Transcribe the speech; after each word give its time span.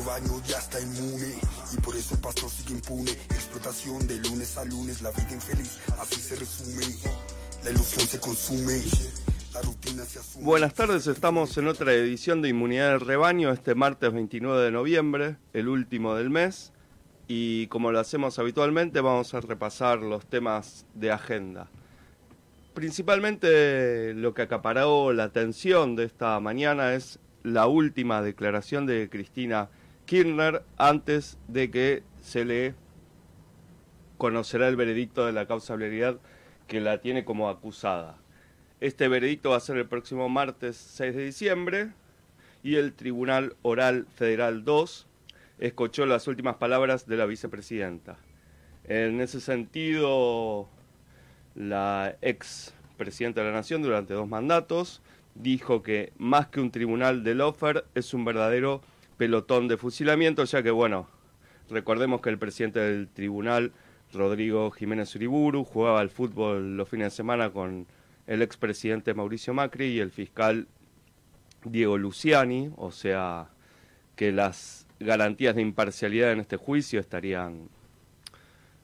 rebaño 0.00 0.40
ya 0.46 0.58
está 0.58 0.80
inmune 0.80 1.34
y 1.72 1.80
por 1.80 1.94
eso 1.94 2.14
el 2.14 2.20
pastor 2.20 2.48
sigue 2.48 2.74
impune. 2.74 3.10
Explotación 3.10 4.06
de 4.06 4.18
lunes 4.18 4.56
a 4.56 4.64
lunes, 4.64 5.02
la 5.02 5.10
vida 5.10 5.32
infeliz, 5.32 5.78
así 6.00 6.20
se 6.20 6.36
resume. 6.36 6.86
La 7.64 7.70
ilusión 7.70 8.06
se 8.06 8.18
consume. 8.18 8.80
Buenas 10.40 10.72
tardes, 10.74 11.06
estamos 11.06 11.56
en 11.58 11.68
otra 11.68 11.92
edición 11.92 12.40
de 12.40 12.48
Inmunidad 12.48 12.92
del 12.92 13.00
Rebaño 13.00 13.50
este 13.50 13.74
martes 13.74 14.12
29 14.12 14.62
de 14.62 14.70
noviembre, 14.70 15.36
el 15.52 15.68
último 15.68 16.14
del 16.14 16.30
mes, 16.30 16.72
y 17.28 17.66
como 17.66 17.92
lo 17.92 17.98
hacemos 17.98 18.38
habitualmente 18.38 19.00
vamos 19.00 19.34
a 19.34 19.40
repasar 19.40 19.98
los 19.98 20.24
temas 20.24 20.86
de 20.94 21.10
agenda. 21.10 21.68
Principalmente 22.72 24.14
lo 24.14 24.32
que 24.32 24.42
acaparó 24.42 25.12
la 25.12 25.24
atención 25.24 25.96
de 25.96 26.04
esta 26.04 26.38
mañana 26.40 26.94
es 26.94 27.18
la 27.42 27.66
última 27.66 28.22
declaración 28.22 28.86
de 28.86 29.10
Cristina 29.10 29.68
Kirchner 30.10 30.64
antes 30.76 31.38
de 31.46 31.70
que 31.70 32.02
se 32.20 32.44
le 32.44 32.74
conocerá 34.18 34.66
el 34.66 34.74
veredicto 34.74 35.24
de 35.24 35.30
la 35.30 35.46
causabilidad 35.46 36.18
que 36.66 36.80
la 36.80 37.00
tiene 37.00 37.24
como 37.24 37.48
acusada. 37.48 38.18
Este 38.80 39.06
veredicto 39.06 39.50
va 39.50 39.58
a 39.58 39.60
ser 39.60 39.76
el 39.76 39.86
próximo 39.86 40.28
martes 40.28 40.76
6 40.76 41.14
de 41.14 41.24
diciembre 41.26 41.92
y 42.64 42.74
el 42.74 42.92
Tribunal 42.92 43.54
Oral 43.62 44.08
Federal 44.16 44.64
2 44.64 45.06
escuchó 45.60 46.06
las 46.06 46.26
últimas 46.26 46.56
palabras 46.56 47.06
de 47.06 47.16
la 47.16 47.26
vicepresidenta. 47.26 48.16
En 48.88 49.20
ese 49.20 49.40
sentido, 49.40 50.68
la 51.54 52.16
ex 52.20 52.74
presidenta 52.96 53.42
de 53.42 53.50
la 53.50 53.54
Nación 53.54 53.80
durante 53.80 54.14
dos 54.14 54.26
mandatos 54.26 55.02
dijo 55.36 55.84
que 55.84 56.12
más 56.18 56.48
que 56.48 56.60
un 56.60 56.72
tribunal 56.72 57.22
de 57.22 57.36
Lofer 57.36 57.84
es 57.94 58.12
un 58.12 58.24
verdadero 58.24 58.82
pelotón 59.20 59.68
de 59.68 59.76
fusilamiento, 59.76 60.44
ya 60.44 60.62
que, 60.62 60.70
bueno, 60.70 61.06
recordemos 61.68 62.22
que 62.22 62.30
el 62.30 62.38
presidente 62.38 62.80
del 62.80 63.06
tribunal, 63.06 63.70
Rodrigo 64.14 64.70
Jiménez 64.70 65.14
Uriburu, 65.14 65.62
jugaba 65.62 66.00
al 66.00 66.08
fútbol 66.08 66.78
los 66.78 66.88
fines 66.88 67.08
de 67.08 67.16
semana 67.18 67.50
con 67.50 67.86
el 68.26 68.40
expresidente 68.40 69.12
Mauricio 69.12 69.52
Macri 69.52 69.88
y 69.88 70.00
el 70.00 70.10
fiscal 70.10 70.68
Diego 71.66 71.98
Luciani, 71.98 72.72
o 72.78 72.90
sea 72.92 73.50
que 74.16 74.32
las 74.32 74.86
garantías 75.00 75.54
de 75.54 75.60
imparcialidad 75.60 76.32
en 76.32 76.40
este 76.40 76.56
juicio 76.56 76.98
estarían 76.98 77.68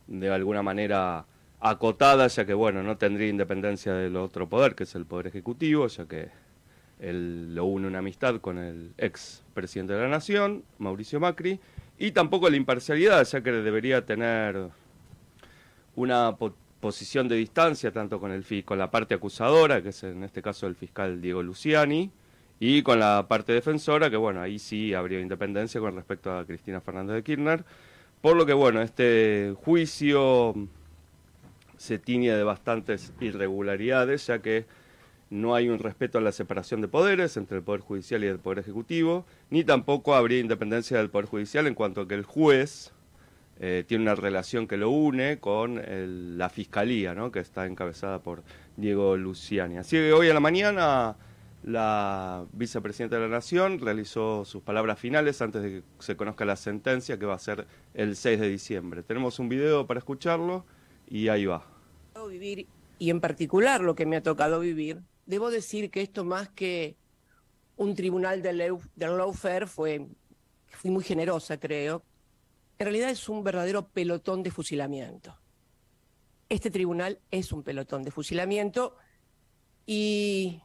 de 0.07 0.29
alguna 0.29 0.63
manera 0.63 1.25
acotada, 1.61 2.27
ya 2.27 2.45
que 2.45 2.53
bueno, 2.53 2.83
no 2.83 2.99
tendría 2.99 3.29
independencia 3.29 3.95
del 3.95 4.17
otro 4.17 4.51
poder, 4.51 4.75
que 4.75 4.85
es 4.85 4.95
el 4.97 5.07
poder 5.07 5.29
ejecutivo, 5.29 5.87
ya 5.87 6.05
que 6.05 6.29
él 7.01 7.55
lo 7.55 7.65
une 7.65 7.87
una 7.87 7.99
amistad 7.99 8.41
con 8.41 8.59
el 8.59 8.93
ex 8.99 9.45
presidente 9.55 9.93
de 9.93 10.01
la 10.01 10.09
nación, 10.09 10.65
Mauricio 10.79 11.21
Macri, 11.21 11.61
y 11.99 12.11
tampoco 12.13 12.51
la 12.51 12.57
imparcialidad, 12.57 13.25
ya 13.25 13.41
que 13.43 13.53
debería 13.53 14.05
tener 14.05 14.69
una 15.95 16.37
posición 16.81 17.29
de 17.29 17.37
distancia 17.37 17.91
tanto 17.91 18.21
con 18.21 18.33
el 18.33 18.65
con 18.65 18.79
la 18.79 18.91
parte 18.91 19.15
acusadora, 19.15 19.83
que 19.83 19.91
es 19.91 20.05
en 20.05 20.23
este 20.25 20.43
caso 20.43 20.67
el 20.67 20.77
fiscal 20.77 21.21
Diego 21.21 21.43
Luciani, 21.43 22.11
y 22.59 22.83
con 22.83 22.99
la 23.01 23.27
parte 23.29 23.53
defensora, 23.53 24.09
que 24.11 24.17
bueno, 24.17 24.41
ahí 24.41 24.59
sí 24.59 24.95
habría 24.95 25.21
independencia 25.21 25.81
con 25.81 25.95
respecto 25.95 26.37
a 26.37 26.45
Cristina 26.47 26.81
Fernández 26.81 27.17
de 27.17 27.23
Kirchner. 27.23 27.65
Por 28.21 28.37
lo 28.37 28.47
que 28.47 28.55
bueno, 28.55 28.81
este 28.81 29.55
juicio 29.63 30.55
se 31.77 31.99
tiñe 31.99 32.33
de 32.33 32.45
bastantes 32.45 33.13
irregularidades, 33.21 34.27
ya 34.27 34.41
que 34.41 34.65
no 35.31 35.55
hay 35.55 35.69
un 35.69 35.79
respeto 35.79 36.19
a 36.19 36.21
la 36.21 36.33
separación 36.33 36.81
de 36.81 36.89
poderes 36.89 37.37
entre 37.37 37.59
el 37.59 37.63
Poder 37.63 37.81
Judicial 37.81 38.23
y 38.23 38.29
el 38.29 38.39
Poder 38.39 38.61
Ejecutivo, 38.61 39.25
ni 39.51 39.65
tampoco 39.65 40.15
habría 40.15 40.39
independencia 40.39 40.99
del 40.99 41.11
Poder 41.11 41.27
Judicial 41.27 41.67
en 41.67 41.75
cuanto 41.75 42.03
a 42.03 42.09
que 42.09 42.15
el 42.15 42.25
juez 42.25 42.93
eh, 43.59 43.85
tiene 43.87 44.05
una 44.05 44.15
relación 44.15 44.67
que 44.67 44.77
lo 44.77 44.91
une 44.91 45.39
con 45.39 45.83
la 46.39 46.49
Fiscalía, 46.49 47.15
¿no? 47.15 47.33
que 47.33 47.41
está 47.41 47.67
encabezada 47.67 48.21
por 48.21 48.43
Diego 48.77 49.17
Luciani. 49.17 49.79
Así 49.79 49.97
que 49.97 50.13
hoy 50.13 50.29
a 50.29 50.35
la 50.35 50.41
mañana 50.41 51.17
la 51.65 52.45
vicepresidenta 52.53 53.17
de 53.17 53.23
la 53.23 53.29
Nación 53.29 53.81
realizó 53.81 54.45
sus 54.45 54.63
palabras 54.63 55.01
finales 55.01 55.43
antes 55.43 55.63
de 55.63 55.71
que 55.71 55.83
se 55.99 56.17
conozca 56.17 56.45
la 56.45 56.55
sentencia, 56.55 57.19
que 57.19 57.27
va 57.27 57.35
a 57.35 57.39
ser 57.39 57.67
el 57.95 58.15
6 58.15 58.39
de 58.41 58.49
diciembre. 58.49 59.03
Tenemos 59.03 59.41
un 59.41 59.49
video 59.49 59.87
para 59.87 59.99
escucharlo 59.99 60.65
y 61.09 61.29
ahí 61.29 61.47
va. 61.47 61.65
Vivir, 62.29 62.67
y 62.99 63.11
en 63.11 63.21
particular 63.21 63.81
lo 63.81 63.95
que 63.95 64.07
me 64.07 64.17
ha 64.17 64.23
tocado 64.23 64.61
vivir, 64.61 65.01
debo 65.27 65.51
decir 65.51 65.91
que 65.91 66.03
esto 66.03 66.25
más 66.25 66.49
que 66.49 66.97
un 67.77 67.95
tribunal 67.95 68.43
del, 68.43 68.59
del 68.95 69.17
lawfare 69.17 69.67
fue, 69.67 70.07
muy 70.85 71.05
generosa 71.05 71.59
creo, 71.59 72.03
en 72.79 72.87
realidad 72.87 73.11
es 73.11 73.29
un 73.29 73.43
verdadero 73.43 73.89
pelotón 73.89 74.43
de 74.43 74.51
fusilamiento. 74.51 75.37
Este 76.49 76.71
tribunal 76.71 77.21
es 77.31 77.53
un 77.53 77.63
pelotón 77.63 78.03
de 78.03 78.11
fusilamiento 78.11 78.97
y 79.85 80.63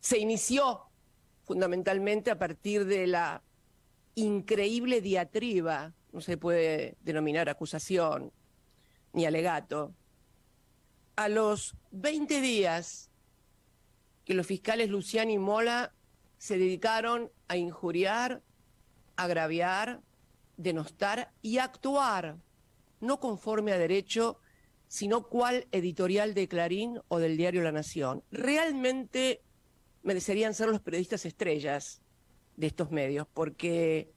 se 0.00 0.18
inició 0.18 0.82
fundamentalmente 1.44 2.30
a 2.30 2.38
partir 2.38 2.86
de 2.86 3.06
la 3.06 3.42
increíble 4.14 5.00
diatriba, 5.00 5.94
no 6.12 6.20
se 6.20 6.36
puede 6.36 6.96
denominar 7.02 7.48
acusación, 7.48 8.32
ni 9.12 9.26
alegato. 9.26 9.94
A 11.16 11.28
los 11.28 11.76
20 11.92 12.40
días 12.40 13.09
que 14.30 14.34
los 14.36 14.46
fiscales 14.46 14.88
Luciani 14.88 15.32
y 15.32 15.38
Mola 15.38 15.92
se 16.38 16.56
dedicaron 16.56 17.32
a 17.48 17.56
injuriar, 17.56 18.44
agraviar, 19.16 20.02
denostar 20.56 21.32
y 21.42 21.58
actuar, 21.58 22.36
no 23.00 23.18
conforme 23.18 23.72
a 23.72 23.76
derecho, 23.76 24.38
sino 24.86 25.26
cual 25.26 25.66
editorial 25.72 26.32
de 26.32 26.46
Clarín 26.46 27.00
o 27.08 27.18
del 27.18 27.36
diario 27.36 27.64
La 27.64 27.72
Nación. 27.72 28.22
Realmente 28.30 29.42
merecerían 30.04 30.54
ser 30.54 30.68
los 30.68 30.80
periodistas 30.80 31.26
estrellas 31.26 32.00
de 32.56 32.68
estos 32.68 32.92
medios, 32.92 33.26
porque 33.34 34.12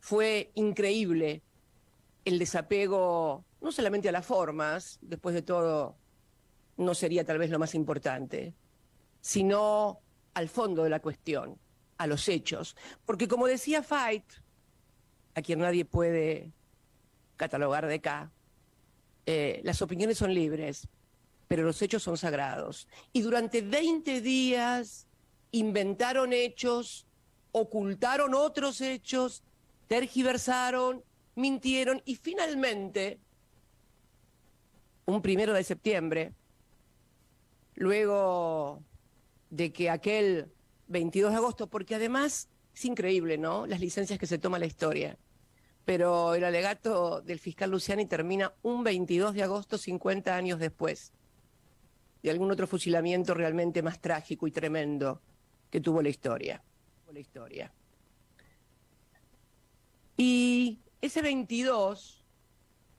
fue 0.00 0.50
increíble 0.54 1.42
el 2.24 2.38
desapego 2.38 3.44
no 3.60 3.70
solamente 3.70 4.08
a 4.08 4.12
las 4.12 4.24
formas, 4.24 4.98
después 5.02 5.34
de 5.34 5.42
todo 5.42 5.98
no 6.78 6.94
sería 6.94 7.26
tal 7.26 7.36
vez 7.36 7.50
lo 7.50 7.58
más 7.58 7.74
importante, 7.74 8.54
sino 9.26 9.98
al 10.34 10.48
fondo 10.48 10.84
de 10.84 10.88
la 10.88 11.00
cuestión, 11.00 11.58
a 11.98 12.06
los 12.06 12.28
hechos. 12.28 12.76
Porque 13.04 13.26
como 13.26 13.48
decía 13.48 13.82
Fight, 13.82 14.22
a 15.34 15.42
quien 15.42 15.58
nadie 15.58 15.84
puede 15.84 16.52
catalogar 17.36 17.88
de 17.88 17.96
acá, 17.96 18.30
eh, 19.26 19.60
las 19.64 19.82
opiniones 19.82 20.18
son 20.18 20.32
libres, 20.32 20.86
pero 21.48 21.64
los 21.64 21.82
hechos 21.82 22.04
son 22.04 22.16
sagrados. 22.16 22.86
Y 23.12 23.22
durante 23.22 23.62
20 23.62 24.20
días 24.20 25.08
inventaron 25.50 26.32
hechos, 26.32 27.04
ocultaron 27.50 28.32
otros 28.32 28.80
hechos, 28.80 29.42
tergiversaron, 29.88 31.02
mintieron 31.34 32.00
y 32.04 32.14
finalmente 32.14 33.18
un 35.04 35.20
primero 35.20 35.52
de 35.52 35.64
septiembre, 35.64 36.32
luego 37.74 38.85
de 39.50 39.72
que 39.72 39.90
aquel 39.90 40.52
22 40.88 41.32
de 41.32 41.36
agosto, 41.36 41.66
porque 41.68 41.94
además 41.94 42.48
es 42.74 42.84
increíble, 42.84 43.38
¿no? 43.38 43.66
Las 43.66 43.80
licencias 43.80 44.18
que 44.18 44.26
se 44.26 44.38
toma 44.38 44.58
la 44.58 44.66
historia. 44.66 45.18
Pero 45.84 46.34
el 46.34 46.44
alegato 46.44 47.20
del 47.22 47.38
fiscal 47.38 47.70
Luciani 47.70 48.06
termina 48.06 48.52
un 48.62 48.82
22 48.84 49.34
de 49.34 49.42
agosto, 49.42 49.78
50 49.78 50.34
años 50.34 50.58
después 50.58 51.12
de 52.22 52.30
algún 52.32 52.50
otro 52.50 52.66
fusilamiento 52.66 53.34
realmente 53.34 53.82
más 53.82 54.00
trágico 54.00 54.48
y 54.48 54.50
tremendo 54.50 55.22
que 55.70 55.80
tuvo 55.80 56.02
la 56.02 56.08
historia. 56.08 56.60
La 57.12 57.20
historia. 57.20 57.72
Y 60.16 60.80
ese 61.00 61.22
22 61.22 62.24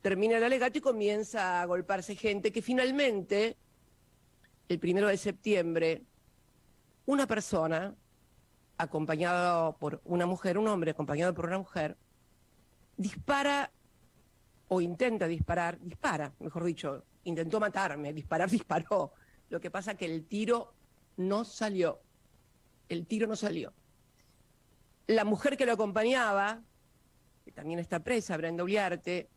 termina 0.02 0.38
el 0.38 0.44
alegato 0.46 0.78
y 0.78 0.82
comienza 0.82 1.62
a 1.62 1.66
golparse 1.66 2.16
gente 2.16 2.54
que 2.54 2.62
finalmente, 2.62 3.58
el 4.70 4.80
primero 4.80 5.08
de 5.08 5.18
septiembre, 5.18 6.04
una 7.08 7.26
persona, 7.26 7.96
acompañado 8.78 9.76
por 9.78 10.02
una 10.06 10.28
mujer, 10.28 10.60
un 10.60 10.68
hombre 10.68 10.92
acompañado 10.92 11.34
por 11.34 11.48
una 11.48 11.58
mujer, 11.58 11.98
dispara 12.96 13.72
o 14.68 14.82
intenta 14.82 15.28
disparar, 15.28 15.80
dispara, 15.80 16.32
mejor 16.40 16.64
dicho, 16.64 17.04
intentó 17.24 17.60
matarme, 17.60 18.14
disparar, 18.14 18.50
disparó. 18.52 19.14
Lo 19.50 19.60
que 19.60 19.72
pasa 19.72 19.96
que 19.96 20.06
el 20.06 20.26
tiro 20.26 20.76
no 21.16 21.44
salió. 21.44 22.00
El 22.90 23.08
tiro 23.08 23.26
no 23.26 23.36
salió. 23.36 23.74
La 25.08 25.26
mujer 25.26 25.58
que 25.58 25.66
lo 25.66 25.72
acompañaba, 25.74 26.62
que 27.44 27.52
también 27.52 27.80
está 27.80 28.04
presa, 28.04 28.38
Brenda 28.38 28.64
Uliarte, 28.64 29.30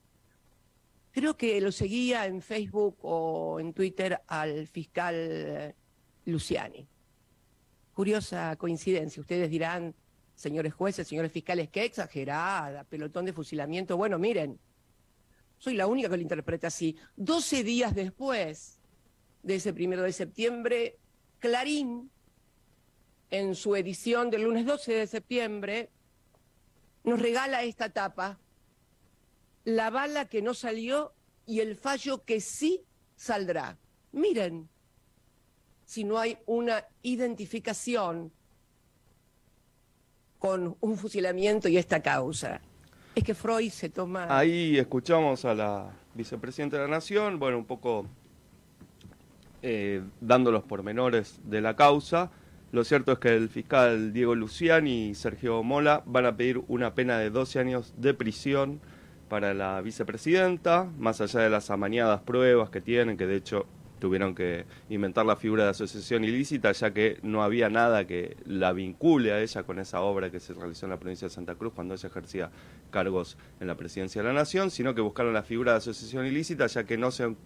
Creo 1.13 1.37
que 1.37 1.61
lo 1.61 1.73
seguía 1.73 2.27
en 2.27 2.41
Facebook 2.41 2.99
o 3.03 3.59
en 3.59 3.73
Twitter 3.73 4.21
al 4.29 4.69
fiscal 4.69 5.75
Luciani. 6.25 6.87
Curiosa 8.01 8.57
coincidencia. 8.57 9.21
Ustedes 9.21 9.51
dirán, 9.51 9.95
señores 10.35 10.73
jueces, 10.73 11.07
señores 11.07 11.31
fiscales, 11.33 11.69
qué 11.69 11.85
exagerada, 11.85 12.85
pelotón 12.85 13.27
de 13.27 13.35
fusilamiento. 13.35 13.95
Bueno, 13.99 14.19
miren, 14.19 14.59
soy 15.59 15.75
la 15.75 15.87
única 15.87 16.09
que 16.09 16.17
lo 16.17 16.23
interpreta 16.23 16.69
así. 16.69 16.97
12 17.17 17.63
días 17.63 17.95
después 17.95 18.81
de 19.43 19.57
ese 19.57 19.75
primero 19.75 20.03
de 20.03 20.15
septiembre, 20.15 20.97
Clarín, 21.41 22.11
en 23.29 23.55
su 23.55 23.77
edición 23.77 24.31
del 24.31 24.45
lunes 24.45 24.65
12 24.65 24.95
de 24.95 25.07
septiembre, 25.07 25.91
nos 27.05 27.21
regala 27.21 27.65
esta 27.65 27.91
tapa, 27.91 28.41
la 29.65 29.91
bala 29.91 30.25
que 30.25 30.41
no 30.41 30.55
salió 30.55 31.13
y 31.45 31.61
el 31.61 31.77
fallo 31.77 32.25
que 32.25 32.41
sí 32.41 32.83
saldrá. 33.15 33.79
Miren, 34.13 34.71
si 35.91 36.05
no 36.05 36.21
hay 36.21 36.39
una 36.47 36.85
identificación 37.03 38.31
con 40.39 40.77
un 40.79 40.97
fusilamiento 40.97 41.69
y 41.69 41.79
esta 41.79 42.01
causa. 42.01 42.61
Es 43.17 43.25
que 43.25 43.35
Freud 43.35 43.71
se 43.71 43.89
toma... 43.89 44.29
Ahí 44.31 44.79
escuchamos 44.79 45.45
a 45.45 45.53
la 45.53 45.91
vicepresidenta 46.15 46.77
de 46.77 46.85
la 46.85 46.89
Nación, 46.89 47.41
bueno, 47.41 47.59
un 47.59 47.65
poco 47.65 48.07
eh, 49.63 50.05
dando 50.21 50.53
los 50.53 50.63
pormenores 50.63 51.41
de 51.43 51.61
la 51.61 51.75
causa. 51.75 52.31
Lo 52.71 52.85
cierto 52.85 53.11
es 53.11 53.19
que 53.19 53.35
el 53.35 53.49
fiscal 53.49 54.13
Diego 54.13 54.37
Luciani 54.37 55.09
y 55.09 55.15
Sergio 55.17 55.65
Mola 55.65 56.05
van 56.07 56.25
a 56.25 56.37
pedir 56.37 56.63
una 56.69 56.95
pena 56.95 57.19
de 57.19 57.31
12 57.31 57.59
años 57.59 57.95
de 57.97 58.15
prisión 58.15 58.81
para 59.29 59.55
la 59.55 59.81
vicepresidenta, 59.81 60.89
más 60.99 61.21
allá 61.21 61.41
de 61.41 61.51
las 61.51 61.69
amañadas 61.69 62.21
pruebas 62.21 62.71
que 62.71 62.81
tienen, 62.81 63.17
que 63.17 63.27
de 63.27 63.35
hecho 63.35 63.67
tuvieron 64.01 64.35
que 64.35 64.65
inventar 64.89 65.25
la 65.25 65.37
figura 65.37 65.65
de 65.65 65.71
asociación 65.71 66.25
ilícita, 66.25 66.73
ya 66.73 66.93
que 66.93 67.19
no 67.23 67.45
había 67.45 67.69
nada 67.69 68.07
que 68.07 68.37
la 68.45 68.73
vincule 68.73 69.33
a 69.33 69.41
ella 69.41 69.63
con 69.63 69.79
esa 69.79 70.01
obra 70.01 70.31
que 70.31 70.41
se 70.41 70.55
realizó 70.55 70.87
en 70.87 70.91
la 70.91 70.99
provincia 70.99 71.29
de 71.29 71.35
Santa 71.35 71.55
Cruz 71.55 71.73
cuando 71.75 71.95
ella 71.95 72.09
ejercía 72.09 72.51
cargos 72.91 73.37
en 73.61 73.69
la 73.69 73.77
presidencia 73.77 74.23
de 74.23 74.29
la 74.29 74.35
Nación, 74.35 74.73
sino 74.73 74.95
que 74.95 75.01
buscaron 75.01 75.33
la 75.33 75.45
figura 75.45 75.73
de 75.73 75.79
asociación 75.79 76.27
ilícita, 76.27 76.67
ya 76.67 76.85
que 76.85 76.99
no 76.99 77.13
se 77.13 77.37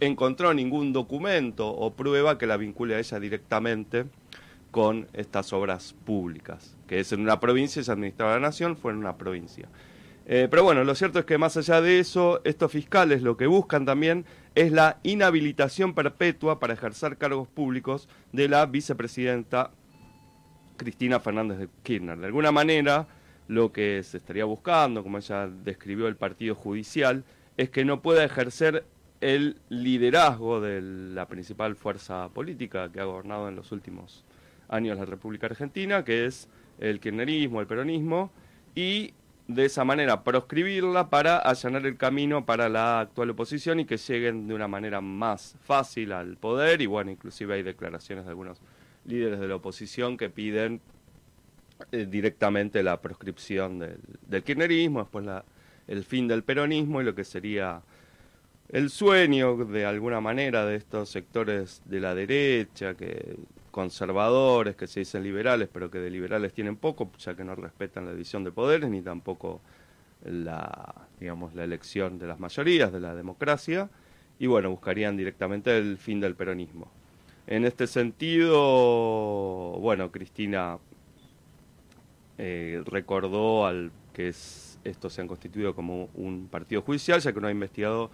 encontró 0.00 0.52
ningún 0.54 0.92
documento 0.92 1.68
o 1.68 1.92
prueba 1.94 2.38
que 2.38 2.46
la 2.46 2.56
vincule 2.56 2.96
a 2.96 2.98
ella 2.98 3.20
directamente 3.20 4.06
con 4.70 5.08
estas 5.12 5.52
obras 5.52 5.94
públicas, 6.04 6.76
que 6.86 7.00
es 7.00 7.12
en 7.12 7.20
una 7.20 7.40
provincia, 7.40 7.82
se 7.82 7.92
administraba 7.92 8.34
la 8.34 8.40
Nación, 8.40 8.76
fue 8.76 8.92
en 8.92 8.98
una 8.98 9.16
provincia. 9.16 9.68
Eh, 10.32 10.46
pero 10.48 10.62
bueno, 10.62 10.84
lo 10.84 10.94
cierto 10.94 11.18
es 11.18 11.24
que 11.24 11.38
más 11.38 11.56
allá 11.56 11.80
de 11.80 11.98
eso, 11.98 12.40
estos 12.44 12.70
fiscales 12.70 13.20
lo 13.22 13.36
que 13.36 13.48
buscan 13.48 13.84
también 13.84 14.24
es 14.54 14.70
la 14.70 15.00
inhabilitación 15.02 15.92
perpetua 15.92 16.60
para 16.60 16.74
ejercer 16.74 17.16
cargos 17.16 17.48
públicos 17.48 18.08
de 18.30 18.48
la 18.48 18.64
vicepresidenta 18.66 19.72
Cristina 20.76 21.18
Fernández 21.18 21.58
de 21.58 21.68
Kirchner. 21.82 22.16
De 22.16 22.26
alguna 22.26 22.52
manera, 22.52 23.08
lo 23.48 23.72
que 23.72 24.04
se 24.04 24.18
estaría 24.18 24.44
buscando, 24.44 25.02
como 25.02 25.18
ella 25.18 25.48
describió 25.48 26.06
el 26.06 26.14
partido 26.14 26.54
judicial, 26.54 27.24
es 27.56 27.70
que 27.70 27.84
no 27.84 28.00
pueda 28.00 28.22
ejercer 28.22 28.84
el 29.20 29.56
liderazgo 29.68 30.60
de 30.60 30.80
la 30.80 31.26
principal 31.26 31.74
fuerza 31.74 32.28
política 32.28 32.92
que 32.92 33.00
ha 33.00 33.04
gobernado 33.04 33.48
en 33.48 33.56
los 33.56 33.72
últimos 33.72 34.24
años 34.68 34.96
la 34.96 35.06
República 35.06 35.48
Argentina, 35.48 36.04
que 36.04 36.26
es 36.26 36.48
el 36.78 37.00
kirchnerismo, 37.00 37.60
el 37.60 37.66
peronismo, 37.66 38.30
y 38.76 39.12
de 39.54 39.64
esa 39.64 39.84
manera 39.84 40.22
proscribirla 40.22 41.10
para 41.10 41.38
allanar 41.38 41.86
el 41.86 41.96
camino 41.96 42.46
para 42.46 42.68
la 42.68 43.00
actual 43.00 43.30
oposición 43.30 43.80
y 43.80 43.84
que 43.84 43.96
lleguen 43.96 44.46
de 44.46 44.54
una 44.54 44.68
manera 44.68 45.00
más 45.00 45.56
fácil 45.64 46.12
al 46.12 46.36
poder. 46.36 46.80
Y 46.80 46.86
bueno, 46.86 47.10
inclusive 47.10 47.54
hay 47.54 47.62
declaraciones 47.62 48.24
de 48.24 48.30
algunos 48.30 48.58
líderes 49.04 49.40
de 49.40 49.48
la 49.48 49.56
oposición 49.56 50.16
que 50.16 50.30
piden 50.30 50.80
eh, 51.92 52.06
directamente 52.08 52.82
la 52.82 53.00
proscripción 53.00 53.78
del, 53.78 53.98
del, 54.26 54.42
kirchnerismo, 54.42 55.00
después 55.00 55.24
la, 55.24 55.44
el 55.88 56.04
fin 56.04 56.28
del 56.28 56.42
peronismo 56.42 57.00
y 57.00 57.04
lo 57.04 57.14
que 57.14 57.24
sería 57.24 57.82
el 58.68 58.90
sueño 58.90 59.56
de 59.64 59.84
alguna 59.84 60.20
manera 60.20 60.64
de 60.64 60.76
estos 60.76 61.08
sectores 61.08 61.82
de 61.86 62.00
la 62.00 62.14
derecha 62.14 62.94
que 62.94 63.36
conservadores 63.70 64.76
que 64.76 64.86
se 64.86 65.00
dicen 65.00 65.22
liberales, 65.22 65.68
pero 65.72 65.90
que 65.90 65.98
de 65.98 66.10
liberales 66.10 66.52
tienen 66.52 66.76
poco, 66.76 67.10
ya 67.18 67.34
que 67.34 67.44
no 67.44 67.54
respetan 67.54 68.04
la 68.06 68.12
división 68.12 68.44
de 68.44 68.52
poderes 68.52 68.90
ni 68.90 69.02
tampoco 69.02 69.60
la, 70.24 71.06
digamos, 71.18 71.54
la 71.54 71.64
elección 71.64 72.18
de 72.18 72.26
las 72.26 72.40
mayorías, 72.40 72.92
de 72.92 73.00
la 73.00 73.14
democracia, 73.14 73.88
y 74.38 74.46
bueno, 74.46 74.70
buscarían 74.70 75.16
directamente 75.16 75.76
el 75.76 75.98
fin 75.98 76.20
del 76.20 76.34
peronismo. 76.34 76.88
En 77.46 77.64
este 77.64 77.86
sentido, 77.86 78.58
bueno, 79.80 80.10
Cristina 80.12 80.78
eh, 82.38 82.82
recordó 82.86 83.66
al 83.66 83.90
que 84.12 84.28
es, 84.28 84.78
estos 84.84 85.12
se 85.12 85.20
han 85.20 85.28
constituido 85.28 85.74
como 85.74 86.08
un 86.14 86.48
partido 86.48 86.82
judicial, 86.82 87.20
ya 87.20 87.32
que 87.32 87.40
no 87.40 87.48
ha 87.48 87.50
investigado 87.50 88.10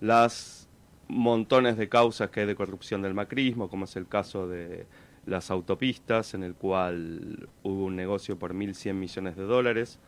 las 0.00 0.65
montones 1.08 1.76
de 1.76 1.88
causas 1.88 2.30
que 2.30 2.40
hay 2.40 2.46
de 2.46 2.56
corrupción 2.56 3.02
del 3.02 3.14
macrismo, 3.14 3.68
como 3.68 3.84
es 3.84 3.96
el 3.96 4.06
caso 4.06 4.48
de 4.48 4.86
las 5.24 5.50
autopistas, 5.50 6.34
en 6.34 6.42
el 6.42 6.54
cual 6.54 7.48
hubo 7.62 7.84
un 7.84 7.96
negocio 7.96 8.38
por 8.38 8.54
1.100 8.54 8.94
millones 8.94 9.36
de 9.36 9.42
dólares 9.42 9.98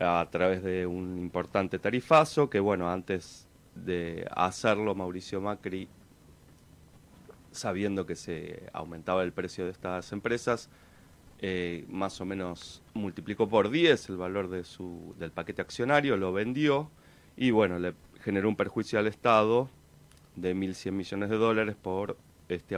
a 0.00 0.26
través 0.30 0.62
de 0.62 0.86
un 0.86 1.18
importante 1.18 1.78
tarifazo, 1.78 2.50
que 2.50 2.60
bueno, 2.60 2.90
antes 2.90 3.46
de 3.74 4.26
hacerlo 4.34 4.94
Mauricio 4.94 5.40
Macri, 5.40 5.88
sabiendo 7.50 8.04
que 8.04 8.16
se 8.16 8.68
aumentaba 8.72 9.22
el 9.22 9.32
precio 9.32 9.64
de 9.64 9.70
estas 9.70 10.12
empresas, 10.12 10.68
eh, 11.38 11.84
más 11.88 12.20
o 12.20 12.24
menos 12.24 12.82
multiplicó 12.94 13.48
por 13.48 13.70
10 13.70 14.08
el 14.08 14.16
valor 14.16 14.48
de 14.48 14.64
su, 14.64 15.14
del 15.18 15.30
paquete 15.30 15.62
accionario, 15.62 16.16
lo 16.16 16.32
vendió 16.32 16.90
y 17.36 17.50
bueno, 17.50 17.78
le 17.78 17.94
generó 18.22 18.48
un 18.48 18.56
perjuicio 18.56 18.98
al 18.98 19.06
Estado 19.06 19.68
de 20.36 20.54
1.100 20.54 20.92
millones 20.92 21.30
de 21.30 21.36
dólares 21.36 21.76
por 21.80 22.16
este 22.48 22.76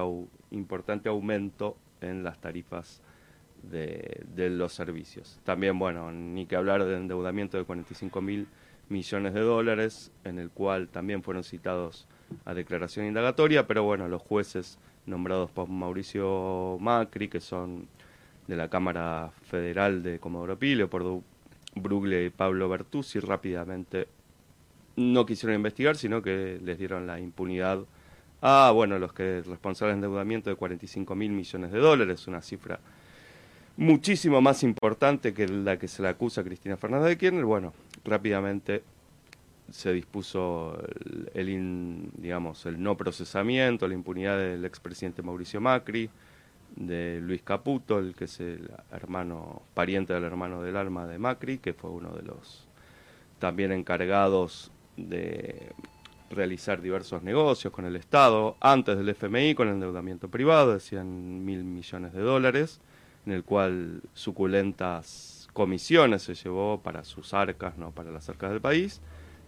importante 0.50 1.08
aumento 1.08 1.76
en 2.00 2.22
las 2.22 2.40
tarifas 2.40 3.02
de, 3.62 4.50
los 4.50 4.72
servicios. 4.72 5.40
También, 5.44 5.78
bueno, 5.78 6.10
ni 6.12 6.46
que 6.46 6.56
hablar 6.56 6.84
de 6.84 6.96
endeudamiento 6.96 7.58
de 7.58 7.64
45 7.64 8.20
mil 8.22 8.46
millones 8.88 9.34
de 9.34 9.40
dólares, 9.40 10.12
en 10.25 10.38
el 10.38 10.50
cual 10.50 10.88
también 10.88 11.22
fueron 11.22 11.44
citados 11.44 12.06
a 12.44 12.55
declaración 12.55 13.06
indagatoria, 13.06 13.66
pero 13.66 13.82
bueno, 13.82 14.09
los 14.09 14.23
jueces 14.23 14.78
nombrados 15.06 15.50
por 15.50 15.68
Mauricio 15.68 16.78
Macri, 16.80 17.28
que 17.28 17.40
son 17.40 17.88
de 18.47 18.56
la 18.56 18.68
Cámara 18.68 19.30
Federal 19.42 20.02
de 20.02 20.18
Comodoro 20.18 20.59
Pi, 20.59 20.75
Leopoldo 20.75 21.23
Brugle 21.75 22.25
y 22.26 22.30
Pablo 22.30 22.68
Bertuzzi, 22.68 23.21
rápidamente 23.21 24.09
no 24.99 25.25
quisieron 25.25 25.57
investigar, 25.57 25.97
sino 25.97 26.21
que 26.23 26.59
les 26.62 26.78
dieron 26.78 27.07
la 27.07 27.21
impunidad 27.21 27.85
a, 28.40 28.71
bueno, 28.75 28.99
los 28.99 29.12
que 29.12 29.43
responsables 29.43 29.95
de 29.95 30.07
endeudamiento 30.07 30.50
de 30.50 30.57
45 30.57 31.14
mil 31.14 31.31
millones 31.31 31.73
de 31.73 31.78
dólares, 31.78 32.26
una 32.26 32.43
cifra 32.43 32.81
muchísimo 33.76 34.40
más 34.40 34.64
importante 34.64 35.33
que 35.33 35.47
la 35.47 35.78
que 35.78 35.87
se 35.87 36.02
le 36.02 36.09
acusa 36.09 36.40
a 36.40 36.45
Cristina 36.45 36.76
Fernández 36.76 37.11
de 37.11 37.19
Kirchner. 37.19 37.45
Bueno, 37.45 37.73
rápidamente 38.05 38.83
se 39.71 39.93
dispuso 39.93 40.76
el, 41.35 42.11
digamos, 42.17 42.67
el 42.67 42.83
no 42.83 42.97
procesamiento, 42.97 43.87
la 43.87 43.95
impunidad 43.95 44.37
del 44.37 44.64
expresidente 44.64 45.23
Mauricio 45.23 45.61
Macri, 45.61 46.11
de 46.75 47.21
Luis 47.21 47.43
Caputo, 47.43 47.99
el 47.99 48.14
que 48.14 48.25
es 48.25 48.40
el 48.40 48.71
hermano, 48.90 49.62
pariente 49.75 50.12
del 50.12 50.25
hermano 50.25 50.62
del 50.62 50.76
alma 50.76 51.07
de 51.07 51.19
Macri, 51.19 51.59
que 51.59 51.73
fue 51.73 51.90
uno 51.90 52.11
de 52.11 52.23
los 52.23 52.67
también 53.38 53.71
encargados 53.71 54.73
de 54.99 55.73
realizar 56.31 56.83
diversos 56.83 57.23
negocios 57.23 57.73
con 57.73 57.87
el 57.87 57.97
Estado, 57.97 58.57
antes 58.61 58.97
del 58.99 59.09
FMI 59.09 59.55
con 59.55 59.69
el 59.69 59.75
endeudamiento 59.75 60.28
privado 60.28 60.75
de 60.75 60.81
100 60.81 61.45
mil 61.45 61.64
millones 61.64 62.12
de 62.12 62.21
dólares, 62.21 62.81
en 63.25 63.33
el 63.33 63.45
cual 63.45 64.02
suculentas 64.14 65.49
comisiones 65.52 66.23
se 66.23 66.35
llevó 66.35 66.81
para 66.81 67.05
sus 67.05 67.33
arcas, 67.35 67.78
no 67.78 67.90
para 67.90 68.11
las 68.11 68.28
arcas 68.28 68.50
del 68.50 68.61
país, 68.61 69.00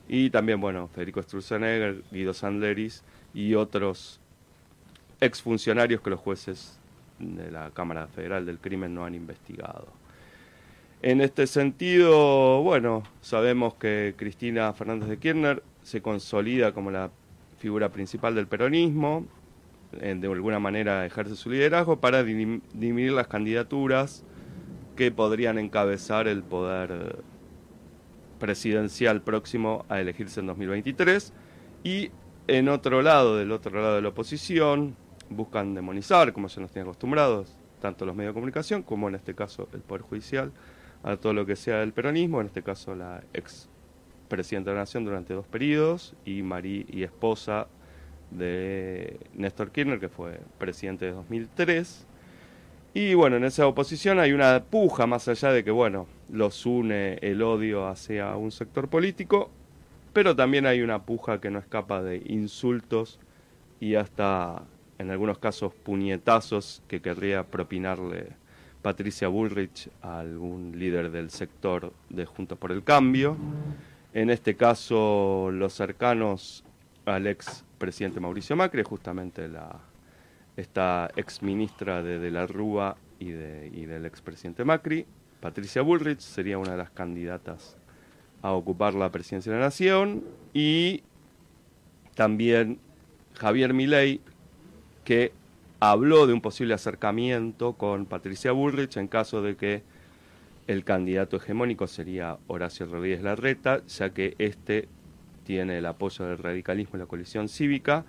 y 0.09 0.30
también, 0.30 0.61
bueno, 0.61 0.88
Federico 0.88 1.23
Sturzenegger, 1.23 2.02
Guido 2.11 2.35
Sandleris 2.35 3.04
y 3.33 3.54
otros 3.54 4.19
exfuncionarios 5.21 6.00
que 6.00 6.11
los 6.11 6.19
jueces 6.19 6.78
de 7.19 7.50
la 7.50 7.71
Cámara 7.71 8.07
Federal 8.09 8.47
del 8.47 8.59
Crimen 8.59 8.95
no 8.95 9.04
han 9.04 9.14
investigado. 9.14 10.00
En 11.02 11.23
este 11.23 11.47
sentido, 11.47 12.62
bueno, 12.62 13.04
sabemos 13.23 13.73
que 13.75 14.12
Cristina 14.19 14.71
Fernández 14.75 15.09
de 15.09 15.19
Kirchner 15.19 15.62
se 15.83 16.02
consolida 16.02 16.73
como 16.73 16.90
la 16.90 17.11
figura 17.59 17.88
principal 17.88 18.35
del 18.35 18.47
peronismo, 18.47 19.26
de 19.92 20.26
alguna 20.26 20.59
manera 20.59 21.07
ejerce 21.07 21.37
su 21.37 21.49
liderazgo 21.49 22.00
para 22.00 22.23
dividir 22.23 23.12
las 23.12 23.28
candidaturas 23.28 24.25
que 24.95 25.11
podrían 25.11 25.59
encabezar 25.59 26.28
el 26.28 26.42
poder 26.42 27.16
presidencial 28.38 29.23
próximo 29.23 29.87
a 29.88 30.00
elegirse 30.00 30.40
en 30.40 30.49
2023 30.49 31.33
y 31.83 32.11
en 32.47 32.69
otro 32.69 33.00
lado, 33.00 33.38
del 33.38 33.52
otro 33.52 33.80
lado 33.80 33.95
de 33.95 34.02
la 34.02 34.09
oposición, 34.11 34.97
buscan 35.30 35.75
demonizar, 35.75 36.35
como 36.35 36.50
se 36.50 36.61
nos 36.61 36.71
tiene 36.73 36.83
acostumbrados, 36.83 37.57
tanto 37.80 38.04
los 38.04 38.14
medios 38.14 38.33
de 38.33 38.35
comunicación 38.35 38.83
como 38.83 39.09
en 39.09 39.14
este 39.14 39.35
caso 39.35 39.66
el 39.73 39.80
Poder 39.80 40.02
Judicial, 40.02 40.52
a 41.02 41.16
todo 41.16 41.33
lo 41.33 41.47
que 41.47 41.57
sea 41.57 41.83
el 41.83 41.92
peronismo, 41.92 42.40
en 42.40 42.49
este 42.49 42.62
caso 42.62 42.95
la 42.95 43.23
ex 43.33 43.69
presidenta 44.28 44.71
de 44.71 44.76
la 44.76 44.83
Nación 44.83 45.04
durante 45.04 45.35
dos 45.35 45.47
periodos 45.47 46.14
y 46.25 46.42
Marí 46.42 46.87
y 46.88 47.02
esposa 47.02 47.66
de 48.30 49.19
Néstor 49.35 49.73
Kirchner, 49.73 49.99
que 49.99 50.09
fue 50.09 50.40
presidente 50.59 51.07
de 51.07 51.12
2003. 51.12 52.07
Y 52.95 53.14
bueno, 53.14 53.37
en 53.37 53.45
esa 53.45 53.66
oposición 53.66 54.19
hay 54.19 54.33
una 54.33 54.64
puja 54.64 55.07
más 55.07 55.28
allá 55.28 55.52
de 55.52 55.64
que, 55.64 55.71
bueno, 55.71 56.07
los 56.30 56.66
une 56.66 57.19
el 57.23 57.42
odio 57.42 57.87
hacia 57.87 58.35
un 58.37 58.50
sector 58.50 58.88
político, 58.88 59.50
pero 60.12 60.35
también 60.35 60.66
hay 60.66 60.83
una 60.83 61.02
puja 61.04 61.40
que 61.40 61.50
no 61.50 61.59
escapa 61.59 62.02
de 62.02 62.23
insultos 62.26 63.21
y 63.78 63.95
hasta 63.95 64.62
en 64.99 65.11
algunos 65.11 65.38
casos 65.38 65.73
puñetazos 65.73 66.83
que 66.88 67.00
querría 67.00 67.45
propinarle 67.45 68.28
Patricia 68.82 69.28
Bullrich 69.28 69.90
algún 70.02 70.78
líder 70.78 71.10
del 71.10 71.30
sector 71.30 71.92
de 72.08 72.25
Juntos 72.25 72.58
por 72.58 72.72
el 72.72 72.82
Cambio. 72.82 73.37
En 74.12 74.30
este 74.30 74.56
caso, 74.56 75.50
los 75.52 75.75
cercanos 75.75 76.64
al 77.04 77.26
ex 77.26 77.64
presidente 77.78 78.20
Mauricio 78.20 78.56
Macri, 78.56 78.82
justamente 78.82 79.49
la, 79.49 79.80
esta 80.56 81.10
ex 81.16 81.42
ministra 81.42 82.02
de, 82.02 82.18
de 82.18 82.30
la 82.30 82.46
Rúa 82.46 82.96
y, 83.18 83.30
de, 83.30 83.70
y 83.72 83.84
del 83.87 84.06
expresidente 84.06 84.64
Macri, 84.64 85.06
Patricia 85.40 85.82
Bullrich, 85.82 86.20
sería 86.20 86.58
una 86.58 86.72
de 86.72 86.76
las 86.78 86.90
candidatas 86.90 87.76
a 88.42 88.52
ocupar 88.52 88.94
la 88.94 89.10
presidencia 89.10 89.52
de 89.52 89.58
la 89.58 89.66
Nación, 89.66 90.25
y 90.52 91.02
también 92.14 92.78
Javier 93.34 93.72
Milei, 93.72 94.20
que 95.04 95.32
habló 95.80 96.26
de 96.26 96.34
un 96.34 96.42
posible 96.42 96.75
acercamiento 96.75 97.72
con 97.72 98.04
Patricia 98.06 98.52
Bullrich 98.52 98.99
en 98.99 99.08
caso 99.08 99.42
de 99.42 99.56
que 99.56 99.82
el 100.66 100.84
candidato 100.84 101.38
hegemónico 101.38 101.87
sería 101.87 102.38
Horacio 102.46 102.87
Rodríguez 102.87 103.22
Larreta, 103.22 103.84
ya 103.87 104.10
que 104.10 104.34
este 104.38 104.88
tiene 105.44 105.78
el 105.78 105.87
apoyo 105.87 106.26
del 106.26 106.38
radicalismo 106.38 106.96
y 106.96 107.00
la 107.00 107.06
coalición 107.06 107.49
cívica. 107.49 108.04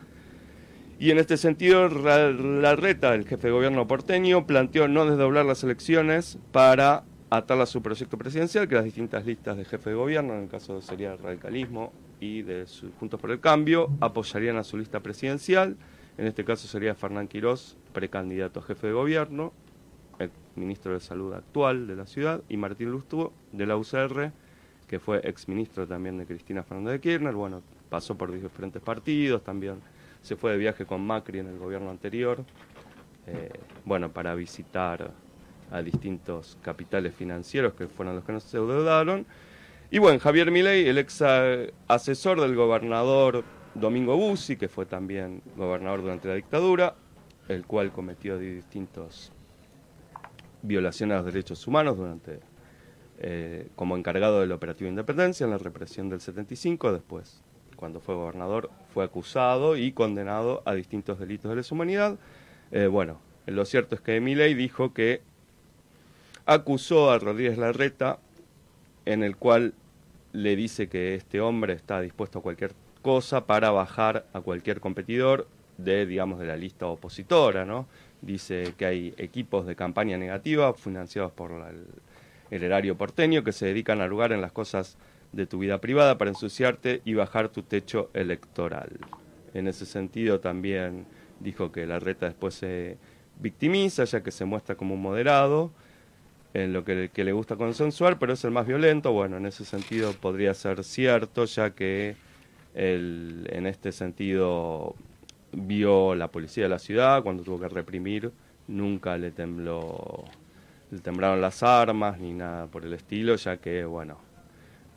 Y 1.00 1.10
en 1.10 1.18
este 1.18 1.38
sentido, 1.38 1.88
Larreta, 1.90 3.16
el 3.16 3.26
jefe 3.26 3.48
de 3.48 3.54
gobierno 3.54 3.88
porteño, 3.88 4.46
planteó 4.46 4.88
no 4.88 5.06
desdoblar 5.06 5.46
las 5.46 5.64
elecciones 5.64 6.38
para 6.52 7.04
atar 7.32 7.60
a 7.62 7.66
su 7.66 7.82
proyecto 7.82 8.18
presidencial, 8.18 8.68
que 8.68 8.76
las 8.76 8.84
distintas 8.84 9.26
listas 9.26 9.58
de 9.58 9.66
jefe 9.66 9.90
de 9.90 9.96
gobierno, 9.96 10.36
en 10.36 10.44
el 10.44 10.50
caso 10.50 10.82
sería 10.82 11.14
el 11.14 11.18
radicalismo 11.18 11.94
y 12.20 12.44
de 12.44 12.68
Juntos 13.00 13.20
por 13.20 13.32
el 13.32 13.40
Cambio, 13.40 13.90
apoyarían 14.02 14.58
a 14.58 14.64
su 14.64 14.78
lista 14.78 15.00
presidencial. 15.00 15.78
En 16.18 16.28
este 16.28 16.44
caso 16.44 16.68
sería 16.68 16.94
Fernán 16.94 17.28
Quirós, 17.28 17.78
precandidato 17.94 18.60
a 18.60 18.64
jefe 18.64 18.88
de 18.88 18.94
gobierno, 18.94 19.54
el 20.20 20.30
ministro 20.56 20.94
de 20.94 21.00
Salud 21.00 21.34
actual 21.34 21.88
de 21.88 21.96
la 21.96 22.06
ciudad, 22.06 22.42
y 22.50 22.58
Martín 22.58 22.92
Lustúo, 22.92 23.34
de 23.52 23.66
la 23.66 23.78
UCR, 23.78 24.32
que 24.88 25.00
fue 25.00 25.22
exministro 25.24 25.88
también 25.88 26.18
de 26.18 26.26
Cristina 26.26 26.64
Fernández 26.64 26.94
de 26.94 27.00
Kirchner. 27.00 27.34
Bueno, 27.34 27.62
pasó 27.90 28.16
por 28.18 28.32
diferentes 28.32 28.82
partidos, 28.82 29.44
también 29.44 29.76
se 30.22 30.36
fue 30.36 30.52
de 30.52 30.58
viaje 30.58 30.86
con 30.86 31.06
Macri 31.06 31.40
en 31.40 31.48
el 31.48 31.58
gobierno 31.58 31.90
anterior, 31.90 32.44
eh, 33.26 33.50
bueno, 33.86 34.12
para 34.12 34.36
visitar 34.36 35.12
a 35.72 35.82
distintos 35.82 36.58
capitales 36.62 37.16
financieros 37.16 37.74
que 37.74 37.88
fueron 37.88 38.16
los 38.16 38.26
que 38.26 38.34
nos 38.34 38.54
endeudaron. 38.54 39.26
Y 39.90 40.00
bueno, 40.00 40.20
Javier 40.20 40.52
Milei, 40.52 40.88
el 40.88 40.98
ex 40.98 41.24
asesor 41.88 42.42
del 42.42 42.56
gobernador 42.56 43.44
Domingo 43.74 44.18
Bussi, 44.18 44.58
que 44.58 44.68
fue 44.68 44.86
también 44.86 45.42
gobernador 45.56 46.02
durante 46.02 46.28
la 46.28 46.36
dictadura, 46.36 46.96
el 47.48 47.66
cual 47.66 47.92
cometió 47.92 48.38
distintos 48.38 49.32
violaciones 50.62 51.16
a 51.16 51.18
los 51.18 51.34
derechos 51.34 51.66
humanos 51.68 51.98
durante 51.98 52.40
eh, 53.20 53.70
como 53.76 53.98
encargado 53.98 54.42
del 54.42 54.52
operativo 54.52 54.90
Independencia 54.90 55.44
en 55.46 55.52
la 55.52 55.58
represión 55.58 56.10
del 56.10 56.22
75, 56.22 56.94
después 56.94 57.42
cuando 57.82 58.00
fue 58.00 58.14
gobernador 58.14 58.70
fue 58.94 59.04
acusado 59.04 59.76
y 59.76 59.92
condenado 59.92 60.62
a 60.66 60.76
distintos 60.76 61.18
delitos 61.18 61.50
de 61.50 61.56
lesa 61.56 61.74
humanidad. 61.74 62.20
Eh, 62.72 62.86
bueno, 62.86 63.20
lo 63.48 63.66
cierto 63.66 63.96
es 63.96 64.02
que 64.02 64.22
Milei 64.22 64.54
dijo 64.54 64.94
que 64.94 65.22
acusó 66.46 67.10
a 67.10 67.18
Rodríguez 67.18 67.58
Larreta 67.58 68.20
en 69.06 69.24
el 69.24 69.36
cual 69.36 69.74
le 70.32 70.56
dice 70.56 70.90
que 70.90 71.16
este 71.16 71.42
hombre 71.42 71.74
está 71.74 72.00
dispuesto 72.02 72.38
a 72.38 72.42
cualquier 72.44 72.76
cosa 73.02 73.46
para 73.46 73.72
bajar 73.72 74.26
a 74.34 74.42
cualquier 74.42 74.80
competidor 74.80 75.48
de, 75.78 76.06
digamos, 76.06 76.40
de 76.40 76.46
la 76.46 76.56
lista 76.56 76.88
opositora, 76.88 77.66
¿no? 77.66 77.88
Dice 78.22 78.74
que 78.78 78.86
hay 78.86 79.14
equipos 79.18 79.66
de 79.66 79.76
campaña 79.76 80.18
negativa 80.18 80.74
financiados 80.74 81.32
por 81.32 81.52
el, 81.52 82.64
erario 82.64 82.98
porteño 82.98 83.44
que 83.44 83.54
se 83.54 83.68
dedican 83.68 84.02
a 84.02 84.08
lugar 84.08 84.32
en 84.34 84.42
las 84.42 84.52
cosas 84.52 84.98
de 85.32 85.48
tu 85.48 85.60
vida 85.60 85.80
privada 85.80 86.18
para 86.18 86.30
ensuciarte 86.30 87.02
y 87.06 87.14
bajar 87.14 87.50
tu 87.50 87.64
techo 87.64 88.10
electoral. 88.14 88.90
En 89.54 89.68
ese 89.68 89.86
sentido 89.86 90.40
también 90.40 91.06
dijo 91.40 91.72
que 91.72 91.88
la 91.88 92.00
reta 92.00 92.26
después 92.28 92.54
se 92.54 92.98
victimiza, 93.40 94.04
ya 94.04 94.22
que 94.22 94.32
se 94.32 94.46
muestra 94.46 94.76
como 94.76 94.96
un 94.96 95.02
moderado, 95.02 95.72
en 96.54 96.74
lo 96.74 96.84
que, 96.84 97.10
que 97.14 97.24
le 97.24 97.32
gusta 97.32 97.56
consensuar, 97.56 98.20
pero 98.20 98.34
es 98.34 98.44
el 98.44 98.52
más 98.52 98.68
violento. 98.68 99.14
Bueno, 99.14 99.38
en 99.38 99.46
ese 99.46 99.64
sentido 99.64 100.12
podría 100.12 100.54
ser 100.54 100.84
cierto, 100.84 101.46
ya 101.46 101.72
que 101.72 102.18
en 102.74 103.66
este 103.68 103.92
sentido 103.92 104.96
vio 105.52 106.16
la 106.16 106.30
policía 106.30 106.64
de 106.64 106.70
la 106.70 106.80
ciudad 106.80 107.24
cuando 107.24 107.44
tuvo 107.44 107.60
que 107.60 107.68
reprimir, 107.68 108.32
nunca 108.68 109.18
le 109.18 109.32
tembló, 109.32 110.24
le 110.92 111.00
temblaron 111.00 111.42
las 111.42 111.64
armas 111.64 112.20
ni 112.20 112.34
nada 112.34 112.68
por 112.68 112.86
el 112.86 112.94
estilo, 112.94 113.36
ya 113.36 113.58
que 113.58 113.84
bueno, 113.86 114.18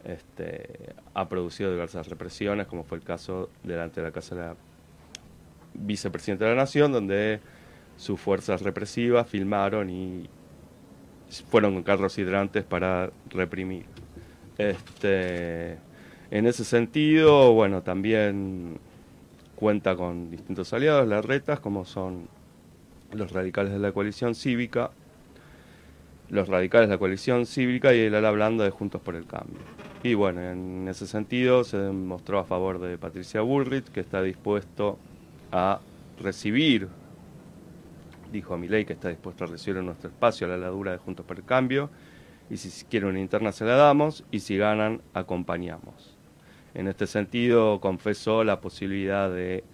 este, 0.04 0.94
ha 1.14 1.28
producido 1.28 1.70
diversas 1.70 2.08
represiones, 2.08 2.66
como 2.66 2.84
fue 2.84 2.98
el 2.98 3.04
caso 3.04 3.50
delante 3.62 4.00
de 4.00 4.06
la 4.06 4.12
casa 4.12 4.34
de 4.34 4.40
la 4.42 4.56
vicepresidenta 5.74 6.44
de 6.44 6.50
la 6.52 6.62
Nación, 6.62 6.92
donde 6.92 7.40
sus 7.96 8.20
fuerzas 8.20 8.62
represivas 8.62 9.28
filmaron 9.28 9.90
y 9.90 10.28
fueron 11.48 11.74
con 11.74 11.82
carros 11.82 12.18
hidrantes 12.18 12.64
para 12.64 13.10
reprimir. 13.30 13.86
Este, 14.58 15.78
en 16.30 16.46
ese 16.46 16.64
sentido, 16.64 17.52
bueno, 17.52 17.82
también 17.82 18.78
cuenta 19.54 19.96
con 19.96 20.30
distintos 20.30 20.72
aliados, 20.72 21.06
las 21.06 21.24
retas, 21.24 21.60
como 21.60 21.84
son 21.84 22.28
los 23.12 23.32
radicales 23.32 23.72
de 23.72 23.78
la 23.78 23.92
coalición 23.92 24.34
cívica, 24.34 24.90
los 26.28 26.48
radicales 26.48 26.88
de 26.88 26.94
la 26.94 26.98
coalición 26.98 27.46
cívica 27.46 27.94
y 27.94 28.00
el 28.00 28.14
ala 28.14 28.30
blanda 28.30 28.64
de 28.64 28.70
Juntos 28.70 29.00
por 29.00 29.14
el 29.14 29.26
Cambio. 29.26 29.60
Y 30.02 30.14
bueno, 30.14 30.42
en 30.42 30.86
ese 30.88 31.06
sentido 31.06 31.64
se 31.64 31.78
demostró 31.78 32.38
a 32.38 32.44
favor 32.44 32.80
de 32.80 32.98
Patricia 32.98 33.40
Bullrich, 33.40 33.86
que 33.86 34.00
está 34.00 34.22
dispuesto 34.22 34.98
a 35.52 35.80
recibir, 36.20 36.88
dijo 38.32 38.54
a 38.54 38.58
ley 38.58 38.84
que 38.84 38.94
está 38.94 39.08
dispuesto 39.08 39.44
a 39.44 39.46
recibir 39.46 39.78
en 39.78 39.86
nuestro 39.86 40.10
espacio 40.10 40.46
la 40.46 40.56
ladura 40.56 40.92
de 40.92 40.98
Juntos 40.98 41.24
por 41.24 41.36
el 41.36 41.44
Cambio, 41.44 41.90
y 42.50 42.56
si 42.56 42.84
quiere 42.86 43.06
una 43.06 43.20
interna 43.20 43.52
se 43.52 43.64
la 43.64 43.76
damos, 43.76 44.24
y 44.30 44.40
si 44.40 44.56
ganan, 44.56 45.00
acompañamos. 45.14 46.13
En 46.74 46.88
este 46.88 47.06
sentido, 47.06 47.80
confesó 47.80 48.42
la 48.44 48.60
posibilidad 48.60 49.30
de 49.30 49.64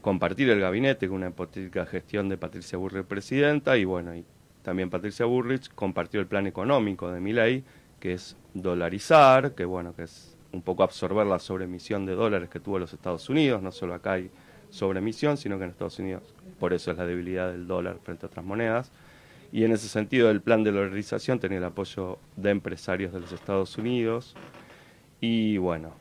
compartir 0.00 0.50
el 0.50 0.60
gabinete 0.60 1.08
con 1.08 1.18
una 1.18 1.28
hipotética 1.28 1.86
gestión 1.86 2.28
de 2.28 2.36
Patricia 2.36 2.78
Burrich 2.78 3.04
presidenta 3.04 3.76
y 3.76 3.84
bueno, 3.84 4.14
y 4.14 4.24
también 4.62 4.90
Patricia 4.90 5.26
Burrich 5.26 5.72
compartió 5.74 6.20
el 6.20 6.26
plan 6.26 6.46
económico 6.46 7.10
de 7.10 7.20
Milei, 7.20 7.64
que 8.00 8.14
es 8.14 8.36
dolarizar, 8.54 9.54
que 9.54 9.64
bueno, 9.64 9.94
que 9.94 10.02
es 10.02 10.36
un 10.52 10.62
poco 10.62 10.82
absorber 10.82 11.26
la 11.26 11.38
sobreemisión 11.38 12.06
de 12.06 12.14
dólares 12.14 12.48
que 12.48 12.60
tuvo 12.60 12.78
los 12.78 12.92
Estados 12.92 13.28
Unidos, 13.28 13.62
no 13.62 13.70
solo 13.70 13.94
acá 13.94 14.12
hay 14.12 14.30
sobreemisión, 14.70 15.36
sino 15.36 15.58
que 15.58 15.64
en 15.64 15.70
Estados 15.70 15.98
Unidos, 15.98 16.22
por 16.58 16.72
eso 16.72 16.90
es 16.90 16.98
la 16.98 17.06
debilidad 17.06 17.50
del 17.50 17.66
dólar 17.66 17.98
frente 18.02 18.26
a 18.26 18.28
otras 18.28 18.44
monedas. 18.44 18.90
Y 19.50 19.64
en 19.64 19.72
ese 19.72 19.88
sentido, 19.88 20.30
el 20.30 20.42
plan 20.42 20.62
de 20.62 20.72
dolarización 20.72 21.38
tenía 21.38 21.58
el 21.58 21.64
apoyo 21.64 22.18
de 22.36 22.50
empresarios 22.50 23.12
de 23.12 23.20
los 23.20 23.32
Estados 23.32 23.78
Unidos. 23.78 24.36
Y 25.20 25.56
bueno, 25.56 25.94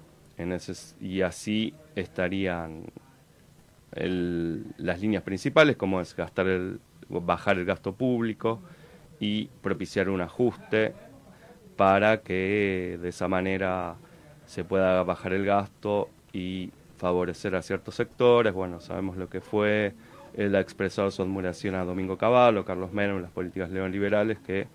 y 0.99 1.21
así 1.21 1.73
estarían 1.95 2.85
las 3.91 5.01
líneas 5.01 5.23
principales, 5.23 5.75
como 5.75 6.01
es 6.01 6.15
gastar 6.15 6.47
el, 6.47 6.79
bajar 7.09 7.57
el 7.57 7.65
gasto 7.65 7.93
público 7.93 8.59
y 9.19 9.45
propiciar 9.61 10.09
un 10.09 10.21
ajuste 10.21 10.93
para 11.75 12.21
que 12.21 12.99
de 13.01 13.09
esa 13.09 13.27
manera 13.27 13.95
se 14.45 14.63
pueda 14.63 15.03
bajar 15.03 15.33
el 15.33 15.45
gasto 15.45 16.09
y 16.33 16.71
favorecer 16.97 17.55
a 17.55 17.61
ciertos 17.61 17.95
sectores. 17.95 18.53
Bueno, 18.53 18.79
sabemos 18.79 19.17
lo 19.17 19.29
que 19.29 19.41
fue, 19.41 19.93
él 20.35 20.55
ha 20.55 20.59
expresado 20.59 21.09
su 21.11 21.21
admiración 21.21 21.75
a 21.75 21.83
Domingo 21.83 22.17
Cavallo, 22.17 22.65
Carlos 22.65 22.91
Menem, 22.93 23.21
las 23.21 23.31
políticas 23.31 23.69
neoliberales 23.69 24.39
que 24.39 24.67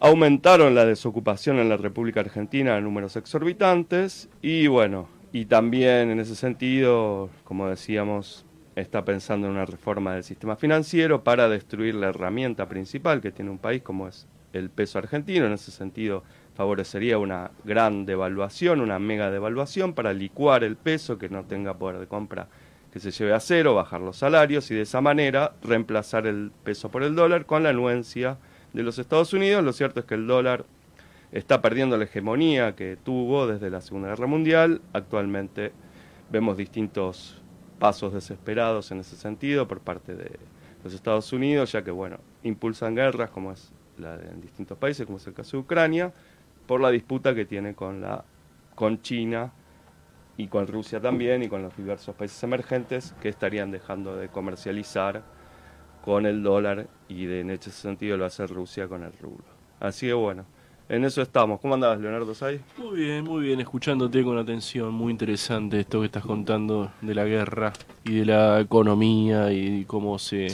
aumentaron 0.00 0.74
la 0.74 0.86
desocupación 0.86 1.58
en 1.58 1.68
la 1.68 1.76
República 1.76 2.20
Argentina 2.20 2.76
en 2.76 2.84
números 2.84 3.16
exorbitantes 3.16 4.28
y 4.40 4.66
bueno, 4.68 5.08
y 5.32 5.46
también 5.46 6.10
en 6.10 6.20
ese 6.20 6.36
sentido, 6.36 7.30
como 7.44 7.68
decíamos, 7.68 8.46
está 8.76 9.04
pensando 9.04 9.46
en 9.46 9.54
una 9.54 9.66
reforma 9.66 10.14
del 10.14 10.22
sistema 10.22 10.56
financiero 10.56 11.24
para 11.24 11.48
destruir 11.48 11.96
la 11.96 12.08
herramienta 12.08 12.68
principal 12.68 13.20
que 13.20 13.32
tiene 13.32 13.50
un 13.50 13.58
país 13.58 13.82
como 13.82 14.06
es 14.06 14.26
el 14.52 14.70
peso 14.70 14.98
argentino. 14.98 15.46
En 15.46 15.52
ese 15.52 15.72
sentido, 15.72 16.22
favorecería 16.54 17.18
una 17.18 17.50
gran 17.64 18.06
devaluación, 18.06 18.80
una 18.80 18.98
mega 18.98 19.30
devaluación 19.30 19.94
para 19.94 20.12
licuar 20.12 20.62
el 20.62 20.76
peso, 20.76 21.18
que 21.18 21.28
no 21.28 21.44
tenga 21.44 21.74
poder 21.74 21.98
de 21.98 22.06
compra 22.06 22.48
que 22.92 23.00
se 23.00 23.10
lleve 23.10 23.34
a 23.34 23.40
cero, 23.40 23.74
bajar 23.74 24.00
los 24.00 24.16
salarios 24.16 24.70
y 24.70 24.74
de 24.74 24.82
esa 24.82 25.02
manera 25.02 25.52
reemplazar 25.62 26.26
el 26.26 26.50
peso 26.64 26.90
por 26.90 27.02
el 27.02 27.14
dólar 27.14 27.44
con 27.44 27.64
la 27.64 27.68
anuencia 27.68 28.38
de 28.72 28.82
los 28.82 28.98
Estados 28.98 29.32
Unidos. 29.32 29.64
Lo 29.64 29.72
cierto 29.72 30.00
es 30.00 30.06
que 30.06 30.14
el 30.14 30.26
dólar 30.26 30.64
está 31.32 31.60
perdiendo 31.60 31.96
la 31.96 32.04
hegemonía 32.04 32.74
que 32.74 32.96
tuvo 32.96 33.46
desde 33.46 33.70
la 33.70 33.80
Segunda 33.80 34.08
Guerra 34.08 34.26
Mundial. 34.26 34.80
Actualmente 34.92 35.72
vemos 36.30 36.56
distintos 36.56 37.40
pasos 37.78 38.12
desesperados 38.12 38.90
en 38.90 39.00
ese 39.00 39.16
sentido 39.16 39.68
por 39.68 39.80
parte 39.80 40.14
de 40.14 40.30
los 40.84 40.94
Estados 40.94 41.32
Unidos, 41.32 41.72
ya 41.72 41.82
que 41.82 41.90
bueno, 41.90 42.18
impulsan 42.42 42.94
guerras 42.94 43.30
como 43.30 43.52
es 43.52 43.72
la 43.98 44.16
de, 44.16 44.28
en 44.28 44.40
distintos 44.40 44.78
países, 44.78 45.06
como 45.06 45.18
es 45.18 45.26
el 45.26 45.34
caso 45.34 45.56
de 45.56 45.62
Ucrania, 45.62 46.12
por 46.66 46.80
la 46.80 46.90
disputa 46.90 47.34
que 47.34 47.44
tiene 47.44 47.74
con 47.74 48.00
la 48.00 48.24
con 48.74 49.02
China 49.02 49.52
y 50.36 50.46
con 50.46 50.68
Rusia 50.68 51.00
también 51.00 51.42
y 51.42 51.48
con 51.48 51.62
los 51.62 51.76
diversos 51.76 52.14
países 52.14 52.40
emergentes 52.44 53.12
que 53.20 53.28
estarían 53.28 53.72
dejando 53.72 54.14
de 54.14 54.28
comercializar 54.28 55.24
con 56.08 56.24
el 56.24 56.42
dólar 56.42 56.86
y 57.10 57.26
de, 57.26 57.40
en 57.40 57.50
ese 57.50 57.70
sentido 57.70 58.16
lo 58.16 58.24
hace 58.24 58.46
Rusia 58.46 58.88
con 58.88 59.02
el 59.02 59.12
rublo. 59.20 59.44
Así 59.78 60.06
que 60.06 60.14
bueno, 60.14 60.46
en 60.88 61.04
eso 61.04 61.20
estamos. 61.20 61.60
¿Cómo 61.60 61.74
andabas, 61.74 62.00
Leonardo 62.00 62.34
Say? 62.34 62.60
Muy 62.78 63.00
bien, 63.00 63.24
muy 63.24 63.42
bien, 63.42 63.60
escuchándote 63.60 64.24
con 64.24 64.38
atención. 64.38 64.94
Muy 64.94 65.10
interesante 65.10 65.80
esto 65.80 66.00
que 66.00 66.06
estás 66.06 66.24
contando 66.24 66.90
de 67.02 67.14
la 67.14 67.26
guerra 67.26 67.74
y 68.04 68.20
de 68.20 68.24
la 68.24 68.58
economía 68.58 69.52
y 69.52 69.84
cómo 69.84 70.18
se 70.18 70.48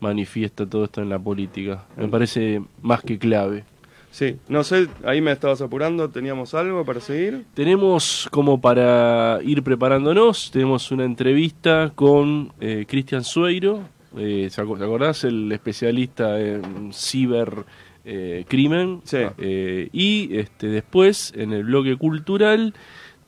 manifiesta 0.00 0.66
todo 0.66 0.84
esto 0.84 1.00
en 1.00 1.08
la 1.08 1.18
política. 1.18 1.86
Me 1.96 2.08
parece 2.08 2.60
más 2.82 3.00
que 3.00 3.18
clave. 3.18 3.64
Sí, 4.10 4.36
no 4.48 4.62
sé, 4.62 4.88
ahí 5.04 5.22
me 5.22 5.32
estabas 5.32 5.62
apurando, 5.62 6.10
¿teníamos 6.10 6.52
algo 6.52 6.84
para 6.84 7.00
seguir? 7.00 7.46
Tenemos 7.54 8.28
como 8.30 8.60
para 8.60 9.38
ir 9.42 9.62
preparándonos, 9.62 10.50
tenemos 10.50 10.90
una 10.90 11.04
entrevista 11.04 11.92
con 11.94 12.52
eh, 12.60 12.84
Cristian 12.86 13.24
Sueiro, 13.24 13.84
eh, 14.16 14.48
¿te 14.54 14.60
acordás? 14.60 15.24
El 15.24 15.50
especialista 15.52 16.40
en 16.40 16.92
cibercrimen. 16.92 17.64
Eh, 18.04 19.00
sí. 19.04 19.18
Eh, 19.38 19.88
y 19.92 20.36
este, 20.36 20.68
después, 20.68 21.32
en 21.36 21.52
el 21.52 21.64
bloque 21.64 21.96
cultural, 21.96 22.74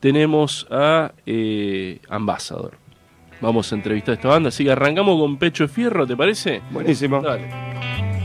tenemos 0.01 0.67
a 0.71 1.13
Ambassador. 2.09 2.79
Vamos 3.41 3.73
a 3.73 3.77
entrevistar 3.77 4.13
a 4.13 4.17
esta 4.17 4.29
banda, 4.29 4.49
así 4.49 4.65
que 4.65 4.71
arrancamos 4.71 5.19
con 5.19 5.39
Pecho 5.39 5.65
de 5.65 5.69
Fierro, 5.69 6.07
¿te 6.07 6.17
parece? 6.17 6.61
Buenísimo. 6.71 7.23
Dale. 7.23 8.20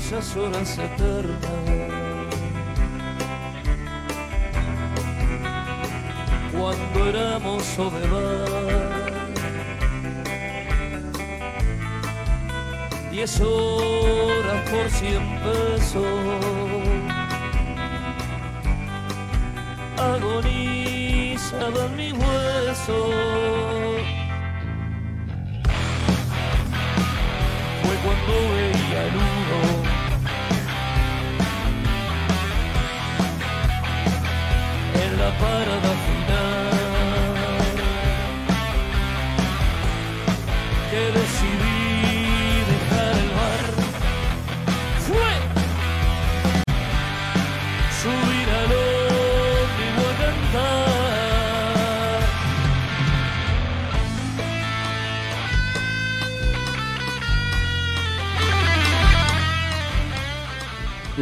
Aquellas 0.00 0.36
horas 0.36 0.78
eternas. 0.78 1.40
Cuando 6.52 7.08
éramos 7.08 7.64
soledad, 7.64 9.08
diez 13.10 13.40
horas 13.40 14.70
por 14.70 14.88
cien 14.90 15.40
pesos, 15.40 16.04
en 21.86 21.96
mi 21.96 22.12
hueso. 22.12 24.19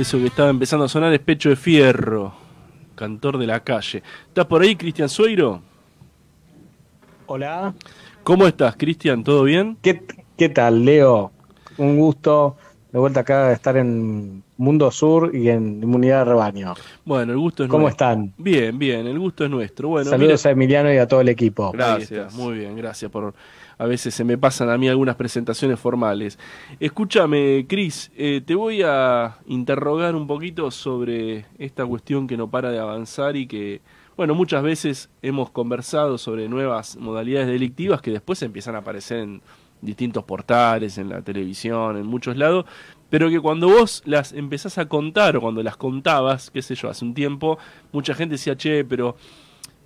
Eso 0.01 0.19
que 0.19 0.27
estaba 0.27 0.51
empezando 0.51 0.85
a 0.85 0.89
sonar 0.89 1.13
es 1.13 1.21
pecho 1.21 1.49
de 1.49 1.57
fierro 1.57 2.33
cantor 2.95 3.39
de 3.39 3.47
la 3.47 3.61
calle. 3.61 4.03
¿Estás 4.27 4.47
por 4.47 4.63
ahí, 4.63 4.75
Cristian 4.75 5.09
Sueiro? 5.09 5.63
Hola. 7.27 7.73
¿Cómo 8.25 8.47
estás, 8.47 8.77
Cristian? 8.77 9.23
¿Todo 9.23 9.45
bien? 9.45 9.79
¿Qué, 9.81 10.03
¿Qué 10.37 10.49
tal, 10.49 10.85
Leo? 10.85 11.31
Un 11.77 11.97
gusto 11.97 12.57
de 12.91 12.99
vuelta 12.99 13.21
acá 13.21 13.49
de 13.49 13.55
estar 13.55 13.77
en 13.77 14.43
Mundo 14.59 14.91
Sur 14.91 15.35
y 15.35 15.49
en 15.49 15.83
Inmunidad 15.83 16.19
de 16.19 16.25
Rebaño. 16.27 16.75
Bueno, 17.05 17.33
el 17.33 17.39
gusto 17.39 17.65
es 17.65 17.71
¿Cómo 17.71 17.89
están? 17.89 18.35
Bien, 18.37 18.79
bien, 18.79 19.07
el 19.07 19.19
gusto 19.19 19.45
es 19.45 19.51
nuestro. 19.51 19.89
Bueno, 19.89 20.11
Saludos 20.11 20.45
a 20.45 20.51
Emiliano 20.51 20.93
y 20.93 20.99
a 20.99 21.07
todo 21.07 21.21
el 21.21 21.29
equipo. 21.29 21.71
Gracias. 21.73 22.35
Muy 22.35 22.59
bien, 22.59 22.77
gracias 22.77 23.11
por 23.11 23.35
a 23.79 23.87
veces 23.87 24.13
se 24.13 24.25
me 24.25 24.37
pasan 24.37 24.69
a 24.69 24.77
mí 24.77 24.89
algunas 24.89 25.15
presentaciones 25.15 25.79
formales. 25.79 26.39
Escúchame, 26.81 27.65
Cris, 27.69 28.11
eh, 28.17 28.43
te 28.45 28.57
voy 28.57 28.83
a 28.85 29.39
interrogar 29.47 30.17
un 30.17 30.27
poquito 30.27 30.71
sobre 30.73 31.47
esta 31.59 31.87
cuestión 31.87 32.27
que 32.27 32.37
no 32.37 32.51
para 32.51 32.73
de 32.73 32.81
avanzar 32.81 33.37
y 33.37 33.47
que, 33.47 33.81
bueno, 34.17 34.35
muchas 34.35 34.65
veces 34.65 35.09
hemos 35.23 35.51
conversado 35.51 36.19
sobre 36.19 36.49
nuevas 36.49 36.97
modalidades 36.97 37.47
delictivas 37.47 38.03
que 38.03 38.11
después 38.11 38.43
empiezan 38.43 38.75
a 38.75 38.79
aparecer 38.79 39.21
en 39.21 39.43
distintos 39.81 40.25
portales, 40.25 40.99
en 40.99 41.09
la 41.09 41.23
televisión, 41.23 41.97
en 41.97 42.07
muchos 42.07 42.37
lados, 42.37 42.65
pero 43.11 43.31
que 43.31 43.41
cuando 43.41 43.69
vos 43.69 44.03
las 44.05 44.33
empezás 44.33 44.79
a 44.79 44.89
contar 44.89 45.37
o 45.37 45.41
cuando 45.41 45.63
las 45.63 45.77
contabas, 45.77 46.51
qué 46.51 46.63
sé 46.63 46.75
yo, 46.75 46.89
hace 46.89 47.05
un 47.05 47.15
tiempo, 47.15 47.59
mucha 47.93 48.15
gente 48.15 48.35
decía, 48.35 48.57
che, 48.57 48.85
pero 48.85 49.17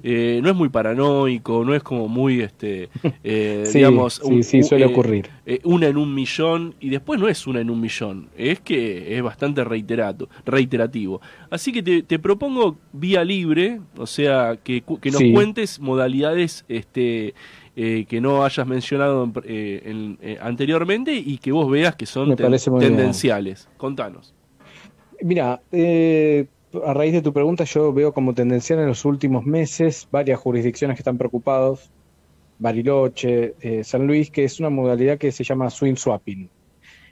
eh, 0.04 0.40
no 0.42 0.50
es 0.50 0.56
muy 0.56 0.68
paranoico, 0.68 1.64
no 1.64 1.74
es 1.74 1.82
como 1.82 2.08
muy, 2.08 2.40
este, 2.40 2.88
eh, 3.24 3.68
digamos, 3.72 4.20
sí, 4.42 4.62
suele 4.64 4.86
eh, 4.86 4.88
ocurrir. 4.88 5.30
una 5.62 5.86
en 5.86 5.96
un 5.96 6.12
millón, 6.12 6.74
y 6.80 6.90
después 6.90 7.20
no 7.20 7.28
es 7.28 7.46
una 7.46 7.60
en 7.60 7.70
un 7.70 7.80
millón, 7.80 8.28
es 8.36 8.58
que 8.60 9.16
es 9.16 9.22
bastante 9.22 9.62
reiterato, 9.62 10.28
reiterativo. 10.44 11.20
Así 11.50 11.72
que 11.72 12.02
te, 12.02 12.18
propongo 12.18 12.78
vía 12.92 13.24
libre, 13.24 13.80
o 13.96 14.06
sea, 14.06 14.58
que, 14.62 14.82
que 15.00 15.10
nos 15.12 15.22
cuentes 15.32 15.78
modalidades 15.78 16.64
este, 16.68 17.34
que 17.74 18.20
no 18.20 18.44
hayas 18.44 18.66
mencionado 18.66 19.32
anteriormente 20.40 21.14
y 21.14 21.38
que 21.38 21.52
vos 21.52 21.70
veas 21.70 21.96
que 21.96 22.06
son 22.06 22.36
tendenciales. 22.36 23.68
Contanos. 23.76 24.34
Mira, 25.22 25.62
eh, 25.70 26.46
a 26.84 26.94
raíz 26.94 27.12
de 27.12 27.22
tu 27.22 27.32
pregunta, 27.32 27.64
yo 27.64 27.92
veo 27.92 28.12
como 28.12 28.34
tendencial 28.34 28.80
en 28.80 28.86
los 28.86 29.04
últimos 29.04 29.44
meses 29.44 30.08
varias 30.10 30.40
jurisdicciones 30.40 30.96
que 30.96 31.00
están 31.00 31.18
preocupados, 31.18 31.90
Bariloche, 32.58 33.54
eh, 33.60 33.84
San 33.84 34.06
Luis, 34.06 34.30
que 34.30 34.44
es 34.44 34.58
una 34.58 34.70
modalidad 34.70 35.18
que 35.18 35.30
se 35.30 35.44
llama 35.44 35.70
swing 35.70 35.94
swapping, 35.94 36.48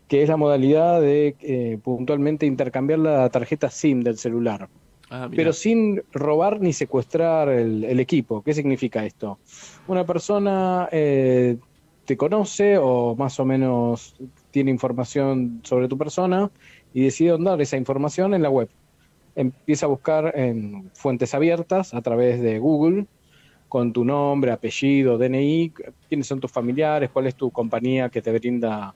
que 0.08 0.22
es 0.22 0.28
la 0.28 0.36
modalidad 0.36 1.00
de 1.00 1.36
eh, 1.40 1.78
puntualmente 1.82 2.46
intercambiar 2.46 2.98
la 2.98 3.28
tarjeta 3.28 3.70
SIM 3.70 4.00
del 4.00 4.18
celular, 4.18 4.68
ah, 5.10 5.28
pero 5.34 5.52
sin 5.52 6.02
robar 6.12 6.60
ni 6.60 6.72
secuestrar 6.72 7.48
el, 7.48 8.00
equipo. 8.00 8.42
¿Qué 8.42 8.54
significa 8.54 9.04
esto? 9.04 9.38
Una 9.86 10.04
persona 10.04 10.88
eh, 10.90 11.56
te 12.04 12.16
conoce 12.16 12.78
o 12.78 13.14
más 13.16 13.38
o 13.38 13.44
menos 13.44 14.14
tiene 14.50 14.70
información 14.70 15.60
sobre 15.64 15.88
tu 15.88 15.98
persona 15.98 16.50
y 16.94 17.04
decide 17.04 17.36
dar 17.38 17.60
esa 17.60 17.76
información 17.76 18.34
en 18.34 18.42
la 18.42 18.50
web 18.50 18.68
empieza 19.34 19.86
a 19.86 19.88
buscar 19.88 20.32
en 20.36 20.90
fuentes 20.94 21.34
abiertas 21.34 21.94
a 21.94 22.02
través 22.02 22.40
de 22.40 22.58
Google 22.58 23.06
con 23.68 23.92
tu 23.92 24.04
nombre, 24.04 24.50
apellido, 24.50 25.16
DNI, 25.16 25.72
quiénes 26.08 26.26
son 26.26 26.40
tus 26.40 26.50
familiares, 26.50 27.10
cuál 27.10 27.28
es 27.28 27.36
tu 27.36 27.50
compañía 27.50 28.08
que 28.08 28.20
te 28.20 28.32
brinda 28.32 28.94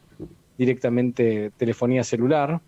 directamente 0.58 1.52
telefonía 1.56 2.02
celular. 2.02 2.60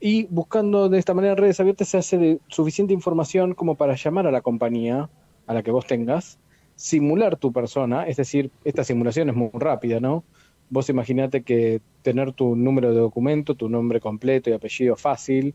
Y 0.00 0.26
buscando 0.26 0.88
de 0.88 0.98
esta 0.98 1.14
manera 1.14 1.34
redes 1.34 1.58
abiertas 1.58 1.88
se 1.88 1.98
hace 1.98 2.18
de 2.18 2.40
suficiente 2.48 2.94
información 2.94 3.54
como 3.54 3.74
para 3.74 3.96
llamar 3.96 4.26
a 4.26 4.30
la 4.30 4.42
compañía 4.42 5.08
a 5.46 5.54
la 5.54 5.62
que 5.62 5.70
vos 5.70 5.86
tengas, 5.86 6.38
simular 6.76 7.36
tu 7.36 7.52
persona, 7.52 8.06
es 8.06 8.16
decir, 8.16 8.50
esta 8.64 8.84
simulación 8.84 9.30
es 9.30 9.34
muy 9.34 9.50
rápida, 9.54 9.98
¿no? 9.98 10.22
Vos 10.70 10.88
imaginate 10.90 11.42
que 11.42 11.80
tener 12.02 12.32
tu 12.32 12.54
número 12.54 12.92
de 12.92 13.00
documento, 13.00 13.54
tu 13.54 13.68
nombre 13.68 14.00
completo 14.00 14.50
y 14.50 14.52
apellido 14.52 14.94
fácil, 14.94 15.54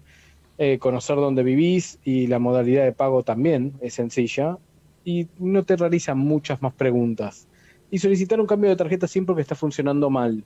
eh, 0.58 0.80
conocer 0.80 1.16
dónde 1.16 1.44
vivís 1.44 2.00
y 2.04 2.28
la 2.28 2.40
modalidad 2.40 2.84
de 2.84 2.92
pago 2.92 3.24
también 3.24 3.74
es 3.80 3.94
sencilla 3.94 4.58
y 5.06 5.28
no 5.40 5.64
te 5.64 5.78
realizan 5.78 6.18
muchas 6.18 6.62
más 6.62 6.74
preguntas. 6.74 7.48
Y 7.90 8.00
solicitar 8.00 8.42
un 8.42 8.48
cambio 8.48 8.72
de 8.72 8.76
tarjeta 8.76 9.08
SIM 9.08 9.26
porque 9.26 9.42
está 9.42 9.56
funcionando 9.56 10.10
mal. 10.10 10.44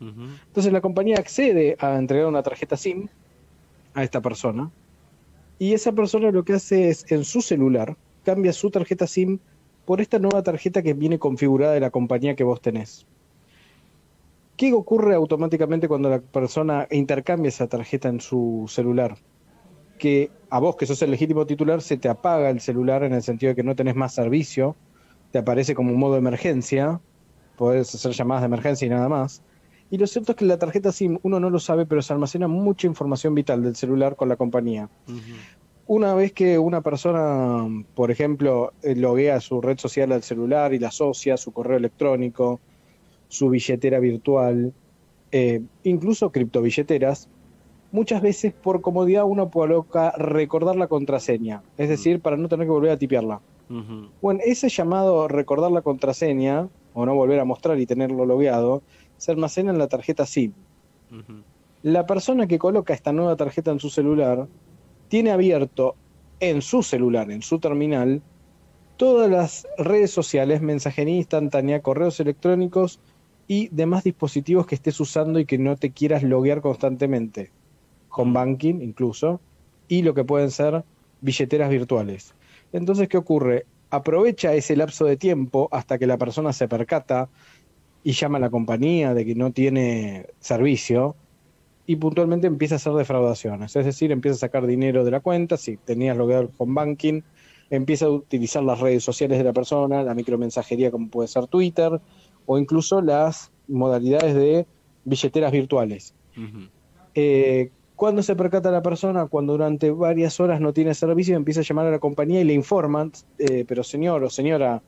Entonces 0.00 0.72
la 0.72 0.80
compañía 0.80 1.16
accede 1.16 1.76
a 1.78 1.96
entregar 1.96 2.26
una 2.26 2.42
tarjeta 2.42 2.76
SIM 2.76 3.08
a 3.94 4.02
esta 4.02 4.20
persona 4.20 4.70
y 5.58 5.74
esa 5.74 5.92
persona 5.92 6.30
lo 6.30 6.44
que 6.44 6.54
hace 6.54 6.88
es 6.88 7.04
en 7.10 7.24
su 7.24 7.40
celular 7.40 7.96
cambia 8.24 8.52
su 8.52 8.70
tarjeta 8.70 9.06
SIM 9.06 9.38
por 9.84 10.00
esta 10.00 10.18
nueva 10.18 10.42
tarjeta 10.42 10.82
que 10.82 10.94
viene 10.94 11.18
configurada 11.18 11.72
de 11.72 11.80
la 11.80 11.90
compañía 11.90 12.34
que 12.34 12.44
vos 12.44 12.60
tenés. 12.60 13.06
¿Qué 14.56 14.72
ocurre 14.72 15.14
automáticamente 15.14 15.88
cuando 15.88 16.08
la 16.08 16.20
persona 16.20 16.86
intercambia 16.90 17.48
esa 17.48 17.66
tarjeta 17.66 18.08
en 18.08 18.20
su 18.20 18.66
celular? 18.68 19.16
Que 19.98 20.30
a 20.50 20.60
vos, 20.60 20.76
que 20.76 20.86
sos 20.86 21.00
el 21.02 21.10
legítimo 21.10 21.46
titular, 21.46 21.80
se 21.80 21.96
te 21.96 22.08
apaga 22.08 22.50
el 22.50 22.60
celular 22.60 23.02
en 23.02 23.12
el 23.12 23.22
sentido 23.22 23.50
de 23.50 23.56
que 23.56 23.62
no 23.62 23.74
tenés 23.74 23.96
más 23.96 24.14
servicio, 24.14 24.76
te 25.30 25.38
aparece 25.38 25.74
como 25.74 25.92
un 25.92 25.98
modo 25.98 26.12
de 26.12 26.18
emergencia, 26.18 27.00
podés 27.56 27.94
hacer 27.94 28.12
llamadas 28.12 28.42
de 28.42 28.46
emergencia 28.46 28.86
y 28.86 28.90
nada 28.90 29.08
más. 29.08 29.42
Y 29.92 29.98
lo 29.98 30.06
cierto 30.06 30.32
es 30.32 30.38
que 30.38 30.46
la 30.46 30.58
tarjeta 30.58 30.90
SIM, 30.90 31.18
uno 31.22 31.38
no 31.38 31.50
lo 31.50 31.58
sabe, 31.58 31.84
pero 31.84 32.00
se 32.00 32.14
almacena 32.14 32.48
mucha 32.48 32.86
información 32.86 33.34
vital 33.34 33.62
del 33.62 33.76
celular 33.76 34.16
con 34.16 34.26
la 34.26 34.36
compañía. 34.36 34.88
Una 35.86 36.14
vez 36.14 36.32
que 36.32 36.58
una 36.58 36.80
persona, 36.80 37.68
por 37.94 38.10
ejemplo, 38.10 38.72
eh, 38.82 38.96
loguea 38.96 39.38
su 39.40 39.60
red 39.60 39.76
social 39.76 40.12
al 40.12 40.22
celular 40.22 40.72
y 40.72 40.78
la 40.78 40.88
asocia, 40.88 41.36
su 41.36 41.52
correo 41.52 41.76
electrónico, 41.76 42.58
su 43.28 43.50
billetera 43.50 43.98
virtual, 43.98 44.72
eh, 45.30 45.60
incluso 45.82 46.32
criptobilleteras, 46.32 47.28
muchas 47.90 48.22
veces 48.22 48.54
por 48.54 48.80
comodidad 48.80 49.24
uno 49.26 49.50
coloca 49.50 50.12
recordar 50.12 50.76
la 50.76 50.86
contraseña, 50.86 51.62
es 51.76 51.90
decir, 51.90 52.20
para 52.20 52.38
no 52.38 52.48
tener 52.48 52.66
que 52.66 52.72
volver 52.72 52.92
a 52.92 52.96
tipearla. 52.96 53.42
Bueno, 54.22 54.40
ese 54.42 54.70
llamado 54.70 55.28
recordar 55.28 55.70
la 55.70 55.82
contraseña, 55.82 56.68
o 56.94 57.06
no 57.06 57.14
volver 57.14 57.40
a 57.40 57.44
mostrar 57.44 57.78
y 57.78 57.86
tenerlo 57.86 58.26
logueado, 58.26 58.82
se 59.22 59.30
almacena 59.30 59.70
en 59.70 59.78
la 59.78 59.86
tarjeta 59.86 60.26
SIM. 60.26 60.52
La 61.84 62.06
persona 62.06 62.48
que 62.48 62.58
coloca 62.58 62.92
esta 62.92 63.12
nueva 63.12 63.36
tarjeta 63.36 63.70
en 63.70 63.78
su 63.78 63.88
celular 63.88 64.48
tiene 65.06 65.30
abierto 65.30 65.94
en 66.40 66.60
su 66.60 66.82
celular, 66.82 67.30
en 67.30 67.40
su 67.40 67.60
terminal, 67.60 68.20
todas 68.96 69.30
las 69.30 69.68
redes 69.78 70.10
sociales, 70.10 70.60
mensajería 70.60 71.14
instantánea, 71.14 71.82
correos 71.82 72.18
electrónicos 72.18 72.98
y 73.46 73.68
demás 73.68 74.02
dispositivos 74.02 74.66
que 74.66 74.74
estés 74.74 74.98
usando 74.98 75.38
y 75.38 75.44
que 75.44 75.56
no 75.56 75.76
te 75.76 75.92
quieras 75.92 76.24
loguear 76.24 76.60
constantemente, 76.60 77.52
con 78.08 78.32
banking 78.32 78.80
incluso, 78.80 79.40
y 79.86 80.02
lo 80.02 80.14
que 80.14 80.24
pueden 80.24 80.50
ser 80.50 80.82
billeteras 81.20 81.70
virtuales. 81.70 82.34
Entonces, 82.72 83.08
¿qué 83.08 83.18
ocurre? 83.18 83.66
Aprovecha 83.90 84.52
ese 84.52 84.74
lapso 84.74 85.04
de 85.04 85.16
tiempo 85.16 85.68
hasta 85.70 85.96
que 85.96 86.08
la 86.08 86.18
persona 86.18 86.52
se 86.52 86.66
percata 86.66 87.28
y 88.04 88.12
llama 88.12 88.38
a 88.38 88.40
la 88.40 88.50
compañía 88.50 89.14
de 89.14 89.24
que 89.24 89.34
no 89.34 89.52
tiene 89.52 90.26
servicio 90.40 91.16
y 91.86 91.96
puntualmente 91.96 92.46
empieza 92.46 92.74
a 92.74 92.76
hacer 92.76 92.92
defraudaciones. 92.92 93.74
Es 93.76 93.84
decir, 93.84 94.12
empieza 94.12 94.36
a 94.36 94.38
sacar 94.38 94.66
dinero 94.66 95.04
de 95.04 95.10
la 95.10 95.20
cuenta, 95.20 95.56
si 95.56 95.76
tenías 95.76 96.16
logueado 96.16 96.42
el 96.44 96.50
home 96.56 96.74
banking, 96.74 97.22
empieza 97.70 98.06
a 98.06 98.10
utilizar 98.10 98.62
las 98.62 98.80
redes 98.80 99.02
sociales 99.02 99.38
de 99.38 99.44
la 99.44 99.52
persona, 99.52 100.02
la 100.02 100.14
micromensajería 100.14 100.90
como 100.90 101.08
puede 101.08 101.28
ser 101.28 101.46
Twitter, 101.46 102.00
o 102.46 102.58
incluso 102.58 103.00
las 103.00 103.50
modalidades 103.68 104.34
de 104.34 104.66
billeteras 105.04 105.52
virtuales. 105.52 106.14
Eh, 107.14 107.70
cuando 107.96 108.22
se 108.22 108.34
percata 108.34 108.70
la 108.70 108.82
persona? 108.82 109.26
Cuando 109.26 109.52
durante 109.52 109.90
varias 109.90 110.40
horas 110.40 110.60
no 110.60 110.72
tiene 110.72 110.94
servicio, 110.94 111.36
empieza 111.36 111.60
a 111.60 111.64
llamar 111.64 111.86
a 111.86 111.90
la 111.92 111.98
compañía 111.98 112.40
y 112.40 112.44
le 112.44 112.54
informan, 112.54 113.12
eh, 113.38 113.64
pero 113.66 113.84
señor 113.84 114.24
o 114.24 114.30
señora, 114.30 114.82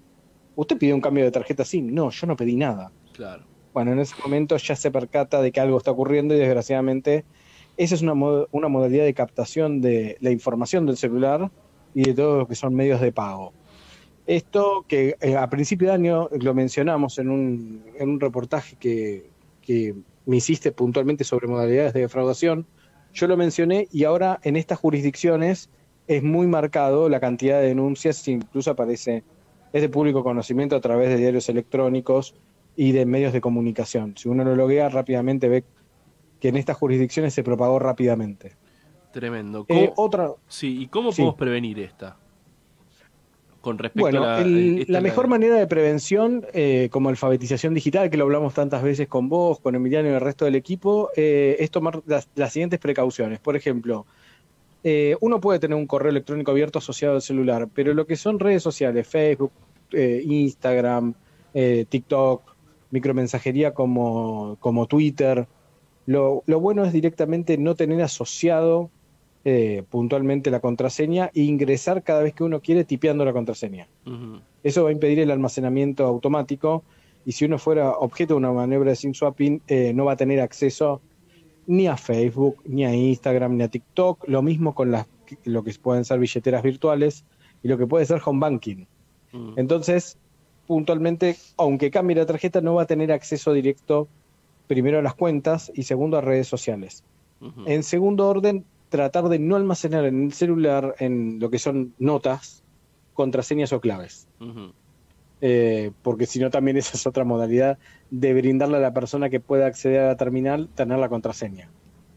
¿usted 0.56 0.78
pidió 0.78 0.94
un 0.94 1.00
cambio 1.00 1.24
de 1.24 1.30
tarjeta 1.30 1.64
SIM? 1.64 1.94
No, 1.94 2.10
yo 2.10 2.26
no 2.26 2.36
pedí 2.36 2.56
nada. 2.56 2.90
Claro. 3.14 3.44
Bueno, 3.72 3.92
en 3.92 4.00
ese 4.00 4.14
momento 4.22 4.56
ya 4.56 4.76
se 4.76 4.90
percata 4.90 5.40
de 5.40 5.50
que 5.50 5.60
algo 5.60 5.78
está 5.78 5.90
ocurriendo 5.90 6.34
y 6.34 6.38
desgraciadamente 6.38 7.24
esa 7.76 7.94
es 7.94 8.02
una, 8.02 8.12
una 8.12 8.68
modalidad 8.68 9.04
de 9.04 9.14
captación 9.14 9.80
de 9.80 10.16
la 10.20 10.30
información 10.30 10.86
del 10.86 10.96
celular 10.96 11.50
y 11.94 12.04
de 12.04 12.14
todo 12.14 12.38
lo 12.38 12.48
que 12.48 12.54
son 12.54 12.74
medios 12.74 13.00
de 13.00 13.12
pago. 13.12 13.52
Esto 14.26 14.84
que 14.88 15.16
eh, 15.20 15.36
a 15.36 15.48
principio 15.50 15.88
de 15.88 15.94
año 15.94 16.28
lo 16.40 16.54
mencionamos 16.54 17.18
en 17.18 17.30
un, 17.30 17.84
en 17.98 18.08
un 18.08 18.20
reportaje 18.20 18.76
que, 18.76 19.28
que 19.60 19.94
me 20.26 20.36
hiciste 20.36 20.72
puntualmente 20.72 21.24
sobre 21.24 21.46
modalidades 21.46 21.92
de 21.92 22.00
defraudación, 22.00 22.66
yo 23.12 23.26
lo 23.26 23.36
mencioné 23.36 23.88
y 23.92 24.04
ahora 24.04 24.40
en 24.42 24.56
estas 24.56 24.78
jurisdicciones 24.78 25.68
es 26.06 26.22
muy 26.22 26.46
marcado 26.46 27.08
la 27.08 27.20
cantidad 27.20 27.60
de 27.60 27.68
denuncias, 27.68 28.26
incluso 28.28 28.70
aparece, 28.70 29.24
es 29.72 29.82
de 29.82 29.88
público 29.88 30.24
conocimiento 30.24 30.76
a 30.76 30.80
través 30.80 31.08
de 31.10 31.16
diarios 31.16 31.48
electrónicos 31.48 32.34
y 32.76 32.92
de 32.92 33.06
medios 33.06 33.32
de 33.32 33.40
comunicación. 33.40 34.14
Si 34.16 34.28
uno 34.28 34.44
lo 34.44 34.54
loguea 34.56 34.88
rápidamente 34.88 35.48
ve 35.48 35.64
que 36.40 36.48
en 36.48 36.56
estas 36.56 36.76
jurisdicciones 36.76 37.32
se 37.34 37.42
propagó 37.42 37.78
rápidamente. 37.78 38.52
Tremendo. 39.12 39.64
Eh, 39.68 39.92
otra, 39.96 40.32
sí, 40.48 40.82
¿y 40.82 40.86
cómo 40.88 41.12
Sí. 41.12 41.18
podemos 41.22 41.36
prevenir 41.38 41.78
esta? 41.78 42.16
Con 43.60 43.78
respecto 43.78 44.02
Bueno, 44.02 44.24
a 44.24 44.26
la, 44.26 44.40
el- 44.42 44.80
esta 44.80 44.92
la 44.92 45.00
mejor 45.00 45.26
manera 45.28 45.54
de 45.56 45.66
prevención, 45.66 46.44
eh, 46.52 46.88
como 46.90 47.08
alfabetización 47.08 47.72
digital, 47.72 48.10
que 48.10 48.18
lo 48.18 48.24
hablamos 48.24 48.52
tantas 48.52 48.82
veces 48.82 49.08
con 49.08 49.28
vos, 49.30 49.58
con 49.60 49.74
Emiliano 49.74 50.08
y 50.10 50.12
el 50.12 50.20
resto 50.20 50.44
del 50.44 50.54
equipo, 50.54 51.08
eh, 51.16 51.56
es 51.60 51.70
tomar 51.70 52.02
las, 52.06 52.28
las 52.34 52.52
siguientes 52.52 52.78
precauciones. 52.78 53.40
Por 53.40 53.56
ejemplo, 53.56 54.04
eh, 54.82 55.16
uno 55.20 55.40
puede 55.40 55.60
tener 55.60 55.78
un 55.78 55.86
correo 55.86 56.10
electrónico 56.10 56.50
abierto 56.50 56.78
asociado 56.78 57.14
al 57.14 57.22
celular, 57.22 57.68
pero 57.72 57.94
lo 57.94 58.06
que 58.06 58.16
son 58.16 58.38
redes 58.38 58.62
sociales, 58.62 59.08
Facebook, 59.08 59.52
eh, 59.92 60.20
Instagram, 60.26 61.14
eh, 61.54 61.86
TikTok, 61.88 62.53
micromensajería 62.94 63.74
como, 63.74 64.56
como 64.60 64.86
Twitter, 64.86 65.46
lo, 66.06 66.42
lo 66.46 66.60
bueno 66.60 66.84
es 66.84 66.92
directamente 66.92 67.58
no 67.58 67.74
tener 67.74 68.00
asociado 68.00 68.90
eh, 69.44 69.82
puntualmente 69.90 70.50
la 70.50 70.60
contraseña 70.60 71.30
e 71.34 71.42
ingresar 71.42 72.02
cada 72.02 72.22
vez 72.22 72.32
que 72.32 72.44
uno 72.44 72.60
quiere 72.60 72.84
tipeando 72.84 73.26
la 73.26 73.34
contraseña. 73.34 73.88
Eso 74.62 74.84
va 74.84 74.88
a 74.88 74.92
impedir 74.92 75.18
el 75.20 75.30
almacenamiento 75.30 76.06
automático 76.06 76.82
y 77.26 77.32
si 77.32 77.44
uno 77.44 77.58
fuera 77.58 77.90
objeto 77.90 78.34
de 78.34 78.38
una 78.38 78.52
maniobra 78.52 78.90
de 78.90 78.96
SIM 78.96 79.12
swapping, 79.12 79.60
eh, 79.66 79.92
no 79.94 80.06
va 80.06 80.12
a 80.12 80.16
tener 80.16 80.40
acceso 80.40 81.02
ni 81.66 81.86
a 81.86 81.96
Facebook, 81.96 82.62
ni 82.64 82.84
a 82.84 82.94
Instagram, 82.94 83.56
ni 83.56 83.64
a 83.64 83.68
TikTok. 83.68 84.28
Lo 84.28 84.40
mismo 84.40 84.74
con 84.74 84.90
las, 84.90 85.06
lo 85.44 85.62
que 85.62 85.74
pueden 85.74 86.04
ser 86.04 86.18
billeteras 86.20 86.62
virtuales 86.62 87.24
y 87.62 87.68
lo 87.68 87.76
que 87.76 87.86
puede 87.86 88.06
ser 88.06 88.22
home 88.24 88.40
banking. 88.40 88.86
Entonces, 89.56 90.16
puntualmente, 90.66 91.36
aunque 91.56 91.90
cambie 91.90 92.16
la 92.16 92.26
tarjeta, 92.26 92.60
no 92.60 92.74
va 92.74 92.82
a 92.82 92.86
tener 92.86 93.12
acceso 93.12 93.52
directo 93.52 94.08
primero 94.66 94.98
a 94.98 95.02
las 95.02 95.14
cuentas 95.14 95.70
y 95.74 95.84
segundo 95.84 96.16
a 96.16 96.20
redes 96.20 96.48
sociales. 96.48 97.04
En 97.66 97.82
segundo 97.82 98.26
orden, 98.26 98.64
tratar 98.88 99.28
de 99.28 99.38
no 99.38 99.56
almacenar 99.56 100.06
en 100.06 100.24
el 100.24 100.32
celular, 100.32 100.94
en 100.98 101.38
lo 101.40 101.50
que 101.50 101.58
son 101.58 101.92
notas, 101.98 102.62
contraseñas 103.12 103.72
o 103.74 103.80
claves. 103.80 104.26
Eh, 105.42 105.90
porque 106.02 106.24
si 106.24 106.38
no 106.38 106.48
también 106.50 106.78
esa 106.78 106.96
es 106.96 107.06
otra 107.06 107.24
modalidad 107.24 107.76
de 108.10 108.32
brindarle 108.32 108.78
a 108.78 108.80
la 108.80 108.94
persona 108.94 109.28
que 109.28 109.40
pueda 109.40 109.66
acceder 109.66 110.00
a 110.00 110.06
la 110.08 110.16
terminal 110.16 110.68
tener 110.74 110.98
la 110.98 111.10
contraseña. 111.10 111.68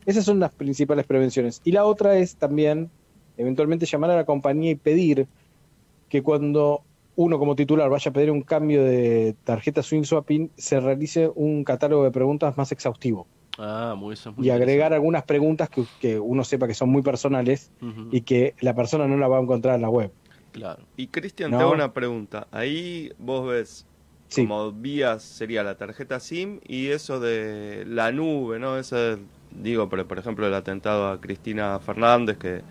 Esas 0.06 0.24
son 0.24 0.40
las 0.40 0.52
principales 0.52 1.06
prevenciones. 1.06 1.62
Y 1.66 1.74
la 1.74 1.84
otra 1.84 2.18
es 2.18 2.38
también 2.38 2.90
eventualmente 3.36 3.86
llamar 3.86 4.12
a 4.12 4.16
la 4.16 4.26
compañía 4.26 4.72
y 4.72 4.76
pedir 4.76 5.28
que 6.08 6.24
cuando 6.24 6.84
uno 7.18 7.38
como 7.40 7.56
titular 7.56 7.90
vaya 7.90 8.10
a 8.10 8.14
pedir 8.14 8.32
un 8.32 8.42
cambio 8.44 8.84
de 8.84 9.36
tarjeta 9.44 9.82
Swing 9.84 10.04
Swapping, 10.04 10.52
se 10.56 10.80
realice 10.80 11.30
un 11.36 11.64
catálogo 11.64 12.04
de 12.06 12.12
preguntas 12.12 12.56
más 12.58 12.72
exhaustivo 12.72 13.28
Ah, 13.58 13.96
muy, 13.98 14.14
eso 14.14 14.30
es 14.30 14.38
muy 14.38 14.46
y 14.48 14.52
agregar 14.52 14.94
algunas 14.94 15.24
preguntas 15.24 15.68
que, 15.70 15.84
que 16.00 16.20
uno 16.20 16.44
sepa 16.44 16.68
que 16.68 16.76
son 16.76 16.90
muy 16.90 17.02
personales 17.02 17.72
y 18.12 18.22
que 18.22 18.54
la 18.62 18.76
persona 18.76 19.08
no 19.08 19.18
la 19.18 19.28
va 19.28 19.40
a 19.40 19.42
encontrar 19.42 19.76
en 19.76 19.82
la 19.82 19.90
web. 19.90 20.12
Claro. 20.52 20.84
Y 20.96 21.08
Cristian, 21.08 21.50
No. 21.52 21.58
te 21.58 21.64
hago 21.64 21.74
una 21.74 21.92
pregunta. 21.92 22.48
Ahí 22.52 23.12
vos 23.18 23.48
ves 23.48 23.86
Sí. 24.30 24.42
como 24.44 24.72
vías 24.74 25.24
sería 25.24 25.64
la 25.64 25.76
tarjeta 25.76 26.20
SIM 26.20 26.60
y 26.68 26.88
eso 26.90 27.20
de 27.20 27.84
la 27.88 28.12
nube, 28.12 28.60
¿no? 28.60 28.78
Ese, 28.78 29.18
digo, 29.52 29.90
por, 29.90 30.06
por 30.06 30.20
ejemplo, 30.20 30.46
el 30.46 30.54
atentado 30.54 31.08
a 31.08 31.20
Cristina 31.22 31.80
Fernández, 31.80 32.38
que 32.38 32.62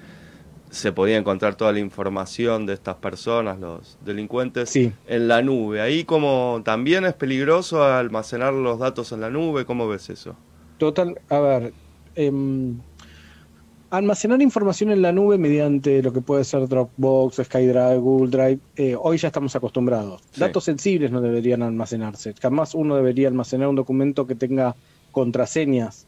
se 0.71 0.93
podía 0.93 1.17
encontrar 1.17 1.55
toda 1.55 1.73
la 1.73 1.79
información 1.79 2.67
de 2.67 2.75
estas 2.75 2.97
personas, 2.97 3.59
los 3.61 3.99
delincuentes, 4.05 4.71
Sí. 4.71 4.93
en 5.07 5.29
la 5.29 5.43
nube. 5.43 5.81
Ahí 5.81 6.05
como 6.05 6.61
también 6.65 7.05
es 7.05 7.15
peligroso 7.15 7.85
almacenar 7.85 8.53
los 8.53 8.79
datos 8.79 9.13
en 9.13 9.21
la 9.21 9.31
nube, 9.31 9.65
¿cómo 9.65 9.89
ves 9.89 10.11
eso? 10.11 10.35
Total, 10.79 11.19
a 11.31 11.39
ver, 11.41 11.73
em, 12.15 12.79
almacenar 13.91 14.43
información 14.43 14.91
en 14.91 15.01
la 15.03 15.13
nube 15.13 15.39
mediante 15.39 16.03
lo 16.03 16.13
que 16.13 16.21
puede 16.21 16.45
ser 16.45 16.69
Dropbox, 16.69 17.37
SkyDrive, 17.45 17.97
Google 17.99 18.31
Drive, 18.31 18.59
eh, 18.77 18.97
hoy 19.01 19.17
ya 19.17 19.29
estamos 19.29 19.55
acostumbrados. 19.57 20.21
Sí. 20.33 20.41
Datos 20.41 20.65
sensibles 20.65 21.11
no 21.13 21.21
deberían 21.21 21.63
almacenarse. 21.63 22.35
Jamás 22.41 22.75
uno 22.75 22.97
debería 22.97 23.29
almacenar 23.29 23.69
un 23.69 23.77
documento 23.77 24.27
que 24.27 24.35
tenga 24.35 24.75
contraseñas 25.13 26.07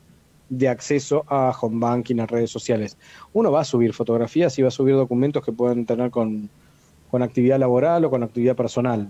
de 0.48 0.68
acceso 0.68 1.24
a 1.28 1.52
home 1.60 1.78
banking, 1.78 2.20
a 2.20 2.26
redes 2.26 2.50
sociales. 2.50 2.96
Uno 3.32 3.52
va 3.52 3.60
a 3.60 3.64
subir 3.64 3.92
fotografías 3.92 4.58
y 4.58 4.62
va 4.62 4.68
a 4.68 4.72
subir 4.72 4.94
documentos 4.94 5.44
que 5.44 5.52
pueden 5.52 5.84
tener 5.86 6.10
con, 6.10 6.48
con 7.10 7.22
actividad 7.22 7.58
laboral 7.58 8.04
o 8.04 8.10
con 8.10 8.22
actividad 8.22 8.56
personal, 8.56 9.08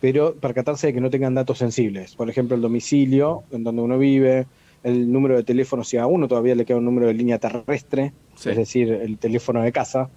pero 0.00 0.34
percatarse 0.34 0.88
de 0.88 0.94
que 0.94 1.00
no 1.00 1.10
tengan 1.10 1.34
datos 1.34 1.58
sensibles. 1.58 2.14
Por 2.14 2.28
ejemplo, 2.28 2.54
el 2.54 2.62
domicilio, 2.62 3.42
en 3.50 3.64
donde 3.64 3.82
uno 3.82 3.98
vive, 3.98 4.46
el 4.84 5.10
número 5.10 5.36
de 5.36 5.42
teléfono, 5.42 5.82
si 5.84 5.96
a 5.96 6.06
uno 6.06 6.28
todavía 6.28 6.54
le 6.54 6.64
queda 6.64 6.78
un 6.78 6.84
número 6.84 7.06
de 7.08 7.14
línea 7.14 7.38
terrestre, 7.38 8.12
Sí. 8.36 8.50
es 8.50 8.56
decir, 8.56 8.92
el 8.92 9.18
teléfono 9.18 9.62
de 9.62 9.72
casa, 9.72 10.08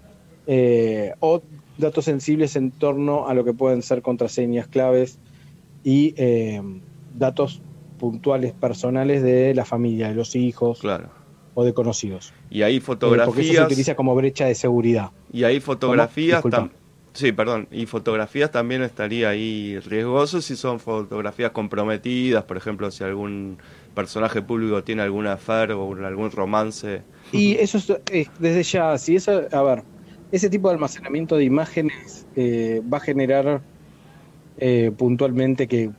eh, 0.46 1.14
o 1.20 1.42
datos 1.78 2.06
sensibles 2.06 2.56
en 2.56 2.72
torno 2.72 3.28
a 3.28 3.34
lo 3.34 3.44
que 3.44 3.54
pueden 3.54 3.82
ser 3.82 4.02
contraseñas 4.04 4.68
claves 4.68 5.18
y 5.84 6.14
eh, 6.18 6.62
datos 7.18 7.62
puntuales 8.02 8.52
personales 8.54 9.22
de 9.22 9.54
la 9.54 9.64
familia, 9.64 10.10
de 10.10 10.16
los 10.16 10.36
hijos 10.36 10.80
Claro. 10.82 11.10
o 11.54 11.64
de 11.64 11.72
conocidos. 11.74 12.34
Y 12.50 12.64
ahí 12.64 12.78
Eh, 12.78 12.82
porque 12.84 13.06
eso 13.06 13.22
se 13.22 13.26
fotografías. 13.26 13.66
utiliza 13.68 13.96
como 13.96 14.16
brecha 14.16 14.46
de 14.48 14.56
seguridad. 14.56 15.12
Y 15.32 15.44
ahí 15.44 15.60
fotografías 15.60 16.40
Disculpa. 16.44 16.58
tam- 16.58 16.72
Sí, 17.14 17.34
perdón. 17.34 17.68
Y 17.72 17.86
fotografías 17.88 18.52
también 18.52 18.82
estaría 18.84 19.28
ahí 19.30 19.78
riesgoso 19.80 20.42
si 20.42 20.56
son 20.56 20.80
fotografías 20.80 21.52
comprometidas, 21.52 22.46
por 22.46 22.56
ejemplo, 22.58 22.90
si 22.90 23.04
algún 23.04 23.58
personaje 23.94 24.42
público 24.42 24.82
tiene 24.84 25.02
alguna 25.04 25.34
affair 25.34 25.74
o 25.74 25.94
algún 26.06 26.32
romance. 26.32 27.02
Y 27.34 27.56
eso 27.56 27.78
es, 27.80 27.90
eh, 28.14 28.28
desde 28.40 28.64
ya, 28.64 28.98
si 28.98 29.18
eso, 29.18 29.42
a 29.52 29.62
ver, 29.62 29.84
ese 30.32 30.50
tipo 30.50 30.70
de 30.70 30.76
almacenamiento 30.76 31.36
de 31.36 31.44
imágenes 31.44 32.26
eh, 32.38 32.82
va 32.92 32.98
a 32.98 33.02
generar 33.02 33.62
eh, 34.58 34.92
puntualmente 34.98 35.68
que, 35.68 35.90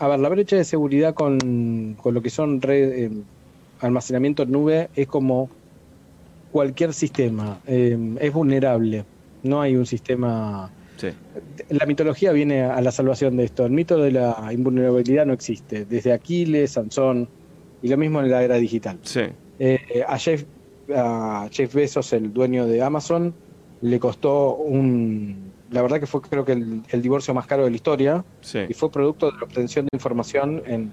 a 0.00 0.08
ver, 0.08 0.18
la 0.18 0.28
brecha 0.30 0.56
de 0.56 0.64
seguridad 0.64 1.14
con, 1.14 1.94
con 2.00 2.14
lo 2.14 2.22
que 2.22 2.30
son 2.30 2.60
red, 2.62 2.92
eh, 2.92 3.10
almacenamiento 3.80 4.42
en 4.42 4.50
nube 4.50 4.88
es 4.96 5.06
como 5.06 5.50
cualquier 6.50 6.94
sistema, 6.94 7.60
eh, 7.66 8.16
es 8.18 8.32
vulnerable, 8.32 9.04
no 9.42 9.60
hay 9.60 9.76
un 9.76 9.86
sistema... 9.86 10.70
Sí, 10.96 11.08
La 11.70 11.86
mitología 11.86 12.32
viene 12.32 12.62
a 12.62 12.80
la 12.80 12.90
salvación 12.90 13.36
de 13.36 13.44
esto, 13.44 13.64
el 13.64 13.72
mito 13.72 13.96
de 13.98 14.12
la 14.12 14.50
invulnerabilidad 14.52 15.24
no 15.24 15.32
existe, 15.32 15.84
desde 15.84 16.12
Aquiles, 16.12 16.72
Sansón, 16.72 17.28
y 17.82 17.88
lo 17.88 17.96
mismo 17.96 18.20
en 18.20 18.30
la 18.30 18.42
era 18.42 18.56
digital. 18.56 18.98
sí, 19.02 19.22
Eh, 19.58 20.02
a, 20.06 20.18
Jeff, 20.18 20.44
a 20.94 21.48
Jeff 21.50 21.74
Bezos, 21.74 22.12
el 22.14 22.32
dueño 22.32 22.66
de 22.66 22.82
Amazon, 22.82 23.34
le 23.82 24.00
costó 24.00 24.56
un... 24.56 25.49
La 25.70 25.82
verdad 25.82 26.00
que 26.00 26.06
fue 26.06 26.20
creo 26.20 26.44
que 26.44 26.52
el, 26.52 26.82
el 26.88 27.02
divorcio 27.02 27.32
más 27.32 27.46
caro 27.46 27.64
de 27.64 27.70
la 27.70 27.76
historia 27.76 28.24
sí. 28.40 28.60
y 28.68 28.74
fue 28.74 28.90
producto 28.90 29.30
de 29.30 29.38
la 29.38 29.44
obtención 29.44 29.84
de 29.86 29.90
información 29.96 30.62
en, 30.66 30.90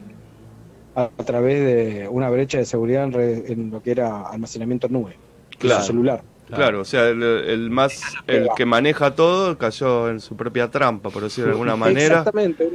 a, 0.95 1.09
a 1.17 1.23
través 1.23 1.59
de 1.65 2.07
una 2.09 2.29
brecha 2.29 2.57
de 2.59 2.65
seguridad 2.65 3.03
en, 3.05 3.11
red- 3.13 3.49
en 3.51 3.71
lo 3.71 3.81
que 3.81 3.91
era 3.91 4.21
almacenamiento 4.29 4.87
en 4.87 4.93
nube, 4.93 5.15
que 5.49 5.57
Claro. 5.57 5.81
su 5.81 5.87
celular. 5.87 6.21
Claro, 6.47 6.79
o 6.81 6.85
sea, 6.85 7.09
el, 7.09 7.21
el 7.21 7.69
más, 7.69 8.01
el 8.25 8.47
que 8.55 8.65
maneja 8.65 9.13
todo 9.15 9.57
cayó 9.57 10.09
en 10.09 10.21
su 10.21 10.37
propia 10.37 10.71
trampa, 10.71 11.09
por 11.09 11.23
decirlo 11.23 11.47
de 11.47 11.51
alguna 11.53 11.75
manera. 11.75 12.19
Exactamente, 12.19 12.69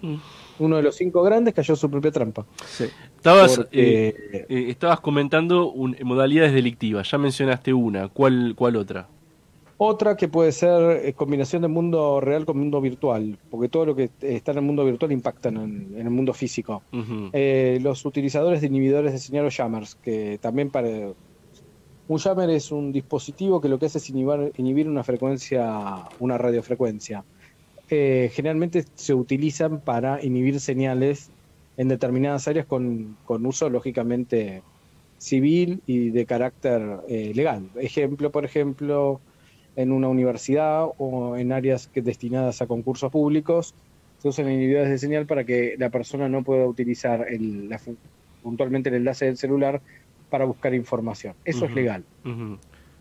uno, 0.00 0.20
uno 0.60 0.76
de 0.76 0.82
los 0.82 0.94
cinco 0.94 1.22
grandes 1.24 1.52
cayó 1.52 1.72
en 1.72 1.76
su 1.78 1.90
propia 1.90 2.12
trampa. 2.12 2.46
Sí. 2.66 2.84
Estabas, 3.16 3.56
Porque- 3.56 4.08
eh, 4.08 4.46
eh, 4.48 4.66
estabas 4.68 5.00
comentando 5.00 5.70
un- 5.72 5.96
modalidades 6.04 6.52
delictivas, 6.52 7.10
ya 7.10 7.18
mencionaste 7.18 7.72
una, 7.72 8.08
¿cuál, 8.08 8.52
cuál 8.56 8.76
otra? 8.76 9.08
Otra 9.78 10.16
que 10.16 10.28
puede 10.28 10.52
ser 10.52 11.04
eh, 11.04 11.12
combinación 11.12 11.62
de 11.62 11.68
mundo 11.68 12.20
real 12.20 12.46
con 12.46 12.58
mundo 12.58 12.80
virtual, 12.80 13.38
porque 13.50 13.68
todo 13.68 13.84
lo 13.84 13.94
que 13.94 14.10
está 14.22 14.52
en 14.52 14.58
el 14.58 14.64
mundo 14.64 14.84
virtual 14.84 15.12
impacta 15.12 15.50
en, 15.50 15.92
en 15.94 16.00
el 16.00 16.10
mundo 16.10 16.32
físico. 16.32 16.82
Eh, 17.32 17.78
los 17.82 18.04
utilizadores 18.06 18.62
de 18.62 18.68
inhibidores 18.68 19.12
de 19.12 19.18
señal 19.18 19.46
o 19.46 19.50
jammers, 19.50 19.94
que 19.96 20.38
también 20.40 20.70
para... 20.70 20.88
Un 22.08 22.18
jammer 22.18 22.50
es 22.50 22.70
un 22.70 22.92
dispositivo 22.92 23.60
que 23.60 23.68
lo 23.68 23.78
que 23.78 23.86
hace 23.86 23.98
es 23.98 24.08
inhibir, 24.08 24.52
inhibir 24.56 24.88
una 24.88 25.02
frecuencia, 25.02 26.04
una 26.20 26.38
radiofrecuencia. 26.38 27.24
Eh, 27.90 28.30
generalmente 28.32 28.84
se 28.94 29.12
utilizan 29.12 29.80
para 29.80 30.24
inhibir 30.24 30.60
señales 30.60 31.30
en 31.76 31.88
determinadas 31.88 32.48
áreas 32.48 32.64
con, 32.64 33.16
con 33.24 33.44
uso 33.44 33.68
lógicamente 33.68 34.62
civil 35.18 35.82
y 35.86 36.10
de 36.10 36.26
carácter 36.26 37.00
eh, 37.08 37.32
legal. 37.34 37.68
Ejemplo, 37.74 38.30
por 38.30 38.44
ejemplo, 38.44 39.20
en 39.76 39.92
una 39.92 40.08
universidad 40.08 40.86
o 40.98 41.36
en 41.36 41.52
áreas 41.52 41.88
que, 41.88 42.02
destinadas 42.02 42.62
a 42.62 42.66
concursos 42.66 43.12
públicos, 43.12 43.74
se 44.18 44.28
usan 44.28 44.50
inhibidores 44.50 44.90
de 44.90 44.98
señal 44.98 45.26
para 45.26 45.44
que 45.44 45.76
la 45.78 45.90
persona 45.90 46.28
no 46.28 46.42
pueda 46.42 46.66
utilizar 46.66 47.26
el, 47.28 47.68
la 47.68 47.80
puntualmente 48.42 48.88
el 48.88 48.96
enlace 48.96 49.26
del 49.26 49.36
celular 49.36 49.82
para 50.30 50.44
buscar 50.44 50.74
información. 50.74 51.34
Eso 51.44 51.66
es 51.66 51.74
legal. 51.74 52.04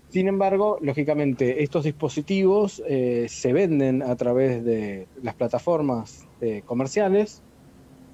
Sin 0.09 0.27
embargo, 0.27 0.77
lógicamente, 0.81 1.63
estos 1.63 1.83
dispositivos 1.83 2.81
eh, 2.88 3.25
se 3.29 3.53
venden 3.53 4.03
a 4.03 4.15
través 4.15 4.63
de 4.63 5.07
las 5.21 5.35
plataformas 5.35 6.27
eh, 6.41 6.61
comerciales 6.65 7.41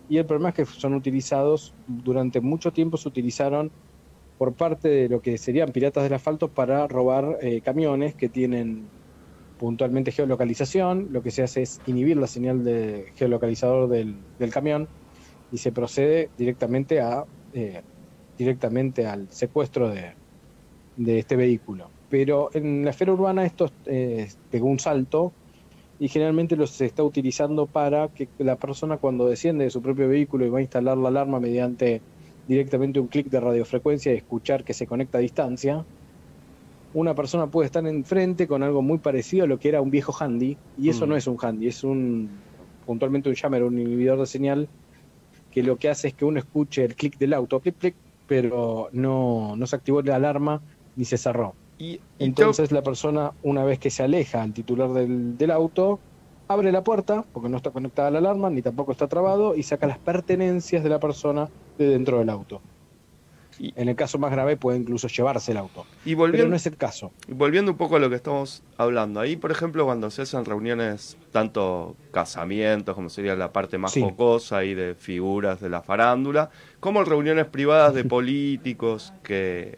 y 0.10 0.18
el 0.18 0.26
problema 0.26 0.50
es 0.50 0.56
que 0.56 0.66
son 0.66 0.94
utilizados, 0.94 1.74
durante 1.88 2.42
mucho 2.42 2.72
tiempo 2.72 2.98
se 2.98 3.08
utilizaron 3.08 3.72
por 4.42 4.56
parte 4.56 4.90
de 4.90 5.08
lo 5.08 5.22
que 5.22 5.38
serían 5.38 5.72
piratas 5.72 6.02
del 6.02 6.14
asfalto 6.14 6.48
para 6.48 6.88
robar 6.88 7.38
eh, 7.44 7.62
camiones 7.62 8.16
que 8.16 8.28
tienen 8.28 8.88
puntualmente 9.60 10.12
geolocalización. 10.12 11.10
Lo 11.12 11.22
que 11.22 11.30
se 11.30 11.44
hace 11.44 11.62
es 11.62 11.80
inhibir 11.86 12.18
la 12.18 12.26
señal 12.26 12.64
de 12.64 13.06
geolocalizador 13.18 13.88
del, 13.88 14.16
del 14.40 14.50
camión 14.50 14.88
y 15.52 15.60
se 15.60 15.72
procede 15.72 16.32
directamente 16.40 17.02
a 17.02 17.24
eh, 17.54 17.84
directamente 18.36 19.06
al 19.06 19.32
secuestro 19.32 19.90
de, 19.90 20.16
de 20.98 21.20
este 21.20 21.36
vehículo. 21.36 21.92
Pero 22.10 22.50
en 22.56 22.84
la 22.84 22.90
esfera 22.90 23.14
urbana 23.14 23.46
esto 23.46 23.70
eh, 23.86 24.28
pegó 24.50 24.70
un 24.70 24.80
salto 24.80 25.34
y 26.00 26.08
generalmente 26.08 26.56
lo 26.56 26.66
se 26.66 26.88
está 26.88 27.04
utilizando 27.04 27.68
para 27.68 28.08
que 28.08 28.28
la 28.40 28.56
persona 28.56 28.98
cuando 28.98 29.28
desciende 29.28 29.66
de 29.66 29.70
su 29.70 29.84
propio 29.84 30.10
vehículo 30.10 30.48
y 30.48 30.50
va 30.50 30.58
a 30.58 30.62
instalar 30.64 30.98
la 30.98 31.10
alarma 31.10 31.40
mediante 31.40 32.02
directamente 32.46 33.00
un 33.00 33.08
clic 33.08 33.28
de 33.30 33.40
radiofrecuencia 33.40 34.14
y 34.14 34.18
escuchar 34.18 34.64
que 34.64 34.74
se 34.74 34.88
conecta 34.88 35.18
a 35.18 35.22
distancia, 35.22 35.86
una 36.94 37.16
persona 37.16 37.50
puede 37.50 37.68
estar 37.68 37.86
enfrente 37.88 38.48
con 38.48 38.64
algo 38.64 38.82
muy 38.82 39.00
parecido 39.00 39.46
a 39.46 39.48
lo 39.48 39.58
que 39.60 39.70
era 39.70 39.82
un 39.82 39.90
viejo 39.92 40.14
handy, 40.20 40.60
y 40.76 40.90
eso 40.90 41.06
Mm. 41.06 41.10
no 41.10 41.16
es 41.18 41.28
un 41.28 41.38
handy, 41.42 41.68
es 41.68 41.84
un 41.84 42.46
puntualmente 42.84 43.30
un 43.30 43.36
jammer, 43.36 43.64
un 43.64 43.80
inhibidor 43.80 44.20
de 44.20 44.26
señal, 44.26 44.70
que 45.50 45.64
lo 45.64 45.78
que 45.78 45.90
hace 45.90 46.10
es 46.10 46.16
que 46.16 46.26
uno 46.26 46.40
escuche 46.40 46.84
el 46.84 46.96
clic 46.96 47.18
del 47.18 47.34
auto, 47.34 47.62
clic, 47.62 47.78
clic, 47.78 47.98
pero 48.26 48.90
no, 48.92 49.56
no 49.56 49.68
se 49.68 49.76
activó 49.76 50.02
la 50.02 50.16
alarma 50.16 50.64
ni 50.96 51.06
se 51.06 51.18
cerró. 51.18 51.58
Y, 51.78 52.02
Entonces 52.20 52.72
la 52.72 52.84
persona, 52.84 53.34
una 53.42 53.64
vez 53.64 53.80
que 53.80 53.90
se 53.90 54.04
aleja 54.04 54.42
al 54.42 54.54
titular 54.54 54.92
del, 54.92 55.38
del 55.38 55.52
auto, 55.52 56.04
abre 56.48 56.72
la 56.72 56.84
puerta, 56.84 57.26
porque 57.32 57.50
no 57.50 57.58
está 57.58 57.72
conectada 57.72 58.10
a 58.10 58.12
la 58.12 58.20
alarma, 58.20 58.50
ni 58.50 58.62
tampoco 58.62 58.92
está 58.92 59.08
trabado, 59.08 59.56
y 59.56 59.64
saca 59.64 59.88
las 59.88 60.00
pertenencias 60.00 60.84
de 60.84 60.90
la 60.90 61.00
persona 61.00 61.50
de 61.82 61.90
dentro 61.90 62.20
del 62.20 62.30
auto. 62.30 62.62
Y- 63.60 63.74
En 63.76 63.90
el 63.90 63.96
caso 63.96 64.18
más 64.18 64.32
grave 64.32 64.58
puede 64.58 64.80
incluso 64.80 65.08
llevarse 65.08 65.52
el 65.52 65.58
auto. 65.58 65.86
y 66.04 66.10
Pero 66.12 66.18
volviendo, 66.20 66.50
no 66.50 66.56
es 66.56 66.66
el 66.66 66.78
caso. 66.78 67.12
y 67.28 67.34
volviendo 67.34 67.72
un 67.72 67.78
poco 67.78 67.98
a 67.98 68.00
lo 68.00 68.10
que 68.10 68.16
estamos 68.16 68.64
hablando, 68.78 69.20
ahí 69.20 69.36
por 69.36 69.52
ejemplo 69.52 69.86
cuando 69.86 70.10
se 70.10 70.24
hacen 70.24 70.46
reuniones, 70.46 71.18
tanto 71.32 71.96
casamientos, 72.12 72.96
como 72.96 73.10
sería 73.10 73.36
la 73.36 73.52
parte 73.52 73.78
más 73.78 73.92
Sí. 73.92 74.02
jocosa 74.02 74.64
y 74.64 74.74
de 74.74 74.96
figuras 74.96 75.60
de 75.60 75.70
la 75.70 75.82
farándula, 75.84 76.50
como 76.80 77.04
reuniones 77.04 77.46
privadas 77.48 77.94
de 77.94 78.04
políticos, 78.06 79.14
que 79.22 79.78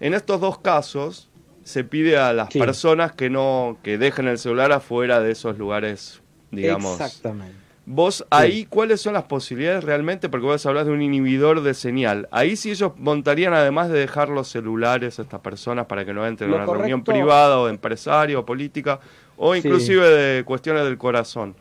en 0.00 0.14
estos 0.14 0.40
dos 0.40 0.58
casos 0.60 1.28
se 1.64 1.84
pide 1.84 2.16
a 2.16 2.32
las 2.32 2.48
Sí. 2.50 2.58
personas 2.58 3.12
que 3.12 3.28
no, 3.28 3.76
que 3.82 3.98
dejen 3.98 4.26
el 4.28 4.38
celular 4.38 4.72
afuera 4.72 5.20
de 5.20 5.32
esos 5.32 5.58
lugares, 5.58 6.22
digamos. 6.50 6.92
Exactamente. 6.98 7.58
Vos 7.90 8.26
ahí, 8.28 8.66
¿cuáles 8.66 9.00
son 9.00 9.14
las 9.14 9.22
posibilidades 9.24 9.82
realmente? 9.82 10.28
Porque 10.28 10.44
vos 10.44 10.66
hablas 10.66 10.84
de 10.84 10.92
un 10.92 11.00
inhibidor 11.00 11.62
de 11.62 11.72
señal. 11.72 12.28
Ahí 12.30 12.54
sí 12.54 12.70
ellos 12.70 12.92
montarían, 12.98 13.54
además 13.54 13.88
de 13.88 13.98
dejar 13.98 14.28
los 14.28 14.48
celulares 14.48 15.18
a 15.18 15.22
estas 15.22 15.40
personas 15.40 15.86
para 15.86 16.04
que 16.04 16.12
no 16.12 16.26
entren 16.26 16.52
a 16.52 16.56
una 16.56 16.66
reunión 16.66 17.02
privada 17.02 17.58
o 17.58 17.64
de 17.64 17.70
empresario 17.72 18.40
o 18.40 18.44
política, 18.44 19.00
o 19.38 19.54
Sí. 19.54 19.60
inclusive 19.60 20.06
de 20.06 20.44
cuestiones 20.44 20.84
del 20.84 20.98
corazón. 20.98 21.54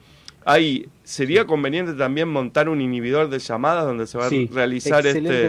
Ahí, 0.44 0.88
¿sería 1.06 1.46
conveniente 1.46 1.94
también 1.94 2.28
montar 2.28 2.68
un 2.68 2.82
inhibidor 2.82 3.30
de 3.30 3.40
llamadas 3.40 3.86
donde 3.86 4.06
se 4.06 4.18
va 4.18 4.28
Sí, 4.28 4.50
a 4.52 4.54
realizar 4.54 5.08
este, 5.08 5.46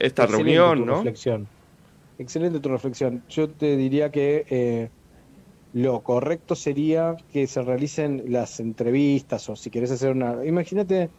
esta 0.00 0.24
Excelente 0.24 0.26
reunión, 0.26 0.78
tu 0.80 0.84
¿no? 0.86 0.94
reflexión. 0.96 1.46
Excelente 2.18 2.58
tu 2.58 2.68
reflexión. 2.70 3.22
Yo 3.28 3.48
te 3.48 3.76
diría 3.76 4.10
que 4.10 4.46
eh, 4.50 4.90
lo 5.72 6.02
correcto 6.02 6.54
sería 6.54 7.16
que 7.32 7.46
se 7.46 7.62
realicen 7.62 8.24
las 8.28 8.58
entrevistas 8.60 9.48
o 9.48 9.56
si 9.56 9.70
querés 9.70 9.90
hacer 9.92 10.10
una... 10.10 10.44
Imagínate 10.44 11.10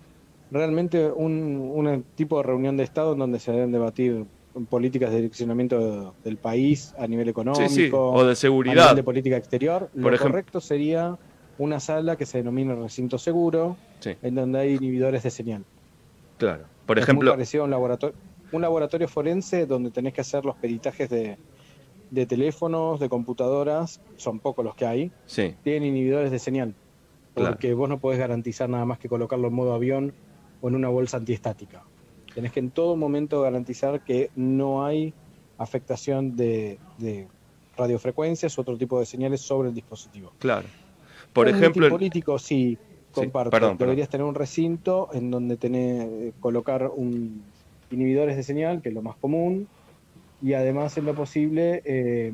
realmente 0.50 1.10
un, 1.10 1.72
un 1.74 2.04
tipo 2.16 2.38
de 2.38 2.44
reunión 2.44 2.76
de 2.76 2.84
Estado 2.84 3.14
en 3.14 3.20
donde 3.20 3.40
se 3.40 3.52
deben 3.54 3.72
debatir 3.72 4.26
políticas 4.70 5.12
de 5.12 5.18
direccionamiento 5.18 6.14
del 6.24 6.38
país 6.38 6.94
a 6.98 7.08
nivel 7.08 7.30
económico. 7.30 7.70
Sí, 7.70 7.86
sí, 7.86 7.90
o 7.94 8.26
de 8.26 8.32
a 8.34 8.36
seguridad. 8.36 8.76
nivel 8.84 8.96
de 8.98 9.04
política 9.04 9.38
exterior. 9.38 9.90
Lo 9.94 10.04
Por 10.04 10.14
ejemplo- 10.14 10.32
correcto 10.34 10.60
sería 10.60 11.16
una 11.58 11.80
sala 11.80 12.18
que 12.18 12.26
se 12.26 12.40
denomina 12.40 12.76
recinto 12.76 13.18
seguro, 13.18 13.78
Sí, 14.02 14.18
en 14.22 14.36
donde 14.36 14.60
hayinhibidores 14.60 15.24
de 15.24 15.30
señal. 15.30 15.64
claro. 16.38 16.66
Por 16.86 16.98
Es 16.98 17.04
muy 17.04 17.12
ejemplo, 17.14 17.32
parecido 17.32 17.64
a 17.64 17.66
un 17.66 17.72
laboratorio, 17.72 18.16
un 18.52 18.62
laboratorio 18.64 19.08
forense 19.08 19.66
donde 19.66 19.92
tenés 19.92 20.12
que 20.14 20.22
hacer 20.22 20.44
los 20.44 20.58
peritajes 20.58 21.10
de, 21.10 21.38
de 22.12 22.26
teléfonos, 22.26 23.00
de 23.00 23.10
computadoras, 23.10 24.02
son 24.18 24.40
pocos 24.40 24.64
los 24.64 24.76
que 24.76 24.86
hay, 24.86 25.12
sí, 25.26 25.56
tienen 25.64 25.86
inhibidores 25.86 26.30
de 26.30 26.38
señal. 26.40 26.76
Claro. 27.34 27.52
Porque 27.52 27.74
vos 27.74 27.90
no 27.90 28.00
podés 28.00 28.20
garantizar 28.20 28.70
nada 28.70 28.86
más 28.86 29.00
que 29.00 29.08
colocarlo 29.10 29.48
en 29.48 29.54
modo 29.54 29.74
avión 29.74 30.14
o 30.62 30.68
en 30.68 30.76
una 30.76 30.90
bolsa 30.90 31.18
antiestática. 31.18 31.84
Tenés 32.36 32.52
que 32.52 32.60
en 32.60 32.70
todo 32.70 32.96
momento 32.96 33.42
garantizar 33.42 34.04
que 34.04 34.30
no 34.36 34.86
hay 34.86 35.14
afectación 35.58 36.36
de, 36.36 36.78
de 36.98 37.28
radiofrecuencias 37.78 38.58
u 38.58 38.62
otro 38.62 38.78
tipo 38.78 39.00
de 39.00 39.06
señales 39.06 39.42
sobre 39.42 39.70
el 39.70 39.76
dispositivo. 39.76 40.34
claro. 40.38 40.68
Por 41.34 41.48
ejemplo, 41.48 41.84
meeting 41.84 41.98
político, 41.98 42.40
sí, 42.40 42.78
comparto. 43.14 43.52
perdón. 43.52 43.78
Deberías 43.78 44.10
tener 44.10 44.26
un 44.26 44.36
recinto 44.36 45.08
en 45.14 45.32
donde 45.32 45.56
tener, 45.56 46.10
eh, 46.12 46.34
colocar 46.42 46.92
un 46.94 47.44
inhibidores 47.90 48.36
de 48.36 48.44
señal, 48.44 48.82
que 48.82 48.90
es 48.90 48.96
lo 48.96 49.02
más 49.02 49.16
común, 49.18 49.68
y 50.42 50.54
además, 50.54 50.98
en 50.98 51.06
lo 51.06 51.14
posible, 51.16 51.82
eh, 51.86 52.34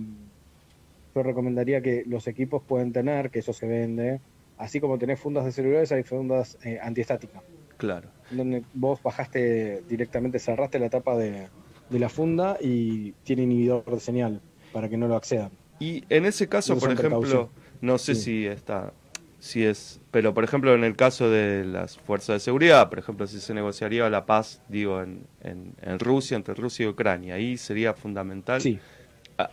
yo 1.15 1.23
recomendaría 1.23 1.81
que 1.81 2.03
los 2.05 2.27
equipos 2.27 2.61
pueden 2.63 2.93
tener, 2.93 3.29
que 3.31 3.39
eso 3.39 3.53
se 3.53 3.67
vende, 3.67 4.19
así 4.57 4.79
como 4.79 4.97
tenés 4.97 5.19
fundas 5.19 5.45
de 5.45 5.51
celulares, 5.51 5.91
hay 5.91 6.03
fundas 6.03 6.57
eh, 6.63 6.79
antiestáticas, 6.81 7.41
claro. 7.77 8.09
donde 8.31 8.63
vos 8.73 9.01
bajaste 9.01 9.81
directamente, 9.89 10.39
cerraste 10.39 10.79
la 10.79 10.89
tapa 10.89 11.17
de, 11.17 11.47
de 11.89 11.99
la 11.99 12.09
funda 12.09 12.57
y 12.61 13.11
tiene 13.23 13.43
inhibidor 13.43 13.83
de 13.85 13.99
señal 13.99 14.41
para 14.73 14.89
que 14.89 14.97
no 14.97 15.07
lo 15.07 15.15
accedan. 15.15 15.51
Y 15.79 16.03
en 16.09 16.25
ese 16.25 16.47
caso, 16.47 16.75
Usan 16.75 16.89
por 16.89 16.97
ejemplo, 16.99 17.19
precaución. 17.21 17.49
no 17.81 17.97
sé 17.97 18.15
Sí. 18.15 18.21
si 18.21 18.45
está, 18.47 18.93
si 19.47 19.63
es, 19.65 20.01
pero 20.11 20.33
por 20.33 20.43
ejemplo 20.43 20.75
en 20.75 20.83
el 20.83 20.95
caso 20.95 21.29
de 21.29 21.65
las 21.65 21.97
fuerzas 21.97 22.35
de 22.35 22.39
seguridad, 22.41 22.89
por 22.89 22.99
ejemplo, 22.99 23.27
si 23.27 23.39
se 23.39 23.53
negociaría 23.53 24.09
la 24.09 24.25
paz, 24.25 24.61
digo, 24.67 25.01
en, 25.01 25.27
en, 25.41 25.75
en 25.81 25.99
Rusia, 25.99 26.37
entre 26.37 26.53
Rusia 26.55 26.85
y 26.85 26.89
Ucrania, 26.89 27.35
ahí 27.35 27.57
sería 27.57 27.93
fundamental 27.93 28.61
Sí, 28.61 28.79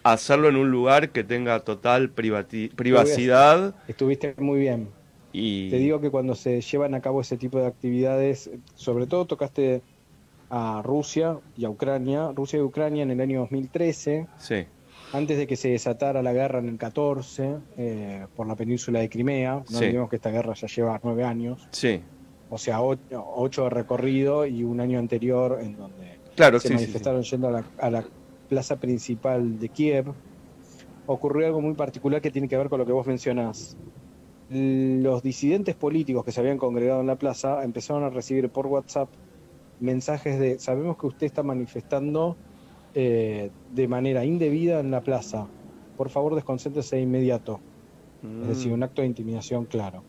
hacerlo 0.02 0.48
en 0.48 0.56
un 0.56 0.70
lugar 0.70 1.12
que 1.12 1.24
tenga 1.24 1.60
total 1.60 2.14
privati- 2.14 2.74
privacidad. 2.74 3.74
Estuviste 3.86 4.34
muy 4.38 4.60
bien. 4.60 4.90
y... 5.32 5.70
Te 5.70 5.78
digo 5.78 6.00
que 6.00 6.10
cuando 6.10 6.34
se 6.34 6.60
llevan 6.60 6.94
a 6.94 7.00
cabo 7.00 7.20
ese 7.20 7.36
tipo 7.38 7.58
de 7.58 7.66
actividades, 7.66 8.50
sobre 8.74 9.06
todo 9.06 9.26
tocaste 9.26 9.84
a 10.50 10.82
Rusia 10.84 11.40
y 11.54 11.64
a 11.64 11.70
Ucrania, 11.70 12.32
Rusia 12.34 12.58
y 12.58 12.62
Ucrania 12.62 13.02
en 13.04 13.10
el 13.12 13.20
año 13.20 13.40
2013, 13.40 14.28
Sí, 14.38 14.66
antes 15.14 15.38
de 15.38 15.46
que 15.46 15.56
se 15.56 15.68
desatara 15.70 16.22
la 16.22 16.32
guerra 16.32 16.58
en 16.58 16.68
el 16.68 16.76
14 16.76 17.56
eh, 17.76 18.26
por 18.34 18.46
la 18.48 18.56
península 18.56 18.98
de 19.00 19.08
Crimea, 19.08 19.54
no 19.56 19.64
Sí. 19.66 19.84
olvidemos 19.84 20.10
que 20.10 20.16
esta 20.16 20.30
guerra 20.30 20.54
ya 20.54 20.66
lleva 20.66 21.00
nueve 21.02 21.24
años, 21.24 21.68
sí, 21.70 22.02
o 22.50 22.58
sea, 22.58 22.82
ocho, 22.82 23.00
ocho 23.36 23.64
de 23.64 23.70
recorrido 23.70 24.44
y 24.46 24.64
un 24.64 24.80
año 24.80 24.98
anterior 24.98 25.58
en 25.62 25.76
donde 25.76 26.18
claro, 26.36 26.58
se 26.58 26.68
sí, 26.68 26.74
sí, 26.74 26.78
sí. 26.78 26.84
manifestaron 26.84 27.22
yendo 27.22 27.48
a 27.48 27.50
la, 27.52 27.64
a 27.78 27.90
la 27.90 28.04
plaza 28.48 28.76
principal 28.76 29.58
de 29.58 29.68
Kiev, 29.68 30.12
ocurrió 31.06 31.46
algo 31.46 31.60
muy 31.60 31.74
particular 31.74 32.20
que 32.20 32.30
tiene 32.30 32.48
que 32.48 32.56
ver 32.56 32.68
con 32.68 32.78
lo 32.80 32.86
que 32.86 32.92
vos 32.92 33.06
mencionás. 33.06 33.76
Los 34.50 35.22
disidentes 35.22 35.74
políticos 35.74 36.24
que 36.24 36.32
se 36.32 36.40
habían 36.40 36.58
congregado 36.58 37.00
en 37.00 37.06
la 37.06 37.16
plaza 37.16 37.64
empezaron 37.64 38.04
a 38.04 38.10
recibir 38.10 38.50
por 38.50 38.66
WhatsApp 38.66 39.08
mensajes 39.80 40.38
de, 40.38 40.58
sabemos 40.58 40.96
que 40.98 41.06
usted 41.06 41.26
está 41.26 41.42
manifestando 41.42 42.36
eh, 42.94 43.50
de 43.68 43.88
manera 43.88 44.24
indebida 44.24 44.80
en 44.80 44.90
la 44.90 45.02
plaza, 45.02 45.48
por 45.96 46.10
favor 46.10 46.34
desconcéntrese 46.34 46.96
de 46.96 47.02
inmediato. 47.02 47.60
Es 48.42 48.48
decir, 48.48 48.70
Mm, 48.70 48.74
un 48.74 48.82
acto 48.82 49.02
de 49.02 49.08
intimidación 49.08 49.66
claro. 49.66 50.04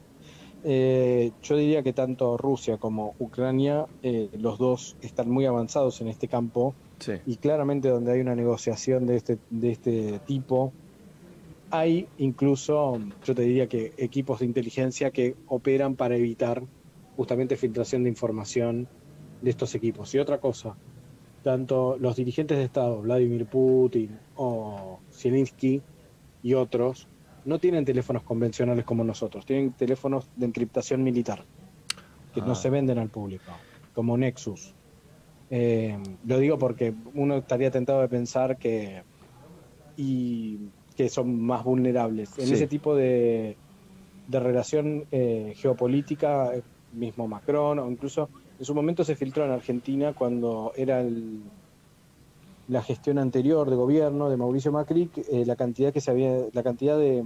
Eh, 0.64 1.32
yo 1.44 1.58
diría 1.58 1.84
que 1.84 1.94
tanto 1.94 2.38
Rusia 2.38 2.78
como 2.78 3.16
Ucrania, 3.20 3.86
eh, 4.02 4.30
los 4.40 4.58
dos 4.58 4.96
están 5.02 5.30
muy 5.30 5.46
avanzados 5.46 6.02
en 6.02 6.08
este 6.08 6.28
campo 6.28 6.76
sí, 7.00 7.14
y 7.26 7.38
claramente 7.38 7.90
donde 7.90 8.14
hay 8.14 8.22
una 8.22 8.36
negociación 8.36 9.06
de 9.06 9.18
este, 9.18 9.38
de 9.50 9.72
este 9.72 10.20
tipo, 10.26 10.74
hay 11.70 12.08
incluso, 12.18 13.00
yo 13.24 13.36
te 13.36 13.42
diría 13.44 13.68
que 13.68 13.94
equipos 13.98 14.40
de 14.40 14.46
inteligencia 14.46 15.12
que 15.12 15.36
operan 15.46 15.96
para 15.96 16.16
evitar 16.16 16.64
justamente 17.16 17.58
filtración 17.58 18.04
de 18.04 18.10
información 18.10 18.88
de 19.42 19.50
estos 19.50 19.76
equipos. 19.76 20.14
Y 20.16 20.20
otra 20.20 20.40
cosa, 20.40 20.78
tanto 21.50 21.96
los 22.00 22.16
dirigentes 22.16 22.58
de 22.58 22.64
Estado, 22.64 23.02
Vladimir 23.04 23.46
Putin 23.46 24.18
o 24.36 24.98
Zelensky 25.12 25.80
y 26.42 26.56
otros, 26.56 27.08
no 27.44 27.60
tienen 27.60 27.86
teléfonos 27.86 28.24
convencionales 28.24 28.84
como 28.84 29.04
nosotros, 29.04 29.46
tienen 29.46 29.72
teléfonos 29.74 30.28
de 30.36 30.48
encriptación 30.48 31.04
militar, 31.04 31.46
que 32.34 32.42
Ah. 32.42 32.46
no 32.48 32.56
se 32.56 32.72
venden 32.72 32.98
al 32.98 33.10
público, 33.10 33.52
como 33.94 34.18
Nexus. 34.18 34.74
Eh, 35.52 35.96
lo 36.26 36.40
digo 36.40 36.58
porque 36.58 36.96
uno 37.14 37.36
estaría 37.38 37.70
tentado 37.70 38.02
de 38.02 38.08
pensar 38.10 38.58
que, 38.58 39.04
y, 39.96 40.58
que 40.96 41.10
son 41.10 41.40
más 41.40 41.64
vulnerables. 41.64 42.40
En 42.40 42.48
Sí. 42.48 42.54
ese 42.56 42.66
tipo 42.66 42.96
de, 42.96 43.56
de 44.28 44.40
relación 44.40 45.06
eh, 45.12 45.54
geopolítica, 45.56 46.56
eh, 46.56 46.64
mismo 46.92 47.28
Macron, 47.28 47.78
o 47.78 47.92
incluso 47.92 48.32
en 48.60 48.66
su 48.66 48.74
momento 48.76 49.04
se 49.04 49.16
filtró 49.16 49.46
en 49.46 49.52
Argentina 49.52 50.14
cuando 50.14 50.72
era 50.76 51.02
el- 51.02 51.42
la 52.68 52.82
gestión 52.82 53.20
anterior 53.20 53.70
de 53.70 53.76
gobierno 53.76 54.30
de 54.30 54.38
Mauricio 54.38 54.72
Macri, 54.72 55.10
eh, 55.32 55.44
la 55.46 55.56
cantidad 55.56 55.94
que 55.94 56.02
se 56.02 56.10
había, 56.12 56.38
la 56.52 56.64
cantidad 56.64 56.98
de 56.98 57.24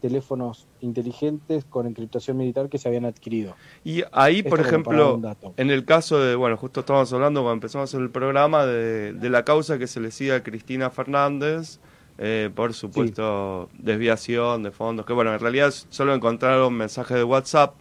teléfonos 0.00 0.66
inteligentes 0.80 1.64
con 1.64 1.86
encriptación 1.86 2.36
militar 2.36 2.68
que 2.70 2.78
se 2.78 2.88
habían 2.88 3.04
adquirido. 3.04 3.54
Y 3.84 4.02
ahí, 4.12 4.38
Esto 4.38 4.50
por 4.50 4.60
ejemplo, 4.60 5.20
en 5.56 5.70
el 5.70 5.84
caso 5.84 6.18
de, 6.20 6.36
bueno, 6.36 6.56
justo 6.56 6.80
estábamos 6.80 7.12
hablando 7.12 7.40
cuando 7.42 7.54
empezamos 7.54 7.92
el 7.94 8.10
programa 8.10 8.64
de, 8.64 9.12
de 9.12 9.30
la 9.30 9.44
causa 9.44 9.78
que 9.78 9.86
se 9.86 10.00
le 10.00 10.10
sigue 10.10 10.32
a 10.32 10.42
Cristina 10.42 10.88
Fernández 10.90 11.80
eh, 12.22 12.50
por 12.54 12.74
supuesto 12.74 13.70
desviación 13.78 14.62
de 14.62 14.70
fondos, 14.70 15.06
que 15.06 15.12
bueno, 15.14 15.32
en 15.32 15.40
realidad 15.40 15.72
solo 15.88 16.14
encontraron 16.14 16.74
mensajes 16.74 17.16
de 17.16 17.24
WhatsApp 17.24 17.74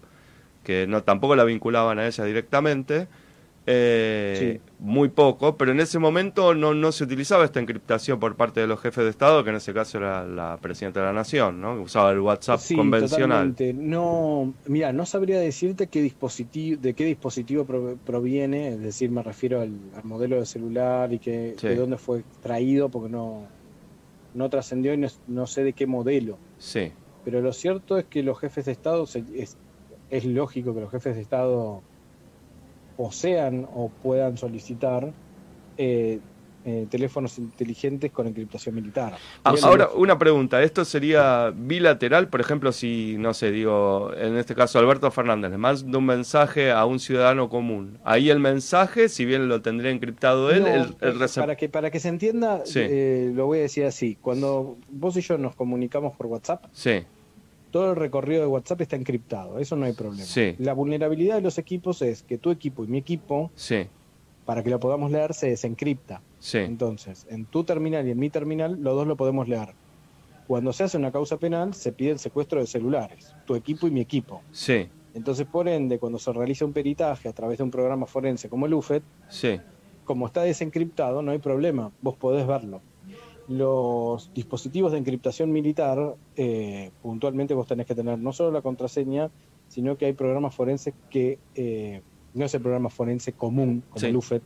que 0.70 0.86
no 0.86 1.02
tampoco 1.02 1.36
la 1.36 1.46
vinculaban 1.46 1.98
a 1.98 2.06
ella 2.06 2.24
directamente, 2.26 3.08
eh, 3.66 4.60
muy 4.78 5.10
poco, 5.10 5.58
pero 5.58 5.72
en 5.72 5.80
ese 5.80 5.98
momento 5.98 6.54
no, 6.54 6.76
no 6.76 6.92
se 6.92 7.04
utilizaba 7.06 7.44
esta 7.44 7.60
encriptación 7.60 8.20
por 8.20 8.36
parte 8.36 8.60
de 8.62 8.68
los 8.68 8.80
jefes 8.80 9.04
de 9.04 9.10
Estado, 9.10 9.44
que 9.44 9.50
en 9.50 9.56
ese 9.56 9.74
caso 9.74 9.98
era 9.98 10.26
la 10.26 10.58
presidenta 10.62 11.00
de 11.00 11.08
la 11.08 11.14
Nación, 11.14 11.60
¿no? 11.60 11.74
que 11.76 11.82
usaba 11.82 12.12
el 12.12 12.20
WhatsApp 12.20 12.60
Sí, 12.60 12.76
convencional. 12.76 13.54
totalmente. 13.56 13.74
No, 13.74 14.54
mira, 14.68 14.94
no 14.94 15.08
sabría 15.08 15.40
decirte 15.40 15.88
qué 15.88 16.04
dispositivo, 16.04 16.80
de 16.80 16.94
qué 16.94 17.06
dispositivo 17.06 17.66
pro- 17.66 17.98
proviene, 18.06 18.70
es 18.70 18.80
decir, 18.80 19.10
me 19.10 19.24
refiero 19.24 19.62
al, 19.62 19.72
al 19.96 20.04
modelo 20.04 20.36
de 20.40 20.46
celular 20.46 21.12
y 21.12 21.18
que, 21.18 21.56
Sí. 21.58 21.68
de 21.68 21.76
dónde 21.76 21.98
fue 21.98 22.20
extraído, 22.20 22.90
porque 22.90 23.10
no, 23.10 23.48
no 24.36 24.50
trascendió 24.52 24.94
y 24.94 24.98
no, 24.98 25.08
no 25.28 25.48
sé 25.48 25.64
de 25.64 25.74
qué 25.74 25.88
modelo. 25.88 26.38
Sí, 26.60 26.92
Pero 27.26 27.42
lo 27.42 27.54
cierto 27.54 27.98
es 27.98 28.06
que 28.06 28.24
los 28.24 28.40
jefes 28.40 28.66
de 28.66 28.72
Estado, 28.72 29.06
se- 29.06 29.24
es, 29.36 29.58
es 30.10 30.26
lógico 30.26 30.74
que 30.74 30.82
los 30.82 30.92
jefes 30.92 31.16
de 31.16 31.22
Estado 31.22 31.82
posean 32.98 33.68
o 33.74 33.90
puedan 34.04 34.38
solicitar 34.38 35.12
eh, 35.78 36.20
eh, 36.66 36.86
teléfonos 36.92 37.40
inteligentes 37.40 38.12
con 38.12 38.28
encriptación 38.28 38.76
militar. 38.76 39.14
Ah, 39.46 39.54
Ahora, 39.64 39.90
una 39.96 40.20
pregunta. 40.20 40.62
¿Esto 40.62 40.84
sería 40.84 41.54
bilateral? 41.56 42.28
Por 42.28 42.42
ejemplo, 42.42 42.74
si, 42.74 43.16
no 43.18 43.34
sé, 43.34 43.52
digo, 43.52 44.12
en 44.14 44.36
este 44.36 44.56
caso 44.56 44.78
Alberto 44.78 45.10
Fernández 45.10 45.52
le 45.52 45.58
manda 45.58 45.98
un 45.98 46.06
mensaje 46.06 46.72
a 46.72 46.84
un 46.86 47.00
ciudadano 47.00 47.48
común. 47.48 47.98
Ahí 48.04 48.30
el 48.30 48.40
mensaje, 48.40 49.08
si 49.08 49.24
bien 49.24 49.48
lo 49.48 49.62
tendría 49.62 49.90
encriptado 49.92 50.52
él, 50.52 50.64
No, 50.64 50.68
el, 50.68 51.30
para 51.34 51.56
que 51.56 51.70
para 51.70 51.90
que 51.92 52.02
se 52.02 52.10
entienda, 52.10 52.66
Sí. 52.66 52.82
eh, 52.84 53.32
lo 53.34 53.46
voy 53.46 53.60
a 53.60 53.62
decir 53.62 53.86
así. 53.86 54.18
Cuando 54.22 54.78
vos 54.90 55.16
y 55.16 55.22
yo 55.22 55.38
nos 55.38 55.56
comunicamos 55.56 56.18
por 56.18 56.26
WhatsApp, 56.28 56.66
Sí, 56.74 57.04
todo 57.72 57.92
el 57.92 57.96
recorrido 57.96 58.42
de 58.42 58.48
WhatsApp 58.48 58.82
está 58.82 58.96
encriptado. 58.96 59.60
Eso 59.60 59.76
no 59.76 59.86
hay 59.86 59.94
problema. 59.94 60.26
Sí. 60.26 60.56
La 60.60 60.74
vulnerabilidad 60.74 61.36
de 61.36 61.42
los 61.42 61.58
equipos 61.58 62.02
es 62.02 62.24
que 62.24 62.38
tu 62.38 62.52
equipo 62.52 62.84
y 62.84 62.88
mi 62.88 62.98
equipo, 62.98 63.52
sí, 63.56 63.88
para 64.46 64.64
que 64.64 64.70
lo 64.70 64.80
podamos 64.80 65.12
leer, 65.12 65.34
se 65.34 65.50
desencripta. 65.50 66.22
sí, 66.40 66.58
Entonces, 66.60 67.28
en 67.30 67.46
tu 67.46 67.64
terminal 67.64 68.08
y 68.08 68.12
en 68.12 68.20
mi 68.20 68.30
terminal, 68.30 68.78
los 68.82 68.96
dos 68.96 69.06
lo 69.08 69.16
podemos 69.16 69.48
leer. 69.48 69.70
Cuando 70.48 70.74
se 70.74 70.84
hace 70.84 70.98
una 70.98 71.12
causa 71.12 71.38
penal, 71.38 71.76
se 71.76 71.92
pide 71.92 72.10
el 72.12 72.20
secuestro 72.20 72.60
de 72.60 72.66
celulares, 72.66 73.36
tu 73.46 73.56
equipo 73.56 73.86
y 73.88 73.92
mi 73.92 74.02
equipo. 74.02 74.42
sí, 74.52 74.88
Entonces, 75.14 75.46
por 75.46 75.68
ende, 75.68 76.00
cuando 76.00 76.18
se 76.18 76.32
realiza 76.34 76.66
un 76.66 76.74
peritaje 76.74 77.30
a 77.30 77.34
través 77.34 77.58
de 77.60 77.64
un 77.64 77.72
programa 77.72 78.06
forense 78.08 78.50
como 78.50 78.66
el 78.66 78.74
UFET, 78.74 79.04
como 80.06 80.26
está 80.26 80.42
desencriptado, 80.42 81.22
no 81.22 81.32
hay 81.32 81.38
problema, 81.38 81.92
vos 82.02 82.16
podés 82.16 82.48
verlo. 82.48 82.82
Los 83.50 84.32
dispositivos 84.34 84.92
de 84.92 85.00
encriptación 85.00 85.52
militar, 85.52 86.16
eh, 86.36 86.92
puntualmente 87.02 87.56
vos 87.56 87.68
tenés 87.68 87.88
que 87.88 87.96
tener 87.96 88.20
no 88.20 88.32
solo 88.32 88.52
la 88.52 88.62
contraseña, 88.62 89.32
sino 89.68 89.98
que 89.98 90.06
hay 90.06 90.14
programas 90.14 90.54
forenses 90.54 90.94
que 91.10 91.40
eh, 91.56 92.02
no 92.36 92.46
es 92.46 92.54
el 92.54 92.62
programa 92.62 92.90
forense 92.90 93.34
común, 93.34 93.84
como 93.90 94.00
Sí. 94.00 94.06
el 94.06 94.16
UFET, 94.16 94.44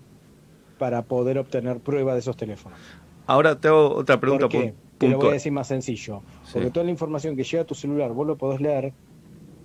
para 0.80 1.02
poder 1.02 1.38
obtener 1.38 1.80
prueba 1.80 2.14
de 2.14 2.20
esos 2.20 2.38
teléfonos. 2.38 2.80
Ahora 3.28 3.60
te 3.60 3.68
hago 3.68 3.94
otra 3.94 4.20
pregunta 4.20 4.48
¿Por 4.48 4.52
qué? 4.52 4.74
Te 4.98 5.10
lo 5.10 5.18
voy 5.18 5.30
a 5.30 5.34
decir 5.34 5.52
más 5.52 5.68
sencillo. 5.68 6.22
Sí. 6.46 6.54
Porque 6.54 6.72
toda 6.72 6.86
la 6.86 6.92
información 6.92 7.36
que 7.36 7.44
llega 7.44 7.64
a 7.64 7.66
tu 7.66 7.76
celular 7.76 8.14
vos 8.14 8.26
lo 8.26 8.38
podés 8.38 8.62
leer, 8.62 8.94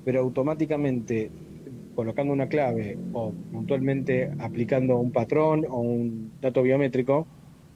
pero 0.04 0.20
automáticamente 0.20 1.30
colocando 1.94 2.32
una 2.32 2.48
clave 2.48 2.98
o 3.12 3.32
puntualmente 3.52 4.32
aplicando 4.40 4.96
un 4.98 5.12
patrón 5.12 5.64
o 5.68 5.78
un 5.78 6.32
dato 6.40 6.62
biométrico, 6.62 7.26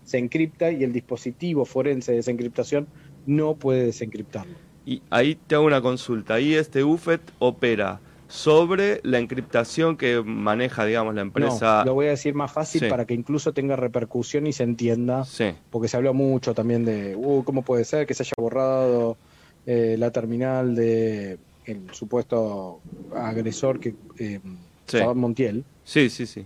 se 0.04 0.18
encripta 0.18 0.70
y 0.72 0.84
el 0.84 0.92
dispositivo 0.92 1.64
forense 1.64 2.12
de 2.12 2.18
esa 2.18 2.30
encriptación 2.30 2.86
no 3.26 3.54
puede 3.54 3.84
desencriptarlo. 3.86 4.54
Y 4.84 5.00
ahí 5.10 5.36
te 5.46 5.54
hago 5.54 5.64
una 5.64 5.80
consulta. 5.80 6.34
Ahí 6.34 6.54
este 6.54 6.82
UFET 6.82 7.20
opera 7.38 8.00
sobre 8.26 9.00
la 9.04 9.18
encriptación 9.18 9.96
que 9.96 10.22
maneja, 10.22 10.84
digamos, 10.86 11.14
la 11.14 11.20
empresa. 11.20 11.80
No, 11.80 11.84
lo 11.90 11.94
voy 11.94 12.06
a 12.06 12.10
decir 12.10 12.34
más 12.34 12.50
fácil 12.50 12.80
Sí. 12.80 12.88
para 12.88 13.04
que 13.04 13.12
incluso 13.14 13.52
tenga 13.52 13.76
repercusión 13.76 14.46
y 14.46 14.52
se 14.54 14.62
entienda, 14.64 15.24
Sí, 15.26 15.50
porque 15.70 15.86
se 15.88 15.98
habló 15.98 16.14
mucho 16.14 16.54
también 16.54 16.84
de, 16.86 17.14
uh, 17.14 17.44
¿cómo 17.44 17.62
puede 17.62 17.84
ser 17.84 18.06
que 18.06 18.14
se 18.14 18.22
haya 18.22 18.32
borrado 18.38 19.18
eh, 19.66 19.96
la 19.98 20.10
terminal 20.10 20.74
de 20.74 21.38
el 21.66 21.82
supuesto 21.92 22.80
agresor 23.14 23.78
que 23.78 23.94
eh, 24.18 24.40
Sí. 24.86 24.98
Montiel? 25.14 25.64
sí, 25.84 26.10
sí, 26.10 26.26
sí. 26.26 26.44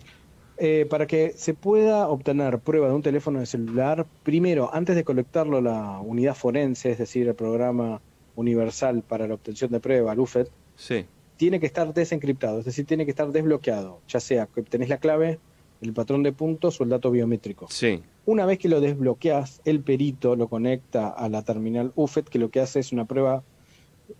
Eh, 0.58 0.86
para 0.88 1.06
que 1.06 1.32
se 1.36 1.52
pueda 1.52 2.08
obtener 2.08 2.58
prueba 2.60 2.88
de 2.88 2.94
un 2.94 3.02
teléfono 3.02 3.40
de 3.40 3.46
celular, 3.46 4.06
primero, 4.22 4.70
antes 4.72 4.96
de 4.96 5.04
conectarlo 5.04 5.58
a 5.58 5.60
la 5.60 6.00
unidad 6.00 6.34
forense, 6.34 6.90
es 6.92 6.98
decir, 6.98 7.28
el 7.28 7.34
programa 7.34 8.00
universal 8.36 9.02
para 9.02 9.26
la 9.28 9.34
obtención 9.34 9.70
de 9.70 9.80
prueba, 9.80 10.12
el 10.12 10.20
UFET, 10.20 10.48
Sí, 10.76 11.04
tiene 11.36 11.60
que 11.60 11.66
estar 11.66 11.92
desencriptado, 11.92 12.58
es 12.60 12.64
decir, 12.64 12.86
tiene 12.86 13.04
que 13.04 13.10
estar 13.10 13.30
desbloqueado, 13.32 14.00
ya 14.08 14.20
sea 14.20 14.46
que 14.46 14.62
tenés 14.62 14.88
la 14.88 14.96
clave, 14.98 15.38
el 15.82 15.92
patrón 15.92 16.22
de 16.22 16.32
puntos 16.32 16.80
o 16.80 16.84
el 16.84 16.90
dato 16.90 17.10
biométrico. 17.10 17.66
sí, 17.70 18.02
Una 18.24 18.44
vez 18.46 18.58
que 18.58 18.68
lo 18.68 18.80
desbloqueas, 18.80 19.60
el 19.66 19.80
perito 19.80 20.36
lo 20.36 20.48
conecta 20.48 21.08
a 21.10 21.28
la 21.28 21.42
terminal 21.42 21.92
UFET, 21.96 22.28
que 22.28 22.38
lo 22.38 22.48
que 22.50 22.60
hace 22.60 22.80
es 22.80 22.92
una 22.92 23.04
prueba, 23.04 23.42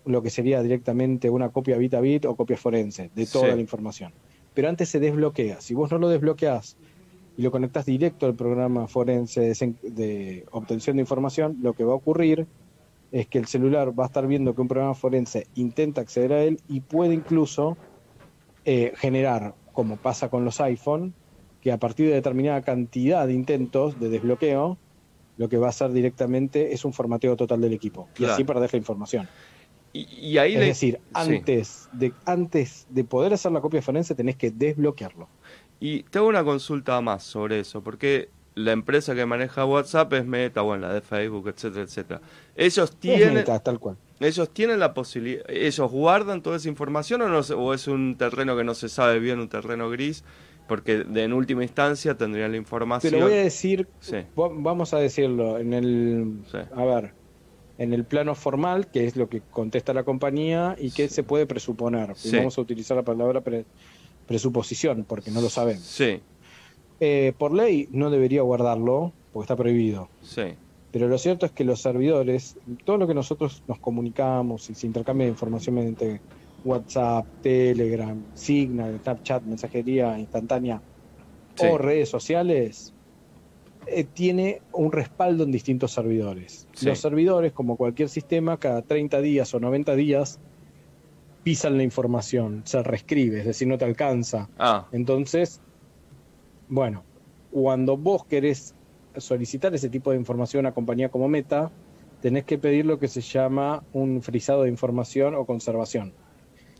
lo 0.04 0.22
que 0.22 0.30
sería 0.30 0.62
directamente 0.62 1.30
una 1.30 1.48
copia 1.48 1.76
bit 1.78 1.94
a 1.94 2.00
bit 2.00 2.24
o 2.26 2.36
copia 2.36 2.56
forense 2.58 3.10
de 3.14 3.26
toda 3.26 3.48
Sí. 3.50 3.54
la 3.54 3.60
información. 3.60 4.12
Pero 4.56 4.70
antes 4.70 4.88
se 4.88 4.98
desbloquea. 5.00 5.60
Si 5.60 5.74
vos 5.74 5.90
no 5.92 5.98
lo 5.98 6.08
desbloqueás 6.08 6.78
y 7.36 7.42
lo 7.42 7.50
conectás 7.50 7.84
directo 7.84 8.24
al 8.24 8.34
programa 8.34 8.88
forense 8.88 9.42
de, 9.42 9.74
de 9.82 10.46
obtención 10.50 10.96
de 10.96 11.02
información, 11.02 11.58
lo 11.60 11.74
que 11.74 11.84
va 11.84 11.92
a 11.92 11.96
ocurrir 11.96 12.46
es 13.12 13.26
que 13.26 13.38
el 13.38 13.46
celular 13.46 13.92
va 13.98 14.04
a 14.04 14.06
estar 14.06 14.26
viendo 14.26 14.54
que 14.54 14.62
un 14.62 14.68
programa 14.68 14.94
forense 14.94 15.46
intenta 15.56 16.00
acceder 16.00 16.32
a 16.32 16.42
él 16.42 16.58
y 16.68 16.80
puede 16.80 17.12
incluso 17.12 17.76
eh, 18.64 18.94
generar, 18.96 19.54
como 19.74 19.98
pasa 19.98 20.30
con 20.30 20.46
los 20.46 20.58
iPhone, 20.62 21.12
que 21.60 21.70
a 21.70 21.76
partir 21.76 22.08
de 22.08 22.14
determinada 22.14 22.62
cantidad 22.62 23.26
de 23.26 23.34
intentos 23.34 24.00
de 24.00 24.08
desbloqueo, 24.08 24.78
lo 25.36 25.48
que 25.50 25.58
va 25.58 25.66
a 25.66 25.70
hacer 25.70 25.92
directamente 25.92 26.72
es 26.72 26.86
un 26.86 26.94
formateo 26.94 27.36
total 27.36 27.60
del 27.60 27.74
equipo. 27.74 28.08
Claro. 28.14 28.32
Y 28.32 28.34
así 28.34 28.44
perder 28.44 28.72
la 28.72 28.78
información. 28.78 29.28
Y, 29.98 30.30
y 30.32 30.38
ahí 30.38 30.54
Es 30.54 30.60
le- 30.60 30.66
decir, 30.66 30.94
sí. 30.96 31.00
antes, 31.14 31.88
de, 31.92 32.12
antes 32.24 32.86
de 32.90 33.04
poder 33.04 33.32
hacer 33.34 33.52
la 33.52 33.60
copia 33.60 33.80
forense 33.82 34.14
tenés 34.14 34.36
que 34.36 34.50
desbloquearlo. 34.50 35.28
Y 35.80 36.02
te 36.04 36.18
hago 36.18 36.28
una 36.28 36.44
consulta 36.44 37.00
más 37.00 37.22
sobre 37.22 37.60
eso, 37.60 37.82
porque 37.82 38.28
la 38.54 38.72
empresa 38.72 39.14
que 39.14 39.26
maneja 39.26 39.64
WhatsApp 39.66 40.12
es 40.14 40.24
Meta, 40.26 40.62
bueno, 40.62 40.86
la 40.86 40.94
de 40.94 41.00
Facebook, 41.02 41.48
etcétera, 41.48 41.82
etcétera. 41.84 42.20
Ellos 42.56 42.96
tienen, 42.96 43.34
meta, 43.34 43.58
tal 43.60 43.78
cual. 43.78 43.96
ellos 44.20 44.48
tienen 44.50 44.80
la 44.80 44.94
posibilidad, 44.94 45.44
ellos 45.50 45.90
guardan 45.90 46.40
toda 46.42 46.56
esa 46.56 46.68
información 46.68 47.20
o, 47.22 47.28
no, 47.28 47.40
o 47.40 47.74
es 47.74 47.86
un 47.86 48.16
terreno 48.16 48.56
que 48.56 48.64
no 48.64 48.74
se 48.74 48.88
sabe 48.88 49.18
bien, 49.18 49.38
un 49.40 49.48
terreno 49.48 49.90
gris, 49.90 50.24
porque 50.68 51.04
de, 51.04 51.24
en 51.24 51.32
última 51.34 51.62
instancia 51.62 52.16
tendrían 52.16 52.50
la 52.50 52.54
Te 52.54 52.58
información. 52.58 53.12
lo 53.20 53.26
voy 53.26 53.34
a 53.34 53.42
decir, 53.42 53.86
Sí. 54.00 54.16
va- 54.38 54.48
vamos 54.52 54.94
a 54.94 54.98
decirlo, 54.98 55.58
en 55.58 55.74
el, 55.74 56.38
Sí. 56.50 56.58
a 56.74 56.84
ver, 56.86 57.12
en 57.78 57.92
el 57.92 58.04
plano 58.04 58.34
formal, 58.34 58.88
que 58.90 59.04
es 59.06 59.16
lo 59.16 59.28
que 59.28 59.40
contesta 59.42 59.92
la 59.92 60.04
compañía 60.04 60.76
y 60.78 60.90
que 60.90 61.08
se 61.08 61.22
puede 61.22 61.46
presuponer. 61.46 62.10
Y 62.12 62.28
Sí. 62.30 62.36
Vamos 62.36 62.56
a 62.56 62.60
utilizar 62.62 62.96
la 62.96 63.02
palabra 63.02 63.40
pre- 63.42 63.66
presuposición, 64.26 65.04
porque 65.06 65.30
no 65.30 65.40
lo 65.40 65.48
sabemos. 65.50 65.82
Sí, 65.84 66.20
Eh, 66.98 67.34
por 67.36 67.52
ley 67.52 67.88
no 67.92 68.08
debería 68.10 68.40
guardarlo, 68.40 69.12
porque 69.32 69.44
está 69.44 69.56
prohibido. 69.56 70.08
sí, 70.22 70.54
Pero 70.92 71.08
lo 71.08 71.18
cierto 71.18 71.44
es 71.44 71.52
que 71.52 71.62
los 71.64 71.82
servidores, 71.82 72.56
todo 72.86 72.96
lo 72.96 73.06
que 73.06 73.12
nosotros 73.12 73.62
nos 73.68 73.78
comunicamos 73.78 74.70
y 74.70 74.74
se 74.74 74.86
intercambia 74.86 75.26
de 75.26 75.32
información 75.32 75.74
mediante 75.74 76.22
WhatsApp, 76.64 77.26
Telegram, 77.42 78.18
Signal, 78.32 78.98
Snapchat, 79.02 79.42
mensajería 79.42 80.18
instantánea 80.18 80.80
Sí. 81.56 81.66
o 81.70 81.76
redes 81.76 82.08
sociales, 82.08 82.94
eh, 83.86 84.04
tiene 84.04 84.62
un 84.72 84.90
respaldo 84.92 85.44
en 85.44 85.52
distintos 85.52 85.92
servidores. 85.92 86.66
Sí. 86.72 86.86
Los 86.86 86.98
servidores, 86.98 87.52
como 87.52 87.76
cualquier 87.76 88.08
sistema, 88.08 88.58
cada 88.58 88.82
30 88.82 89.20
días 89.20 89.54
o 89.54 89.60
90 89.60 89.94
días 89.94 90.40
pisan 91.44 91.76
la 91.76 91.84
información, 91.84 92.62
se 92.64 92.82
reescribe, 92.82 93.38
es 93.38 93.46
decir, 93.46 93.68
no 93.68 93.78
te 93.78 93.84
alcanza. 93.84 94.48
Ah, 94.58 94.88
Entonces, 94.90 95.60
bueno, 96.68 97.04
cuando 97.52 97.96
vos 97.96 98.24
querés 98.24 98.74
solicitar 99.16 99.72
ese 99.72 99.88
tipo 99.88 100.10
de 100.10 100.16
información 100.16 100.66
a 100.66 100.72
compañía 100.72 101.08
como 101.08 101.28
Meta, 101.28 101.70
tenés 102.20 102.44
que 102.44 102.58
pedir 102.58 102.84
lo 102.84 102.98
que 102.98 103.06
se 103.06 103.20
llama 103.20 103.84
un 103.92 104.22
frisado 104.22 104.64
de 104.64 104.70
información 104.70 105.36
o 105.36 105.46
conservación, 105.46 106.12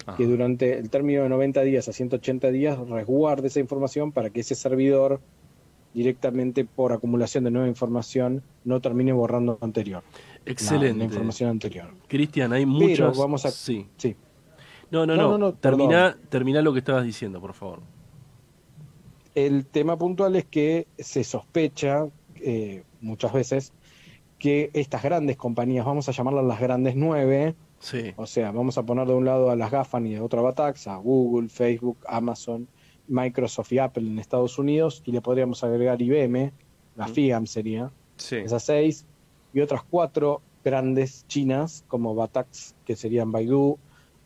ajá. 0.05 0.17
que 0.17 0.27
durante 0.27 0.77
el 0.77 0.91
término 0.91 1.23
de 1.23 1.29
90 1.29 1.63
días 1.63 1.87
a 1.87 1.93
180 1.93 2.51
días 2.51 2.77
resguarde 2.89 3.47
esa 3.47 3.61
información 3.61 4.11
para 4.11 4.31
que 4.31 4.41
ese 4.41 4.57
servidor 4.57 5.21
directamente 5.97 6.67
por 6.67 6.93
acumulación 6.93 7.45
de 7.45 7.51
nueva 7.51 7.69
información 7.69 8.43
no 8.65 8.81
termine 8.83 9.13
borrando 9.15 9.57
anterior, 9.63 10.03
Excelente. 10.45 10.99
la 10.99 11.05
información 11.05 11.49
anterior. 11.51 11.89
Cristian, 12.07 12.53
hay 12.53 12.67
Pero 12.67 12.77
muchas. 12.79 13.17
vamos 13.19 13.47
a- 13.47 13.51
Sí. 13.51 13.87
Sí. 13.97 14.15
No, 14.91 15.07
no, 15.07 15.17
No, 15.17 15.23
no. 15.23 15.29
no, 15.31 15.39
no, 15.39 15.53
termina, 15.55 16.17
termina 16.29 16.61
lo 16.61 16.73
que 16.75 16.81
estabas 16.81 17.03
diciendo, 17.05 17.41
por 17.41 17.55
favor. 17.55 17.81
El 19.35 19.67
tema 19.67 19.97
puntual 19.97 20.37
es 20.37 20.45
que 20.45 20.87
se 20.99 21.25
sospecha 21.25 22.07
eh, 22.43 22.85
muchas 23.01 23.33
veces 23.33 23.73
que 24.39 24.71
estas 24.75 25.03
grandes 25.03 25.39
compañías, 25.39 25.87
vamos 25.87 26.09
a 26.11 26.13
llamarlas 26.13 26.45
las 26.45 26.61
grandes 26.61 26.95
nueve, 26.95 27.55
Sí. 27.79 28.13
o 28.17 28.27
sea, 28.27 28.51
vamos 28.53 28.77
a 28.77 28.83
poner 28.85 29.07
de 29.07 29.15
un 29.15 29.25
lado 29.25 29.51
a 29.51 29.57
las 29.57 29.71
GAFAN 29.71 30.07
y 30.07 30.13
de 30.15 30.21
otro 30.21 30.41
a 30.41 30.43
Batax, 30.43 30.89
a 30.89 30.97
Google, 30.97 31.49
Facebook, 31.49 31.97
Amazon, 32.07 32.69
Microsoft 33.09 33.73
y 33.73 33.79
Apple 33.79 34.07
en 34.07 34.19
Estados 34.19 34.59
Unidos, 34.59 35.03
y 35.05 35.13
le 35.13 35.21
podríamos 35.21 35.63
agregar 35.65 36.01
IBM, 36.01 36.53
la 36.97 37.07
Mm. 37.07 37.11
FIAM 37.13 37.47
sería, 37.47 37.91
Sí, 38.17 38.37
esas 38.37 38.63
seis, 38.65 39.05
y 39.53 39.61
otras 39.61 39.83
cuatro 39.89 40.41
grandes 40.65 41.27
chinas 41.29 41.85
como 41.89 42.15
Batax, 42.15 42.75
que 42.85 42.97
serían 42.97 43.31
Baidu, 43.31 43.79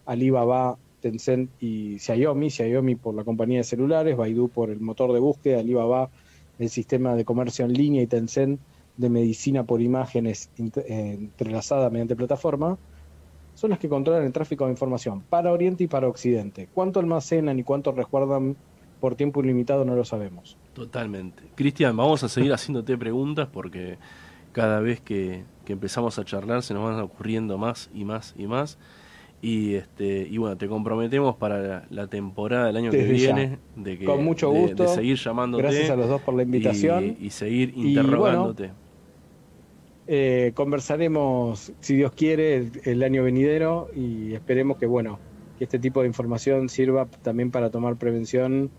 Alibaba, 0.06 0.78
Tencent 1.00 1.50
y 1.60 1.98
Xiaomi, 1.98 2.50
Xiaomi 2.50 2.94
por 2.94 3.14
la 3.14 3.24
compañía 3.24 3.58
de 3.58 3.64
celulares, 3.64 4.16
Baidu 4.16 4.48
por 4.48 4.70
el 4.70 4.80
motor 4.80 5.12
de 5.12 5.18
búsqueda, 5.18 5.60
Alibaba 5.60 6.10
el 6.58 6.68
sistema 6.68 7.14
de 7.14 7.24
comercio 7.24 7.64
en 7.64 7.72
línea 7.72 8.02
y 8.02 8.06
Tencent 8.06 8.60
de 8.96 9.08
medicina 9.08 9.64
por 9.64 9.80
imágenes 9.80 10.50
eh, 10.58 11.16
entrelazada 11.18 11.88
mediante 11.90 12.16
plataforma, 12.16 12.78
son 13.54 13.70
las 13.70 13.78
que 13.78 13.88
controlan 13.88 14.24
el 14.24 14.32
tráfico 14.32 14.66
de 14.66 14.72
información 14.72 15.22
para 15.22 15.52
Oriente 15.52 15.84
y 15.84 15.86
para 15.86 16.08
Occidente. 16.08 16.68
¿Cuánto 16.72 17.00
almacenan 17.00 17.58
y 17.58 17.62
cuánto 17.62 17.92
resguardan 17.92 18.56
por 19.00 19.14
tiempo 19.16 19.42
ilimitado 19.42 19.84
no 19.84 19.94
lo 19.96 20.04
sabemos. 20.04 20.56
Totalmente. 20.74 21.42
Cristian, 21.56 21.96
vamos 21.96 22.22
a 22.22 22.28
seguir 22.28 22.52
haciéndote 22.52 22.96
preguntas 22.96 23.48
porque 23.52 23.98
cada 24.52 24.80
vez 24.80 25.00
que, 25.00 25.42
que 25.64 25.72
empezamos 25.72 26.18
a 26.18 26.24
charlar 26.24 26.62
se 26.62 26.74
nos 26.74 26.84
van 26.84 27.00
ocurriendo 27.00 27.58
más 27.58 27.90
y 27.94 28.04
más 28.04 28.34
y 28.38 28.46
más. 28.46 28.78
Y 29.42 29.74
este 29.76 30.28
y 30.30 30.36
bueno, 30.36 30.56
te 30.58 30.68
comprometemos 30.68 31.34
para 31.36 31.58
la, 31.62 31.84
la 31.88 32.06
temporada 32.08 32.66
del 32.66 32.76
año 32.76 32.90
que 32.90 32.98
Desde 32.98 33.12
viene 33.12 33.58
de 33.74 33.98
que 33.98 34.04
Con 34.04 34.22
mucho 34.22 34.50
gusto. 34.50 34.82
de, 34.82 34.88
seguir 34.90 35.16
llamándote 35.16 35.62
Gracias 35.62 35.88
a 35.90 35.96
los 35.96 36.08
dos 36.08 36.20
por 36.20 36.34
la 36.34 36.42
invitación. 36.42 37.16
y, 37.18 37.26
y 37.26 37.30
seguir 37.30 37.72
Y 37.74 37.88
interrogándote. 37.98 38.70
Eh, 40.06 40.52
conversaremos, 40.54 41.72
si 41.80 41.94
Dios 41.94 42.12
quiere, 42.12 42.56
el, 42.56 42.72
el 42.84 43.02
año 43.02 43.22
venidero 43.22 43.88
y 43.94 44.34
esperemos 44.34 44.76
que, 44.76 44.86
bueno, 44.86 45.18
que 45.56 45.64
este 45.64 45.78
tipo 45.78 46.00
de 46.00 46.08
información 46.08 46.68
sirva 46.68 47.06
también 47.22 47.50
para 47.50 47.70
tomar 47.70 47.96
prevención 47.96 48.70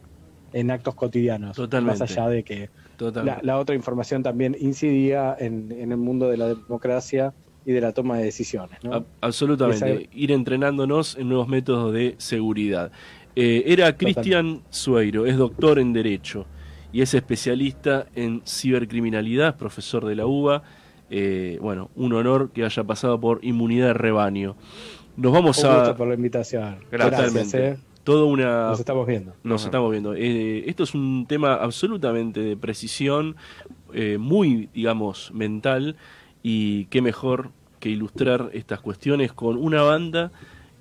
en 0.54 0.72
actos 0.72 0.96
cotidianos. 0.96 1.56
Totalmente. 1.56 2.00
Más 2.00 2.12
allá 2.12 2.28
de 2.30 2.44
que 2.44 2.70
Totalmente. 2.98 3.42
la, 3.46 3.54
la 3.56 3.60
otra 3.60 3.76
información 3.76 4.22
también 4.24 4.56
incidía 4.60 5.36
en, 5.40 5.72
en 5.72 5.92
el 5.92 5.98
mundo 5.98 6.30
de 6.30 6.38
la 6.38 6.48
democracia 6.50 7.34
y 7.66 7.72
de 7.74 7.82
la 7.82 7.92
toma 7.94 8.18
de 8.18 8.24
decisiones. 8.26 8.78
¿no? 8.84 8.94
A- 8.96 9.04
absolutamente. 9.22 9.94
Esa- 9.94 10.10
Ir 10.14 10.32
entrenándonos 10.32 11.16
en 11.18 11.30
nuevos 11.30 11.48
métodos 11.48 11.94
de 11.94 12.16
seguridad. 12.18 12.92
Eh, 13.36 13.64
era 13.68 13.96
Cristian 13.96 14.62
Sueiro, 14.70 15.26
es 15.26 15.38
doctor 15.38 15.80
en 15.80 15.94
Derecho 15.94 16.46
y 16.92 17.02
es 17.02 17.14
especialista 17.14 18.08
en 18.16 18.42
cibercriminalidad, 18.46 19.56
profesor 19.56 20.06
de 20.06 20.16
la 20.16 20.26
UBA. 20.26 20.64
Eh, 21.10 21.58
bueno, 21.62 21.90
un 21.96 22.14
honor 22.14 22.52
que 22.52 22.64
haya 22.66 22.84
pasado 22.84 23.20
por 23.20 23.40
inmunidad 23.44 23.88
de 23.88 23.94
rebaño. 23.94 24.56
Nos 25.18 25.32
vamos 25.34 25.58
Un 25.64 25.70
gusto 25.70 25.92
a. 25.92 25.96
por 25.98 26.08
la 26.08 26.16
invitación. 26.16 26.78
Gracias. 26.92 27.34
Gracias, 27.34 27.54
eh. 27.54 27.78
Toda 28.04 28.26
una... 28.26 28.68
Nos 28.70 28.80
estamos 28.80 29.08
viendo. 29.08 29.34
Nos 29.44 29.66
estamos 29.66 29.92
viendo. 29.92 30.14
Eh, 30.14 30.70
esto 30.70 30.84
es 30.84 30.94
un 30.94 31.26
tema 31.28 31.56
absolutamente 31.56 32.42
de 32.42 32.58
precisión, 32.58 33.36
eh, 33.94 34.18
muy, 34.18 34.70
digamos, 34.74 35.32
mental, 35.34 35.96
y 36.44 36.86
qué 36.86 37.02
mejor 37.02 37.52
que 37.80 37.90
ilustrar 37.90 38.50
estas 38.54 38.80
cuestiones 38.80 39.34
con 39.34 39.58
una 39.58 39.82
banda 39.82 40.32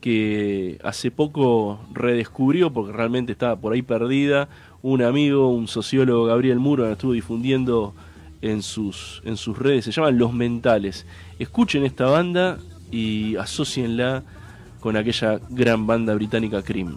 que 0.00 0.78
hace 0.82 1.10
poco 1.10 1.80
redescubrió, 1.92 2.72
porque 2.72 2.92
realmente 2.92 3.32
estaba 3.32 3.56
por 3.56 3.72
ahí 3.72 3.82
perdida, 3.82 4.48
un 4.82 5.02
amigo, 5.02 5.48
un 5.50 5.68
sociólogo, 5.68 6.24
Gabriel 6.24 6.58
Muro, 6.58 6.84
que 6.84 6.92
estuvo 6.92 7.12
difundiendo 7.12 7.94
en 8.42 8.62
sus, 8.62 9.20
en 9.24 9.36
sus 9.36 9.58
redes, 9.58 9.84
se 9.84 9.92
llaman 9.92 10.18
Los 10.18 10.32
Mentales. 10.32 11.06
Escuchen 11.38 11.84
esta 11.84 12.06
banda 12.06 12.58
y 12.90 13.36
asocienla 13.36 14.24
con 14.80 14.96
aquella 14.96 15.38
gran 15.50 15.86
banda 15.86 16.14
británica 16.14 16.62
Cream. 16.62 16.96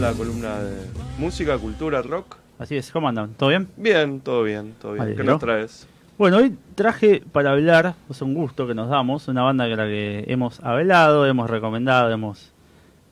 La 0.00 0.12
columna 0.12 0.60
de 0.60 0.76
música, 1.18 1.58
cultura, 1.58 2.02
rock. 2.02 2.36
Así 2.58 2.76
es, 2.76 2.90
¿cómo 2.90 3.08
andan? 3.08 3.34
¿Todo 3.34 3.48
bien? 3.48 3.68
Bien, 3.76 4.20
todo 4.20 4.42
bien, 4.42 4.74
todo 4.80 4.92
bien. 4.92 5.16
¿Qué 5.16 5.24
nos 5.24 5.40
traes? 5.40 5.86
Bueno, 6.18 6.38
hoy 6.38 6.54
traje 6.74 7.22
para 7.32 7.52
hablar, 7.52 7.94
es 8.08 8.22
un 8.22 8.34
gusto 8.34 8.66
que 8.66 8.74
nos 8.74 8.88
damos, 8.88 9.26
una 9.28 9.42
banda 9.42 9.68
que 9.68 9.76
la 9.76 9.84
que 9.84 10.24
hemos 10.28 10.60
hablado, 10.60 11.26
hemos 11.26 11.48
recomendado, 11.48 12.10
hemos 12.10 12.52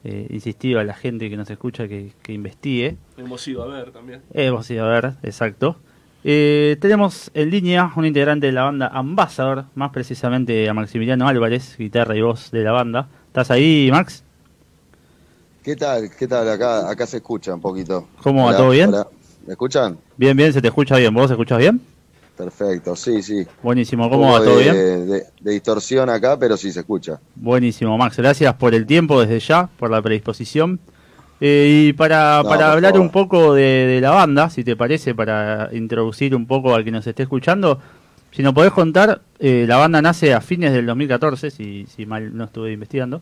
eh, 0.04 0.26
insistido 0.30 0.78
a 0.78 0.84
la 0.84 0.94
gente 0.94 1.28
que 1.30 1.36
nos 1.36 1.50
escucha 1.50 1.88
que, 1.88 2.12
investigue. 2.28 2.96
Hemos 3.16 3.46
ido 3.48 3.62
a 3.62 3.66
ver 3.66 3.90
también. 3.90 4.22
Hemos 4.32 4.70
ido 4.70 4.84
a 4.84 4.88
ver, 4.88 5.14
exacto. 5.22 5.76
Eh, 6.22 6.76
tenemos 6.80 7.30
en 7.34 7.50
línea 7.50 7.90
un 7.96 8.04
integrante 8.04 8.46
de 8.46 8.52
la 8.52 8.64
banda 8.64 8.88
Ambassador, 8.88 9.64
más 9.74 9.90
precisamente 9.90 10.68
a 10.68 10.74
Maximiliano 10.74 11.28
Álvarez, 11.28 11.76
guitarra 11.78 12.16
y 12.16 12.22
voz 12.22 12.50
de 12.50 12.62
la 12.62 12.72
banda. 12.72 13.08
¿Estás 13.28 13.50
ahí, 13.50 13.88
Max? 13.90 14.24
¿Qué 15.62 15.76
tal? 15.76 16.10
¿Qué 16.16 16.26
tal? 16.26 16.48
Acá, 16.48 16.88
acá 16.88 17.06
se 17.06 17.18
escucha 17.18 17.54
un 17.54 17.60
poquito. 17.60 18.08
¿Cómo 18.22 18.46
va? 18.46 18.56
¿Todo 18.56 18.70
bien? 18.70 18.90
¿Me 19.46 19.52
escuchan? 19.52 19.98
Bien, 20.16 20.36
bien, 20.36 20.52
se 20.52 20.62
te 20.62 20.68
escucha 20.68 20.96
bien. 20.96 21.12
¿Vos 21.12 21.30
escuchas 21.30 21.58
bien? 21.58 21.80
Perfecto, 22.36 22.94
sí, 22.94 23.20
sí. 23.20 23.44
Buenísimo, 23.64 24.08
¿cómo 24.08 24.32
va? 24.32 24.38
¿Todo 24.38 24.58
bien? 24.58 25.08
De, 25.08 25.26
distorsión 25.40 26.08
acá, 26.08 26.38
pero 26.38 26.56
sí 26.56 26.70
se 26.70 26.80
escucha. 26.80 27.18
Buenísimo, 27.34 27.98
Max. 27.98 28.16
Gracias 28.16 28.54
por 28.54 28.74
el 28.74 28.86
tiempo 28.86 29.20
desde 29.20 29.40
ya, 29.40 29.68
por 29.76 29.90
la 29.90 30.00
predisposición. 30.00 30.78
Eh, 31.40 31.88
y 31.88 31.92
para, 31.94 32.42
para 32.44 32.72
hablar 32.72 32.98
un 32.98 33.10
poco 33.10 33.54
de, 33.54 33.98
la 34.00 34.10
banda, 34.10 34.50
si 34.50 34.62
te 34.62 34.76
parece, 34.76 35.16
para 35.16 35.70
introducir 35.72 36.34
un 36.36 36.46
poco 36.46 36.74
al 36.74 36.84
que 36.84 36.92
nos 36.92 37.06
esté 37.06 37.24
escuchando, 37.24 37.80
si 38.30 38.42
nos 38.42 38.54
podés 38.54 38.72
contar, 38.72 39.22
eh, 39.40 39.64
la 39.66 39.76
banda 39.76 40.00
nace 40.00 40.32
a 40.32 40.40
fines 40.40 40.72
del 40.72 40.86
2014, 40.86 41.50
si, 41.50 41.86
si 41.86 42.06
mal 42.06 42.36
no 42.36 42.44
estuve 42.44 42.72
investigando, 42.72 43.20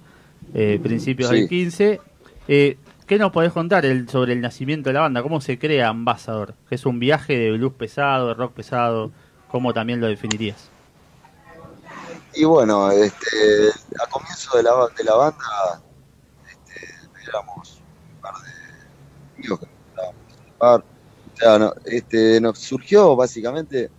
eh, 0.53 0.78
principios 0.82 1.30
del 1.30 1.49
15, 1.49 2.01
eh, 2.49 2.78
¿Qué 3.07 3.18
nos 3.18 3.30
podés 3.30 3.53
contar 3.53 3.84
sobre 4.09 4.32
el 4.32 4.40
nacimiento 4.40 4.90
de 4.90 4.94
la 4.94 5.03
banda? 5.03 5.22
¿Cómo 5.22 5.40
se 5.40 5.59
crea 5.61 5.88
Ambassador? 5.88 6.55
¿Es 6.70 6.86
un 6.86 6.99
viaje 6.99 7.38
de 7.38 7.53
blues 7.53 7.72
pesado, 7.74 8.28
de 8.28 8.34
rock 8.34 8.53
pesado? 8.53 9.12
¿Cómo 9.49 9.72
también 9.72 10.01
lo 10.01 10.09
definirías? 10.09 10.68
Y 12.34 12.44
bueno, 12.44 12.90
este, 12.90 13.70
a 14.03 14.11
comienzo 14.11 14.57
de 14.57 14.64
la, 14.64 14.72
de 14.97 15.05
la 15.05 15.14
banda 15.14 15.82
este, 16.51 17.28
éramos 17.28 17.80
un 18.14 18.20
par 18.20 18.34
de 18.34 19.38
amigos 19.38 19.61
que 19.61 19.66
nos 19.66 20.80
o 21.36 21.38
sea, 21.38 21.59
no, 21.59 21.74
este, 21.84 22.40
nos 22.40 22.59
surgió 22.59 23.14
básicamente 23.14 23.90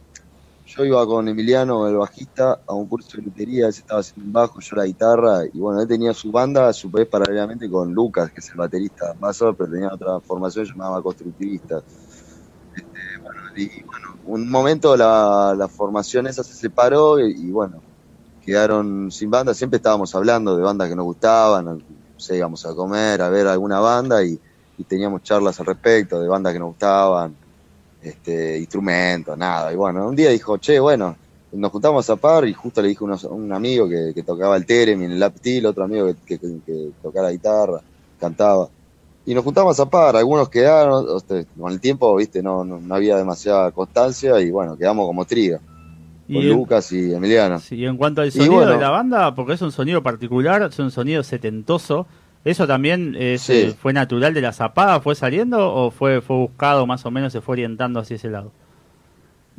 yo 0.77 0.85
iba 0.85 1.05
con 1.07 1.27
Emiliano, 1.27 1.87
el 1.87 1.97
bajista, 1.97 2.59
a 2.67 2.73
un 2.73 2.87
curso 2.87 3.17
de 3.17 3.23
lutería, 3.23 3.65
él 3.65 3.69
estaba 3.69 4.01
haciendo 4.01 4.27
un 4.27 4.33
bajo, 4.33 4.59
yo 4.59 4.75
la 4.75 4.85
guitarra, 4.85 5.45
y 5.51 5.57
bueno, 5.57 5.81
él 5.81 5.87
tenía 5.87 6.13
su 6.13 6.31
banda, 6.31 6.67
a 6.69 6.73
su 6.73 6.91
vez 6.91 7.07
paralelamente 7.07 7.69
con 7.69 7.93
Lucas, 7.93 8.31
que 8.31 8.41
es 8.41 8.49
el 8.51 8.57
baterista 8.57 9.15
más 9.19 9.39
pero 9.39 9.67
tenía 9.67 9.91
otra 9.91 10.19
formación 10.19 10.65
llamada 10.65 11.01
constructivista. 11.01 11.81
Este, 12.75 13.17
bueno, 13.23 13.41
y 13.55 13.83
bueno, 13.83 14.17
un 14.27 14.49
momento 14.49 14.95
la, 14.95 15.55
la 15.57 15.67
formación 15.67 16.27
esa 16.27 16.43
se 16.43 16.53
separó 16.53 17.19
y, 17.19 17.49
bueno, 17.49 17.81
quedaron 18.45 19.11
sin 19.11 19.31
banda, 19.31 19.55
siempre 19.55 19.77
estábamos 19.77 20.13
hablando 20.13 20.55
de 20.55 20.63
bandas 20.63 20.89
que 20.89 20.95
nos 20.95 21.05
gustaban, 21.05 21.65
no 21.65 21.79
sé, 22.17 22.37
íbamos 22.37 22.65
a 22.67 22.75
comer, 22.75 23.21
a 23.21 23.29
ver 23.29 23.47
alguna 23.47 23.79
banda 23.79 24.23
y 24.23 24.39
teníamos 24.87 25.23
charlas 25.23 25.59
al 25.59 25.65
respecto 25.65 26.21
de 26.21 26.27
bandas 26.27 26.53
que 26.53 26.59
nos 26.59 26.69
gustaban 26.69 27.46
este, 28.07 28.57
instrumentos, 28.59 29.37
nada. 29.37 29.71
Y 29.71 29.75
bueno, 29.75 30.07
un 30.07 30.15
día 30.15 30.29
dijo, 30.29 30.57
che, 30.57 30.79
bueno, 30.79 31.15
nos 31.51 31.71
juntamos 31.71 32.09
a 32.09 32.15
par 32.15 32.47
y 32.47 32.53
justo 32.53 32.81
le 32.81 32.89
dijo 32.89 33.05
un 33.05 33.53
amigo 33.53 33.87
que, 33.87 34.23
tocaba 34.23 34.57
el 34.57 34.65
Terem 34.65 35.03
en 35.03 35.11
el 35.11 35.19
Laptil, 35.19 35.65
otro 35.65 35.83
amigo 35.83 36.13
que, 36.25 36.37
que, 36.37 36.89
tocaba 37.01 37.27
la 37.27 37.31
guitarra, 37.31 37.81
cantaba. 38.19 38.69
Y 39.25 39.33
nos 39.33 39.43
juntamos 39.43 39.79
a 39.79 39.89
par, 39.89 40.15
algunos 40.15 40.49
quedaron, 40.49 41.05
con 41.59 41.71
el 41.71 41.79
tiempo, 41.81 42.15
viste, 42.15 42.41
no, 42.41 42.63
no, 42.63 42.95
había 42.95 43.17
demasiada 43.17 43.71
constancia 43.71 44.39
y 44.39 44.51
bueno, 44.51 44.77
quedamos 44.77 45.05
como 45.05 45.25
triga. 45.25 45.59
Con 46.27 46.49
Lucas 46.49 46.91
y 46.91 47.13
Emiliano. 47.13 47.57
Sí, 47.59 47.75
y 47.75 47.85
en 47.85 47.95
cuanto 47.95 48.21
al 48.21 48.31
sonido 48.33 48.65
de 48.65 48.77
la 48.77 48.89
banda, 48.89 49.33
porque 49.33 49.53
es 49.53 49.61
un 49.61 49.71
sonido 49.71 50.03
particular, 50.03 50.61
es 50.61 50.77
un 50.77 50.91
sonido 50.91 51.23
setentoso, 51.23 52.05
¿Eso 52.45 52.65
también 52.65 53.15
eh, 53.17 53.37
fue 53.79 53.93
natural 53.93 54.33
de 54.33 54.41
la 54.41 54.53
zapada? 54.53 55.01
¿Fue 55.01 55.15
saliendo 55.15 55.73
o 55.73 55.91
fue, 55.91 56.21
fue 56.21 56.37
buscado 56.37 56.85
más 56.85 57.05
o 57.05 57.11
menos, 57.11 57.33
se 57.33 57.41
fue 57.41 57.53
orientando 57.53 57.99
hacia 57.99 58.15
ese 58.15 58.29
lado? 58.29 58.51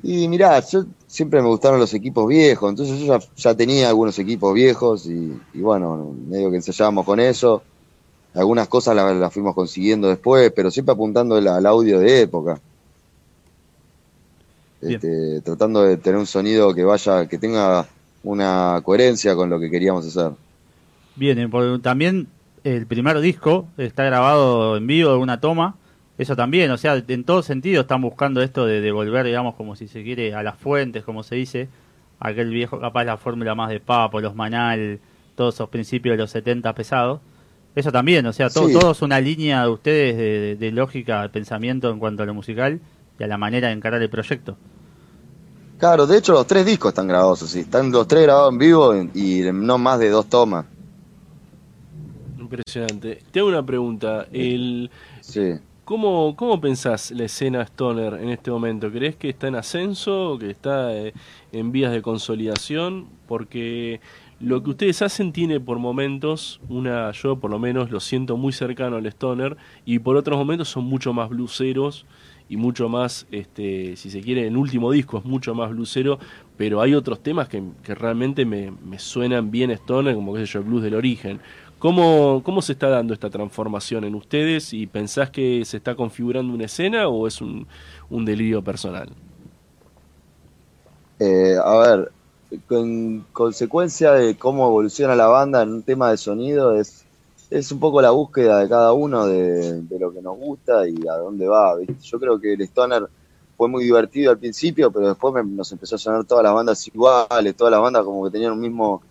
Y 0.02 0.28
mirá, 0.28 0.60
yo 0.60 0.84
siempre 1.06 1.42
me 1.42 1.48
gustaron 1.48 1.80
los 1.80 1.92
equipos 1.92 2.28
viejos, 2.28 2.70
entonces 2.70 3.00
yo 3.00 3.18
ya, 3.36 3.54
tenía 3.54 3.88
algunos 3.88 4.18
equipos 4.18 4.54
viejos 4.54 5.06
y, 5.06 5.36
bueno, 5.54 6.14
medio 6.28 6.50
que 6.50 6.56
ensayábamos 6.56 7.04
con 7.04 7.18
eso. 7.18 7.62
Algunas 8.34 8.68
cosas 8.68 8.94
las, 8.94 9.32
fuimos 9.32 9.54
consiguiendo 9.54 10.08
después, 10.08 10.52
pero 10.54 10.70
siempre 10.70 10.92
apuntando 10.92 11.36
al 11.36 11.66
audio 11.66 11.98
de 11.98 12.22
época. 12.22 12.60
Este, 14.80 15.40
tratando 15.40 15.82
de 15.82 15.96
tener 15.96 16.20
un 16.20 16.26
sonido 16.26 16.72
que 16.72 16.84
vaya, 16.84 17.26
que 17.26 17.36
tenga 17.36 17.84
una 18.22 18.80
coherencia 18.84 19.34
con 19.34 19.50
lo 19.50 19.58
que 19.58 19.68
queríamos 19.68 20.06
hacer. 20.06 20.32
Bien, 21.16 21.50
también 21.82 22.28
el 22.64 22.86
primer 22.86 23.20
disco 23.20 23.68
está 23.76 24.04
grabado 24.04 24.76
en 24.76 24.86
vivo 24.86 25.10
de 25.10 25.16
una 25.16 25.40
toma. 25.40 25.76
Eso 26.18 26.34
también, 26.34 26.70
o 26.70 26.76
sea, 26.76 27.02
en 27.06 27.24
todo 27.24 27.42
sentido 27.42 27.82
están 27.82 28.02
buscando 28.02 28.42
esto 28.42 28.66
de 28.66 28.80
devolver, 28.80 29.24
digamos, 29.24 29.54
como 29.54 29.76
si 29.76 29.86
se 29.86 30.02
quiere, 30.02 30.34
a 30.34 30.42
las 30.42 30.58
fuentes, 30.58 31.04
como 31.04 31.22
se 31.22 31.36
dice, 31.36 31.68
aquel 32.18 32.50
viejo, 32.50 32.80
capaz 32.80 33.04
la 33.04 33.16
fórmula 33.16 33.54
más 33.54 33.70
de 33.70 33.78
Papo, 33.78 34.20
los 34.20 34.34
Manal, 34.34 34.98
todos 35.36 35.54
esos 35.54 35.68
principios 35.68 36.14
de 36.14 36.18
los 36.18 36.30
70 36.30 36.74
pesados. 36.74 37.20
Eso 37.76 37.92
también, 37.92 38.26
o 38.26 38.32
sea, 38.32 38.50
todo, 38.50 38.90
es 38.90 39.02
una 39.02 39.20
línea 39.20 39.62
de 39.62 39.68
ustedes 39.68 40.58
de, 40.58 40.72
lógica, 40.72 41.22
de 41.22 41.28
pensamiento 41.28 41.90
en 41.90 42.00
cuanto 42.00 42.24
a 42.24 42.26
lo 42.26 42.34
musical 42.34 42.80
y 43.18 43.22
a 43.22 43.26
la 43.28 43.38
manera 43.38 43.68
de 43.68 43.74
encarar 43.74 44.02
el 44.02 44.10
proyecto. 44.10 44.56
Claro, 45.78 46.08
de 46.08 46.18
hecho 46.18 46.32
los 46.32 46.48
tres 46.48 46.66
discos 46.66 46.88
están 46.88 47.06
grabados 47.06 47.44
así, 47.44 47.60
están 47.60 47.92
los 47.92 48.08
tres 48.08 48.24
grabados 48.24 48.52
en 48.52 48.58
vivo 48.58 48.96
y 49.14 49.42
no 49.52 49.78
más 49.78 50.00
de 50.00 50.10
dos 50.10 50.26
tomas. 50.26 50.66
Impresionante. 52.48 53.18
Te 53.30 53.40
hago 53.40 53.50
una 53.50 53.64
pregunta. 53.64 54.26
El, 54.32 54.90
¿cómo, 55.84 56.34
¿Cómo 56.34 56.58
pensás 56.58 57.10
la 57.10 57.24
escena 57.24 57.60
Stoner 57.62 58.14
en 58.14 58.30
este 58.30 58.50
momento? 58.50 58.90
¿Crees 58.90 59.16
que 59.16 59.28
está 59.28 59.48
en 59.48 59.56
ascenso 59.56 60.32
o 60.32 60.38
que 60.38 60.50
está 60.50 60.96
eh, 60.96 61.12
en 61.52 61.72
vías 61.72 61.92
de 61.92 62.00
consolidación? 62.00 63.06
Porque 63.26 64.00
lo 64.40 64.62
que 64.62 64.70
ustedes 64.70 65.02
hacen 65.02 65.32
tiene 65.32 65.60
por 65.60 65.78
momentos 65.78 66.58
una, 66.70 67.10
yo 67.10 67.36
por 67.36 67.50
lo 67.50 67.58
menos 67.58 67.90
lo 67.90 68.00
siento 68.00 68.38
muy 68.38 68.54
cercano 68.54 68.96
al 68.96 69.04
Stoner 69.06 69.58
y 69.84 69.98
por 69.98 70.16
otros 70.16 70.38
momentos 70.38 70.70
son 70.70 70.84
mucho 70.84 71.12
más 71.12 71.28
bluseros 71.28 72.06
y 72.48 72.56
mucho 72.56 72.88
más, 72.88 73.26
este, 73.30 73.96
si 73.96 74.10
se 74.10 74.22
quiere, 74.22 74.46
el 74.46 74.56
último 74.56 74.90
disco 74.90 75.18
es 75.18 75.24
mucho 75.24 75.54
más 75.54 75.70
bluesero, 75.70 76.18
pero 76.56 76.80
hay 76.80 76.94
otros 76.94 77.22
temas 77.22 77.48
que, 77.48 77.62
que 77.82 77.94
realmente 77.94 78.46
me, 78.46 78.70
me, 78.70 78.98
suenan 78.98 79.50
bien 79.50 79.70
stoner, 79.70 80.14
como 80.14 80.32
que 80.32 80.46
sé 80.46 80.52
yo, 80.54 80.60
el 80.60 80.64
blues 80.64 80.82
del 80.82 80.94
origen. 80.94 81.40
¿Cómo, 81.78 82.42
¿Cómo 82.44 82.60
se 82.60 82.72
está 82.72 82.88
dando 82.88 83.14
esta 83.14 83.30
transformación 83.30 84.04
en 84.04 84.14
ustedes 84.16 84.72
y 84.72 84.86
pensás 84.86 85.30
que 85.30 85.64
se 85.64 85.76
está 85.76 85.94
configurando 85.94 86.52
una 86.52 86.64
escena 86.64 87.08
o 87.08 87.26
es 87.26 87.40
un, 87.40 87.66
un 88.10 88.24
delirio 88.24 88.62
personal? 88.62 89.08
Eh, 91.20 91.56
a 91.62 91.76
ver, 91.78 92.12
con 92.66 93.24
consecuencia 93.32 94.12
de 94.12 94.36
cómo 94.36 94.66
evoluciona 94.66 95.14
la 95.14 95.26
banda 95.26 95.62
en 95.62 95.70
un 95.70 95.82
tema 95.82 96.10
de 96.10 96.16
sonido 96.16 96.74
es, 96.74 97.04
es 97.50 97.70
un 97.70 97.78
poco 97.78 98.02
la 98.02 98.10
búsqueda 98.10 98.60
de 98.60 98.68
cada 98.68 98.92
uno 98.92 99.26
de, 99.26 99.82
de 99.82 99.98
lo 99.98 100.12
que 100.12 100.22
nos 100.22 100.36
gusta 100.36 100.88
y 100.88 100.96
a 101.08 101.14
dónde 101.14 101.46
va. 101.46 101.76
¿viste? 101.76 101.94
Yo 102.00 102.18
creo 102.18 102.40
que 102.40 102.54
el 102.54 102.60
Stoner 102.62 103.08
fue 103.56 103.68
muy 103.68 103.84
divertido 103.84 104.30
al 104.30 104.38
principio, 104.38 104.90
pero 104.90 105.08
después 105.08 105.34
me, 105.34 105.44
nos 105.44 105.70
empezó 105.72 105.96
a 105.96 105.98
sonar 105.98 106.24
todas 106.24 106.44
las 106.44 106.54
bandas 106.54 106.86
iguales, 106.86 107.56
todas 107.56 107.72
las 107.72 107.80
bandas 107.80 108.04
como 108.04 108.24
que 108.24 108.30
tenían 108.30 108.52
un 108.52 108.60
mismo 108.60 109.02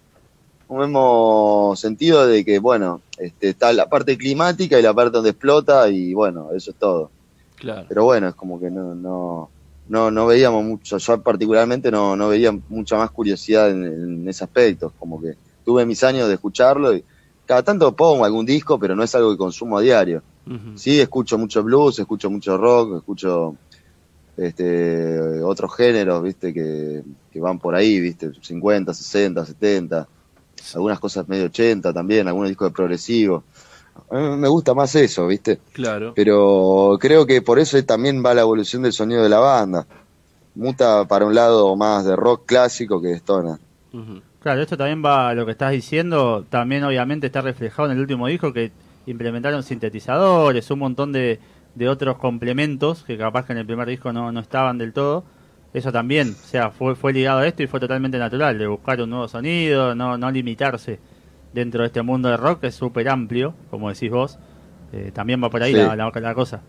un 0.70 0.80
mismo 0.80 1.74
sentido 1.76 2.28
de 2.28 2.43
que, 2.43 2.59
bueno, 2.59 3.01
este, 3.18 3.49
está 3.49 3.72
la 3.74 3.88
parte 3.88 4.18
climática 4.18 4.78
y 4.78 4.82
la 4.82 4.93
parte 4.93 5.18
donde 5.18 5.32
explota 5.32 5.89
y 5.89 6.13
bueno, 6.13 6.49
eso 6.53 6.72
es 6.72 6.78
todo. 6.78 7.09
Claro. 7.55 7.86
Pero 7.88 8.03
bueno, 8.03 8.28
es 8.28 8.36
como 8.36 8.59
que 8.59 8.70
no, 8.70 8.93
no, 8.93 9.49
no, 9.88 10.11
no 10.11 10.28
veíamos 10.28 10.63
mucho, 10.63 10.97
yo 10.97 11.22
particularmente 11.22 11.89
no, 11.89 12.15
no 12.15 12.28
veía 12.30 12.51
mucha 12.70 12.97
más 12.97 13.09
curiosidad 13.11 13.72
en, 13.72 13.84
en 13.86 14.30
ese 14.30 14.43
aspecto, 14.43 14.91
como 14.99 15.22
que 15.22 15.36
tuve 15.65 15.86
mis 15.86 16.03
años 16.03 16.28
de 16.28 16.36
escucharlo 16.36 16.93
y 16.93 17.03
cada 17.45 17.63
tanto 17.63 17.95
pongo 17.95 18.26
algún 18.26 18.45
disco, 18.45 18.78
pero 18.78 18.95
no 18.95 19.03
es 19.03 19.15
algo 19.15 19.32
que 19.32 19.38
consumo 19.38 19.78
a 19.78 19.82
diario. 19.82 20.22
Uh 20.45 20.51
-huh. 20.51 20.78
Sí, 20.78 20.99
escucho 20.99 21.38
mucho 21.38 21.63
blues, 21.63 21.97
escucho 21.99 22.30
mucho 22.30 22.57
rock, 22.57 22.97
escucho 22.97 23.55
este, 24.36 25.41
otros 25.41 25.74
géneros, 25.76 26.22
viste, 26.22 26.53
que, 26.53 27.03
que 27.32 27.39
van 27.39 27.57
por 27.57 27.74
ahí, 27.74 27.99
viste, 28.01 28.32
50, 28.41 28.93
60, 28.93 29.45
70 29.45 30.07
algunas 30.76 30.99
cosas 30.99 31.28
medio 31.28 31.45
80 31.45 31.93
también, 31.93 32.28
algunos 32.28 32.49
discos 32.49 32.70
de 32.70 32.74
progresivo. 32.76 33.43
A 34.11 34.36
me 34.36 34.47
gusta 34.47 34.74
más 34.74 34.93
eso, 34.95 35.28
¿viste? 35.28 35.59
Claro. 35.74 36.13
Pero 36.15 36.97
creo 36.99 37.26
que 37.26 37.41
por 37.41 37.59
eso 37.59 37.84
también 37.84 38.24
va 38.24 38.34
la 38.34 38.41
evolución 38.41 38.84
del 38.84 38.93
sonido 38.93 39.24
de 39.24 39.30
la 39.30 39.39
banda. 39.39 39.86
Muta 40.55 41.05
para 41.05 41.26
un 41.26 41.36
lado 41.36 41.76
más 41.76 42.05
de 42.05 42.15
rock 42.15 42.45
clásico 42.45 43.01
que 43.01 43.09
de 43.09 43.15
stoner. 43.15 43.57
Uh 43.93 43.97
-huh. 43.97 44.22
Claro, 44.39 44.61
esto 44.61 44.78
también 44.78 45.03
va, 45.03 45.34
lo 45.34 45.45
que 45.45 45.51
estás 45.51 45.72
diciendo, 45.72 46.45
también 46.49 46.84
obviamente 46.84 47.28
está 47.28 47.41
reflejado 47.41 47.89
en 47.89 47.97
el 47.97 48.01
último 48.01 48.28
disco 48.28 48.53
que 48.53 48.72
implementaron 49.05 49.63
sintetizadores, 49.63 50.70
un 50.72 50.80
montón 50.80 51.11
de, 51.11 51.39
de 51.76 51.89
otros 51.89 52.18
complementos 52.18 53.03
que 53.03 53.18
capaz 53.18 53.45
que 53.45 53.53
en 53.53 53.59
el 53.59 53.65
primer 53.65 53.88
disco 53.88 54.13
no, 54.13 54.32
no 54.32 54.39
estaban 54.39 54.78
del 54.78 54.93
todo 54.93 55.24
eso 55.74 55.91
también, 55.91 56.36
o 56.41 56.47
sea, 56.47 56.72
fue, 56.72 56.95
fue 56.95 57.13
ligado 57.13 57.39
a 57.39 57.47
esto 57.47 57.63
y 57.63 57.68
fue 57.68 57.80
totalmente 57.80 58.18
natural, 58.18 58.57
de 58.57 58.68
buscar 58.68 59.01
un 59.01 59.09
nuevo 59.09 59.28
sonido, 59.28 59.93
no, 59.95 60.18
no 60.18 60.32
limitarse 60.32 60.99
dentro 61.53 61.82
de 61.82 61.88
este 61.88 62.01
mundo 62.01 62.30
de 62.30 62.38
rock 62.38 62.61
que 62.61 62.68
es 62.68 62.76
súper 62.76 63.09
amplio, 63.09 63.53
como 63.70 63.89
decís 63.89 64.11
vos, 64.11 64.38
eh, 64.93 65.11
también 65.13 65.43
va 65.43 65.49
por 65.49 65.61
ahí 65.63 65.72
Sí. 65.72 65.78
la, 65.78 65.95
la, 65.95 66.11
la 66.13 66.34
cosa. 66.34 66.61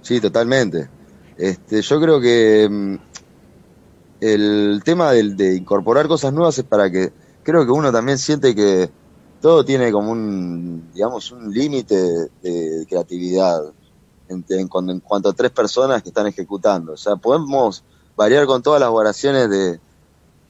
Sí, 0.00 0.20
totalmente. 0.20 0.88
Este, 1.36 1.82
yo 1.82 2.00
creo 2.00 2.20
que 2.20 2.68
mm, 2.70 2.94
el 4.20 4.82
tema 4.84 5.12
del- 5.12 5.36
de, 5.36 5.54
incorporar 5.56 6.08
cosas 6.08 6.32
nuevas 6.32 6.58
es 6.58 6.64
para 6.64 6.90
que 6.90 7.12
creo 7.42 7.64
que 7.64 7.72
uno 7.72 7.92
también 7.92 8.18
siente 8.18 8.54
que 8.54 8.90
todo 9.40 9.64
tiene 9.64 9.92
como 9.92 10.10
un, 10.12 10.90
digamos, 10.92 11.30
un 11.30 11.52
límite 11.52 11.96
de 12.42 12.84
creatividad 12.88 13.60
en, 14.28 14.44
en 14.48 14.68
cuanto, 14.68 14.92
en 14.92 15.00
cuanto 15.00 15.28
a 15.28 15.32
tres 15.32 15.50
personas 15.50 16.02
que 16.02 16.10
están 16.10 16.26
ejecutando. 16.26 16.92
O 16.92 16.96
sea, 16.96 17.16
podemos 17.16 17.82
variar 18.16 18.46
con 18.46 18.62
todas 18.62 18.80
las 18.80 18.90
variaciones 18.90 19.48
de, 19.48 19.80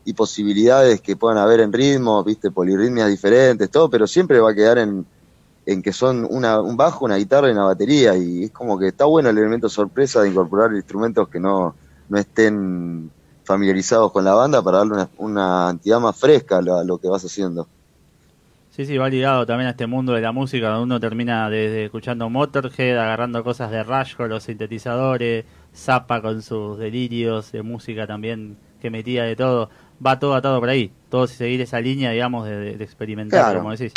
y 0.05 0.15
posibilidades 0.15 1.01
que 1.01 1.17
puedan 1.17 1.39
haber 1.39 1.61
en 1.61 1.73
ritmos, 1.73 2.25
viste, 2.25 2.51
polirritmias 2.51 3.09
diferentes, 3.09 3.71
todo, 3.71 3.91
pero 3.91 4.07
siempre 4.07 4.41
va 4.41 4.51
a 4.51 4.55
quedar 4.55 4.79
en, 4.79 5.07
en 5.67 5.83
que 5.83 5.93
son 5.93 6.27
una, 6.31 6.63
un 6.63 6.79
bajo, 6.79 7.05
una 7.05 7.17
guitarra 7.17 7.49
y 7.49 7.53
una 7.53 7.65
batería, 7.65 8.17
y 8.17 8.45
es 8.45 8.51
como 8.51 8.79
que 8.79 8.89
está 8.89 9.05
bueno 9.05 9.29
el 9.29 9.37
elemento 9.37 9.69
sorpresa 9.69 10.23
de 10.23 10.31
incorporar 10.31 10.73
instrumentos 10.73 11.29
que 11.29 11.39
no, 11.39 11.75
no 12.09 12.19
estén 12.19 13.11
familiarizados 13.45 14.11
con 14.11 14.25
la 14.25 14.33
banda 14.33 14.63
para 14.63 14.79
darle 14.79 14.95
una, 14.95 15.09
una 15.19 15.71
entidad 15.71 16.01
más 16.01 16.17
fresca 16.17 16.57
a 16.57 16.63
lo, 16.63 16.79
a 16.79 16.85
lo 16.85 16.97
que 16.97 17.09
vas 17.09 17.23
haciendo. 17.23 17.69
Sí, 18.79 18.87
sí, 18.87 18.97
va 18.97 19.09
ligado 19.09 19.45
también 19.45 19.67
a 19.67 19.71
este 19.71 19.89
mundo 19.89 20.13
de 20.13 20.21
la 20.21 20.31
música, 20.31 20.69
donde 20.69 20.85
uno 20.85 21.01
termina 21.01 21.51
desde 21.51 21.87
escuchando 21.87 22.31
Motorhead, 22.31 22.97
agarrando 22.97 23.43
cosas 23.43 23.73
de 23.73 23.83
Rush 23.83 24.15
con 24.15 24.29
los 24.29 24.45
sintetizadores, 24.45 25.45
Zappa 25.75 26.23
con 26.23 26.43
sus 26.43 26.79
delirios 26.79 27.51
de 27.51 27.63
música 27.63 28.07
también 28.07 28.57
que 28.81 28.89
metía 28.89 29.25
de 29.25 29.35
todo. 29.35 29.69
Va 30.07 30.21
todo 30.21 30.37
atado 30.37 30.61
por 30.61 30.69
ahí, 30.69 30.93
todo 31.11 31.27
seguir 31.27 31.61
esa 31.61 31.81
línea, 31.81 32.13
digamos, 32.13 32.47
de, 32.47 32.75
experimentar, 32.75 33.47
Claro. 33.47 33.59
como 33.59 33.73
decís. 33.73 33.93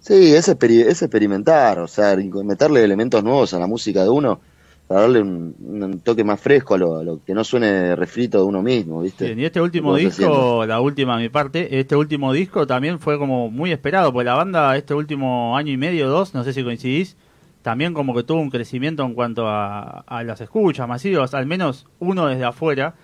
Sí, 0.00 0.34
es, 0.34 0.48
es 0.48 1.02
experimentar, 1.02 1.80
o 1.80 1.86
sea, 1.86 2.16
meterle 2.16 2.82
elementos 2.82 3.22
nuevos 3.22 3.52
a 3.52 3.58
la 3.58 3.66
música 3.66 4.04
de 4.04 4.08
uno 4.08 4.40
para 4.86 5.02
darle 5.02 5.20
un, 5.22 5.54
un 5.60 6.00
toque 6.00 6.24
más 6.24 6.40
fresco 6.40 6.74
a 6.74 6.78
lo, 6.78 6.98
a 6.98 7.04
lo 7.04 7.24
que 7.24 7.32
no 7.34 7.42
suene 7.42 7.96
refrito 7.96 8.38
de 8.38 8.44
uno 8.44 8.62
mismo, 8.62 9.00
¿viste? 9.00 9.26
Bien, 9.26 9.40
y 9.40 9.44
este 9.44 9.60
último 9.60 9.96
disco, 9.96 10.66
la 10.66 10.80
última 10.80 11.16
mi 11.16 11.28
parte, 11.28 11.78
este 11.78 11.96
último 11.96 12.32
disco 12.32 12.66
también 12.66 12.98
fue 13.00 13.18
como 13.18 13.50
muy 13.50 13.72
esperado, 13.72 14.12
porque 14.12 14.26
la 14.26 14.34
banda 14.34 14.76
este 14.76 14.92
último 14.94 15.56
año 15.56 15.72
y 15.72 15.76
medio, 15.76 16.08
dos, 16.08 16.34
no 16.34 16.44
sé 16.44 16.52
si 16.52 16.62
coincidís, 16.62 17.16
también 17.62 17.94
como 17.94 18.14
que 18.14 18.24
tuvo 18.24 18.40
un 18.40 18.50
crecimiento 18.50 19.04
en 19.04 19.14
cuanto 19.14 19.48
a, 19.48 20.00
a 20.00 20.22
las 20.22 20.42
escuchas 20.42 20.86
masivas, 20.86 21.32
al 21.32 21.46
menos 21.46 21.86
uno 21.98 22.26
desde 22.26 22.44
afuera, 22.44 22.94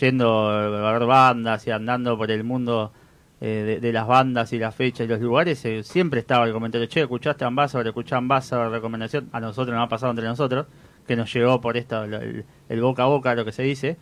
yendo 0.00 0.50
a 0.50 0.92
ver 0.92 1.06
bandas 1.06 1.66
y 1.66 1.70
andando 1.70 2.18
por 2.18 2.30
el 2.30 2.44
mundo 2.44 2.92
eh, 3.40 3.64
de, 3.66 3.80
de 3.80 3.92
las 3.92 4.06
bandas 4.06 4.52
y 4.52 4.58
las 4.58 4.74
fechas 4.74 5.06
y 5.06 5.08
los 5.08 5.20
lugares, 5.20 5.64
eh, 5.64 5.82
siempre 5.82 6.20
estaba 6.20 6.44
el 6.44 6.52
comentario, 6.52 6.86
che, 6.88 7.00
escuchaste 7.00 7.46
Ambassador, 7.46 7.86
escuchá 7.86 8.18
Ambassador, 8.18 8.70
recomendación, 8.70 9.28
a 9.32 9.40
nosotros 9.40 9.74
nos 9.74 9.86
ha 9.86 9.88
pasado 9.88 10.10
entre 10.10 10.26
nosotros, 10.26 10.66
que 11.06 11.16
nos 11.16 11.32
llegó 11.32 11.60
por 11.60 11.76
esto, 11.76 12.04
el, 12.04 12.80
boca 12.80 13.04
a 13.04 13.06
boca, 13.06 13.34
lo 13.34 13.44
que 13.44 13.52
se 13.52 13.62
dice. 13.62 13.96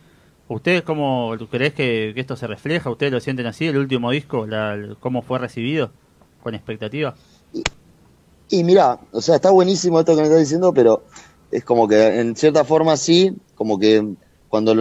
¿Ustedes 0.47 0.83
cómo 0.83 1.35
crees 1.49 1.73
que, 1.73 2.13
esto 2.15 2.35
se 2.35 2.47
refleja? 2.47 2.89
¿Ustedes 2.89 3.11
lo 3.11 3.19
sienten 3.19 3.47
así? 3.47 3.67
¿El 3.67 3.77
último 3.77 4.11
disco, 4.11 4.45
la, 4.45 4.95
cómo 4.99 5.21
fue 5.21 5.39
recibido? 5.39 5.91
¿Con 6.43 6.53
expectativa? 6.53 7.15
Y 8.49 8.63
mira, 8.63 8.99
o 9.11 9.21
sea, 9.21 9.35
está 9.35 9.49
buenísimo 9.51 9.99
esto 9.99 10.13
que 10.13 10.21
me 10.21 10.27
estás 10.27 10.39
diciendo, 10.39 10.73
pero 10.73 11.03
es 11.49 11.63
como 11.63 11.87
que 11.87 12.19
en 12.19 12.35
cierta 12.35 12.63
forma 12.63 12.95
sí, 12.95 13.35
como 13.55 13.79
que 13.79 14.03
cuando 14.47 14.75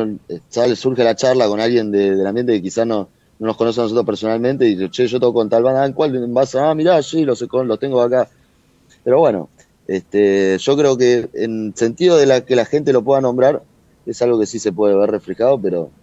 sale, 0.49 0.77
surge 0.77 1.03
la 1.03 1.17
charla 1.17 1.49
con 1.49 1.61
alguien 1.61 1.91
de- 1.91 2.15
del 2.17 2.27
ambiente 2.27 2.53
que 2.53 2.63
quizás 2.63 2.87
no, 2.87 3.09
no 3.39 3.47
nos 3.47 3.57
conoce 3.57 3.81
a 3.81 3.85
nosotros 3.85 4.05
personalmente 4.07 4.67
y 4.67 4.77
dice, 4.77 4.91
che, 4.91 5.07
yo 5.07 5.19
toco 5.19 5.35
con 5.35 5.49
tal 5.49 5.63
banda, 5.63 5.87
¿en 5.87 5.93
cuál 5.95 6.13
vas 6.29 6.55
a? 6.55 6.71
Ah, 6.71 6.75
mirá, 6.75 7.03
sí, 7.03 7.25
los, 7.25 7.41
los 7.51 7.79
tengo 7.79 8.01
acá. 8.03 8.29
Pero 9.03 9.19
bueno, 9.21 9.51
este, 9.87 10.59
yo 10.59 10.77
creo 10.77 10.97
que 10.97 11.31
en 11.35 11.75
sentido 11.77 12.17
de 12.17 12.27
la 12.27 12.45
que 12.45 12.57
la 12.57 12.65
gente 12.67 12.93
lo 12.93 13.05
pueda 13.05 13.21
nombrar, 13.21 13.65
es 14.05 14.21
algo 14.23 14.39
que 14.41 14.47
sí 14.47 14.59
se 14.59 14.73
puede 14.73 14.97
ver 14.97 15.11
reflejado, 15.11 15.61
pero 15.61 15.95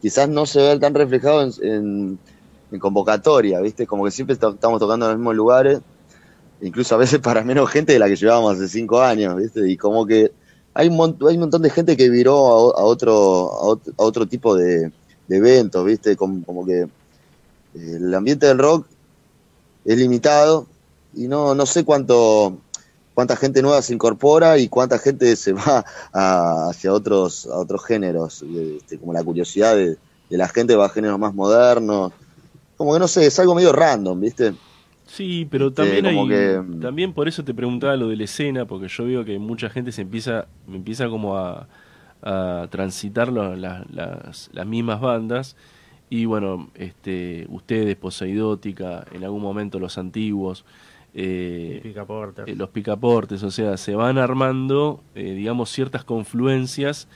quizás 0.00 0.28
no 0.28 0.46
se 0.46 0.60
ve 0.60 0.78
tan 0.78 0.94
reflejado 0.94 1.42
en, 1.62 2.20
convocatoria, 2.80 3.60
¿viste? 3.60 3.86
Como 3.86 4.04
que 4.04 4.10
siempre 4.12 4.34
estamos 4.34 4.58
tocando 4.80 5.06
en 5.06 5.12
los 5.12 5.18
mismos 5.18 5.34
lugares, 5.36 5.80
incluso 6.60 6.94
a 6.94 6.98
veces 6.98 7.20
para 7.20 7.44
menos 7.44 7.70
gente 7.70 7.92
de 7.92 7.98
la 7.98 8.08
que 8.08 8.16
llevábamos 8.16 8.56
hace 8.56 8.68
cinco 8.68 9.00
años, 9.02 9.36
¿viste? 9.36 9.70
Y 9.70 9.76
como 9.76 10.06
que 10.06 10.32
hay 10.74 10.88
un, 10.88 10.96
mon- 10.96 11.18
hay 11.28 11.34
un 11.36 11.40
montón 11.40 11.62
de 11.62 11.70
gente 11.70 11.96
que 11.96 12.08
viró 12.10 12.34
a, 12.36 12.56
o- 12.56 12.78
a 12.78 12.84
otro, 12.84 13.14
a, 13.52 13.62
ot- 13.76 13.94
a 13.98 14.02
otro 14.04 14.26
tipo 14.28 14.56
de, 14.56 14.92
de 15.26 15.36
eventos, 15.36 15.84
¿viste? 15.84 16.16
Como, 16.16 16.44
como 16.44 16.66
que 16.66 16.82
eh, 16.82 16.88
el 17.74 18.14
ambiente 18.14 18.46
del 18.46 18.58
rock 18.58 18.88
es 19.84 19.98
limitado 19.98 20.68
y 21.12 21.28
no, 21.28 21.54
no 21.54 21.66
sé 21.66 21.84
cuánto 21.84 22.62
cuánta 23.20 23.36
gente 23.36 23.62
nueva 23.62 23.82
se 23.82 23.94
incorpora 23.94 24.58
y 24.58 24.68
cuánta 24.68 24.98
gente 24.98 25.36
se 25.36 25.52
va 25.52 25.84
a- 26.12 26.68
hacia 26.70 26.92
otros 26.92 27.46
a 27.46 27.58
otros 27.58 27.84
géneros, 27.84 28.42
este, 28.42 28.98
como 28.98 29.12
la 29.12 29.22
curiosidad 29.24 29.76
de, 29.76 29.98
de 30.28 30.38
la 30.38 30.48
gente 30.48 30.76
va 30.76 30.86
a 30.86 30.88
géneros 30.90 31.18
más 31.18 31.34
modernos. 31.34 32.12
Como 32.76 32.94
que 32.94 33.00
no 33.00 33.08
sé, 33.08 33.26
es 33.26 33.38
algo 33.40 33.54
medio 33.54 33.72
random, 33.72 34.20
¿viste? 34.20 34.56
Sí, 35.06 35.46
pero 35.50 35.72
Este, 35.72 35.72
también 35.72 36.06
hay, 36.06 36.16
como 36.16 36.26
que- 36.28 36.60
también 36.78 37.12
por 37.14 37.28
eso 37.28 37.44
te 37.44 37.54
preguntaba 37.54 37.96
lo 37.96 38.08
de 38.08 38.16
la 38.16 38.24
escena, 38.24 38.66
porque 38.66 38.88
yo 38.88 39.04
veo 39.04 39.24
que 39.24 39.38
mucha 39.38 39.68
gente 39.70 39.92
se 39.92 40.02
empieza, 40.02 40.48
empieza 40.68 41.08
como 41.08 41.36
a, 41.36 41.68
a 42.22 42.68
transitar 42.70 43.32
las, 43.32 43.86
las 44.52 44.66
mismas 44.66 45.00
bandas 45.00 45.56
y 46.10 46.24
bueno, 46.26 46.70
este, 46.74 47.46
ustedes, 47.50 47.96
Poseidótica, 47.96 49.06
en 49.12 49.24
algún 49.24 49.42
momento 49.42 49.78
los 49.78 49.98
antiguos, 49.98 50.64
eh, 51.14 51.80
Picaporte. 51.82 52.42
eh, 52.46 52.54
los 52.54 52.70
picaportes, 52.70 53.42
o 53.42 53.50
sea, 53.50 53.76
se 53.76 53.94
van 53.94 54.18
armando, 54.18 55.02
eh, 55.14 55.32
digamos, 55.34 55.70
ciertas 55.70 56.04
confluencias 56.04 57.08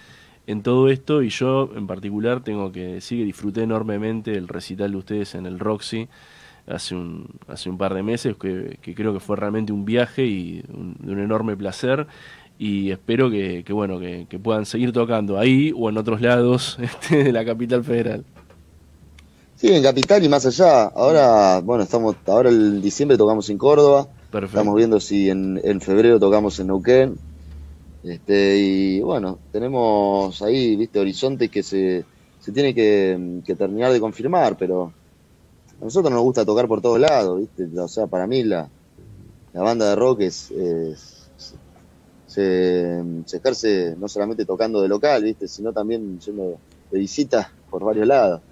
en 0.47 0.63
todo 0.63 0.89
esto 0.89 1.23
y 1.23 1.31
yo 1.31 1.71
en 1.75 1.87
particular 1.87 2.43
tengo 2.43 2.73
que 2.73 2.87
decir 2.87 3.19
que 3.21 3.25
disfruté 3.25 3.63
enormemente 3.63 4.37
el 4.37 4.49
recital 4.49 4.91
de 4.93 4.97
ustedes 4.99 5.35
en 5.35 5.47
el 5.47 5.59
Roxy. 5.59 6.09
hace 6.67 6.95
un, 6.95 7.29
hace 7.49 7.71
un 7.71 7.79
par 7.79 7.95
de 7.95 8.03
meses, 8.03 8.37
que, 8.37 8.79
que 8.83 8.95
creo 8.95 9.13
que 9.13 9.21
fue 9.21 9.37
realmente 9.37 9.73
un 9.73 9.85
viaje 9.85 10.27
y 10.27 10.63
un, 10.73 10.97
de 10.99 11.13
un 11.13 11.19
enorme 11.21 11.57
placer 11.57 12.07
y 12.59 12.91
espero 12.91 13.31
que, 13.31 13.65
que 13.65 13.73
bueno 13.73 13.99
que, 13.99 14.27
que 14.29 14.39
puedan 14.39 14.65
seguir 14.67 14.93
tocando 14.93 15.39
ahí 15.39 15.73
o 15.77 15.89
en 15.91 15.99
otros 15.99 16.21
lados 16.21 16.79
este, 16.81 17.25
de 17.25 17.33
la 17.33 17.45
capital 17.45 17.85
federal. 17.85 18.25
Sí, 19.65 19.73
en 19.73 19.83
Capital 19.83 20.23
y 20.23 20.29
más 20.29 20.45
allá. 20.45 20.89
Ahora, 20.89 21.61
bueno, 21.61 21.85
estamos, 21.85 22.17
ahora 22.27 22.51
en 22.51 22.83
diciembre 22.83 23.17
tocamos 23.17 23.49
en 23.49 23.57
Córdoba. 23.57 24.07
Perfecto. 24.31 24.59
Estamos 24.59 24.77
viendo 24.77 25.01
si 25.01 25.31
en, 25.31 25.59
en 25.65 25.81
febrero 25.81 26.21
tocamos 26.21 26.59
en 26.59 26.67
Neuquén. 26.67 27.19
Este, 28.03 28.59
y 28.59 29.01
bueno, 29.01 29.41
tenemos 29.51 30.43
ahí, 30.43 30.77
viste, 30.77 31.01
horizontes 31.01 31.51
que 31.51 31.63
se, 31.63 32.05
se 32.39 32.53
tiene 32.53 32.75
que, 32.75 33.41
que 33.43 33.55
terminar 33.55 33.91
de 33.91 34.01
confirmar, 34.01 34.59
pero 34.59 34.93
a 35.81 35.85
nosotros 35.85 36.13
nos 36.13 36.23
gusta 36.23 36.45
tocar 36.45 36.69
por 36.69 36.83
todos 36.83 37.01
lados, 37.01 37.41
viste. 37.41 37.67
O 37.81 37.89
sea, 37.89 38.07
para 38.07 38.27
mí 38.27 38.45
la, 38.45 38.71
la 39.53 39.63
banda 39.63 39.91
de 39.91 39.97
rock 39.97 40.23
es, 40.23 40.51
es- 40.51 41.33
se, 42.27 43.03
se 43.27 43.37
ejerce 43.39 43.97
no 43.97 44.09
solamente 44.09 44.45
tocando 44.45 44.83
de 44.83 44.89
local, 44.89 45.23
viste, 45.25 45.49
sino 45.49 45.73
también 45.73 46.19
yendo 46.21 46.61
de 46.91 46.99
visita 46.99 47.53
por 47.71 47.85
varios 47.85 48.07
lados 48.07 48.43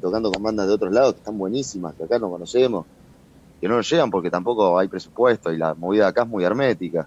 tocando 0.00 0.30
con 0.32 0.42
bandas 0.42 0.66
de 0.66 0.72
otros 0.74 0.92
lados 0.92 1.14
que 1.14 1.18
están 1.20 1.38
buenísimas, 1.38 1.94
que 1.94 2.04
acá 2.04 2.18
no 2.18 2.30
conocemos, 2.30 2.86
que 3.60 3.68
no 3.68 3.76
nos 3.76 3.88
llegan 3.90 4.10
porque 4.10 4.30
tampoco 4.30 4.78
hay 4.78 4.88
presupuesto 4.88 5.52
y 5.52 5.58
la 5.58 5.74
movida 5.74 6.08
acá 6.08 6.22
es 6.22 6.28
muy 6.28 6.44
hermética. 6.44 7.06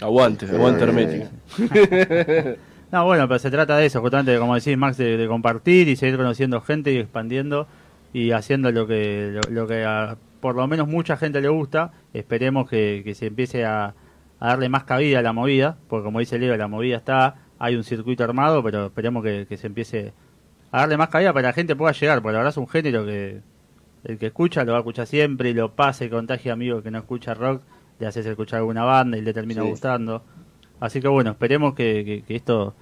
Aguante, 0.00 0.46
aguante 0.46 0.84
Eh, 0.84 0.86
hermética. 0.88 1.30
No, 2.92 3.04
bueno, 3.04 3.26
pero 3.26 3.40
se 3.40 3.50
trata 3.50 3.76
de 3.76 3.86
eso, 3.86 4.00
justamente, 4.00 4.38
como 4.38 4.54
decís, 4.54 4.78
Max, 4.78 4.96
de, 4.96 5.16
de 5.16 5.26
compartir 5.26 5.88
y 5.88 5.96
seguir 5.96 6.16
conociendo 6.16 6.60
gente 6.60 6.92
y 6.92 6.98
expandiendo 6.98 7.66
y 8.12 8.30
haciendo 8.30 8.70
lo 8.70 8.86
que, 8.86 9.32
lo, 9.32 9.40
lo 9.50 9.66
que 9.66 9.84
a, 9.84 10.16
por 10.40 10.54
lo 10.54 10.64
menos 10.68 10.86
mucha 10.86 11.16
gente 11.16 11.40
le 11.40 11.48
gusta. 11.48 11.90
Esperemos 12.14 12.70
que, 12.70 13.02
que 13.04 13.14
se 13.16 13.26
empiece 13.26 13.64
a, 13.64 13.94
a 14.38 14.46
darle 14.46 14.68
más 14.68 14.84
cabida 14.84 15.18
a 15.18 15.22
la 15.22 15.32
movida, 15.32 15.76
porque 15.88 16.04
como 16.04 16.20
dice 16.20 16.38
Leo, 16.38 16.56
la 16.56 16.68
movida 16.68 16.96
está, 16.98 17.34
hay 17.58 17.74
un 17.74 17.82
circuito 17.82 18.22
armado, 18.22 18.62
pero 18.62 18.86
esperemos 18.86 19.24
que, 19.24 19.46
que 19.48 19.56
se 19.56 19.66
empiece 19.66 20.12
a 20.72 20.80
darle 20.80 20.96
más 20.96 21.08
cabida 21.08 21.32
para 21.32 21.42
que 21.42 21.46
la 21.48 21.52
gente 21.52 21.76
pueda 21.76 21.92
llegar, 21.92 22.20
porque 22.22 22.32
la 22.32 22.38
verdad 22.38 22.50
es 22.52 22.56
un 22.56 22.68
género 22.68 23.04
que 23.06 23.40
el 24.04 24.18
que 24.18 24.26
escucha 24.26 24.64
lo 24.64 24.72
va 24.72 24.78
a 24.78 24.80
escuchar 24.80 25.06
siempre 25.06 25.50
y 25.50 25.54
lo 25.54 25.72
pasa 25.72 26.04
y 26.04 26.08
contagia 26.10 26.52
a 26.52 26.54
amigos 26.54 26.82
que 26.82 26.90
no 26.90 26.98
escucha 26.98 27.34
rock, 27.34 27.62
le 27.98 28.06
haces 28.06 28.26
escuchar 28.26 28.58
alguna 28.60 28.84
banda 28.84 29.16
y 29.18 29.22
le 29.22 29.32
termina 29.32 29.62
Sí. 29.62 29.68
gustando. 29.68 30.22
Así 30.80 31.00
que 31.00 31.08
bueno, 31.08 31.30
esperemos 31.30 31.74
que, 31.74 32.04
que- 32.04 32.22
que 32.22 32.36
esto 32.36 32.74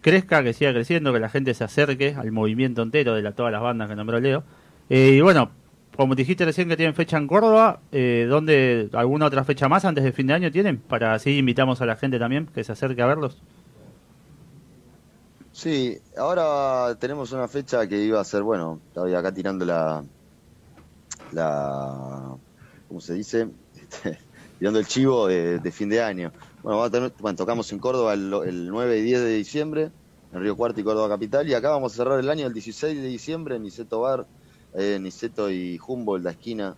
crezca, 0.00 0.42
que 0.42 0.52
siga 0.52 0.72
creciendo, 0.72 1.12
que 1.12 1.20
la 1.20 1.28
gente 1.28 1.52
se 1.54 1.64
acerque 1.64 2.14
al 2.16 2.32
movimiento 2.32 2.82
entero 2.82 3.14
de 3.14 3.22
la, 3.22 3.32
todas 3.32 3.52
las 3.52 3.60
bandas 3.60 3.88
que 3.88 3.96
nombró 3.96 4.20
Leo. 4.20 4.44
Eh, 4.88 5.14
y 5.16 5.20
bueno, 5.20 5.50
como 5.96 6.14
dijiste 6.14 6.44
recién 6.46 6.68
que 6.68 6.76
tienen 6.76 6.94
fecha 6.94 7.18
en 7.18 7.26
Córdoba, 7.26 7.80
eh, 7.92 8.26
¿dónde, 8.28 8.88
¿alguna 8.94 9.26
otra 9.26 9.44
fecha 9.44 9.68
más 9.68 9.84
antes 9.84 10.04
de 10.04 10.12
fin 10.12 10.28
de 10.28 10.34
año 10.34 10.50
tienen? 10.50 10.78
Para 10.78 11.12
así 11.12 11.36
invitamos 11.38 11.82
a 11.82 11.86
la 11.86 11.96
gente 11.96 12.18
también 12.18 12.46
que 12.46 12.64
se 12.64 12.72
acerque 12.72 13.02
a 13.02 13.06
verlos. 13.06 13.42
Sí, 15.62 15.98
ahora 16.16 16.96
tenemos 16.98 17.32
una 17.32 17.46
fecha 17.46 17.86
que 17.86 17.98
iba 18.02 18.18
a 18.18 18.24
ser, 18.24 18.42
bueno, 18.42 18.80
estaba 18.86 19.18
acá 19.18 19.30
tirando 19.34 19.66
la, 19.66 20.02
la, 21.32 22.38
¿cómo 22.88 23.00
se 23.00 23.14
dice? 23.14 23.50
Este, 23.74 24.18
tirando 24.58 24.78
el 24.78 24.86
chivo 24.86 25.26
de, 25.26 25.58
de 25.58 25.72
fin 25.72 25.88
de 25.90 26.02
año. 26.02 26.32
Bueno, 26.62 26.78
vamos 26.78 26.88
a 26.88 26.90
tener- 26.90 27.14
bueno, 27.18 27.36
tocamos 27.36 27.70
en 27.72 27.78
Córdoba 27.78 28.14
el, 28.14 28.32
el 28.46 28.68
9 28.68 28.98
y 28.98 29.02
10 29.02 29.20
de 29.20 29.34
diciembre, 29.36 29.92
en 30.32 30.40
Río 30.40 30.56
Cuarto 30.56 30.80
y 30.80 30.84
Córdoba 30.84 31.08
Capital, 31.10 31.46
y 31.48 31.54
acá 31.54 31.70
vamos 31.70 31.92
a 31.92 31.96
cerrar 31.96 32.18
el 32.20 32.30
año 32.30 32.46
el 32.46 32.54
16 32.54 32.96
de 33.02 33.08
diciembre 33.08 33.56
en 33.56 33.62
Niceto 33.62 34.00
Bar, 34.00 34.26
eh, 34.72 34.98
Niceto 34.98 35.50
y 35.50 35.78
Humboldt, 35.86 36.24
la 36.24 36.30
esquina. 36.30 36.74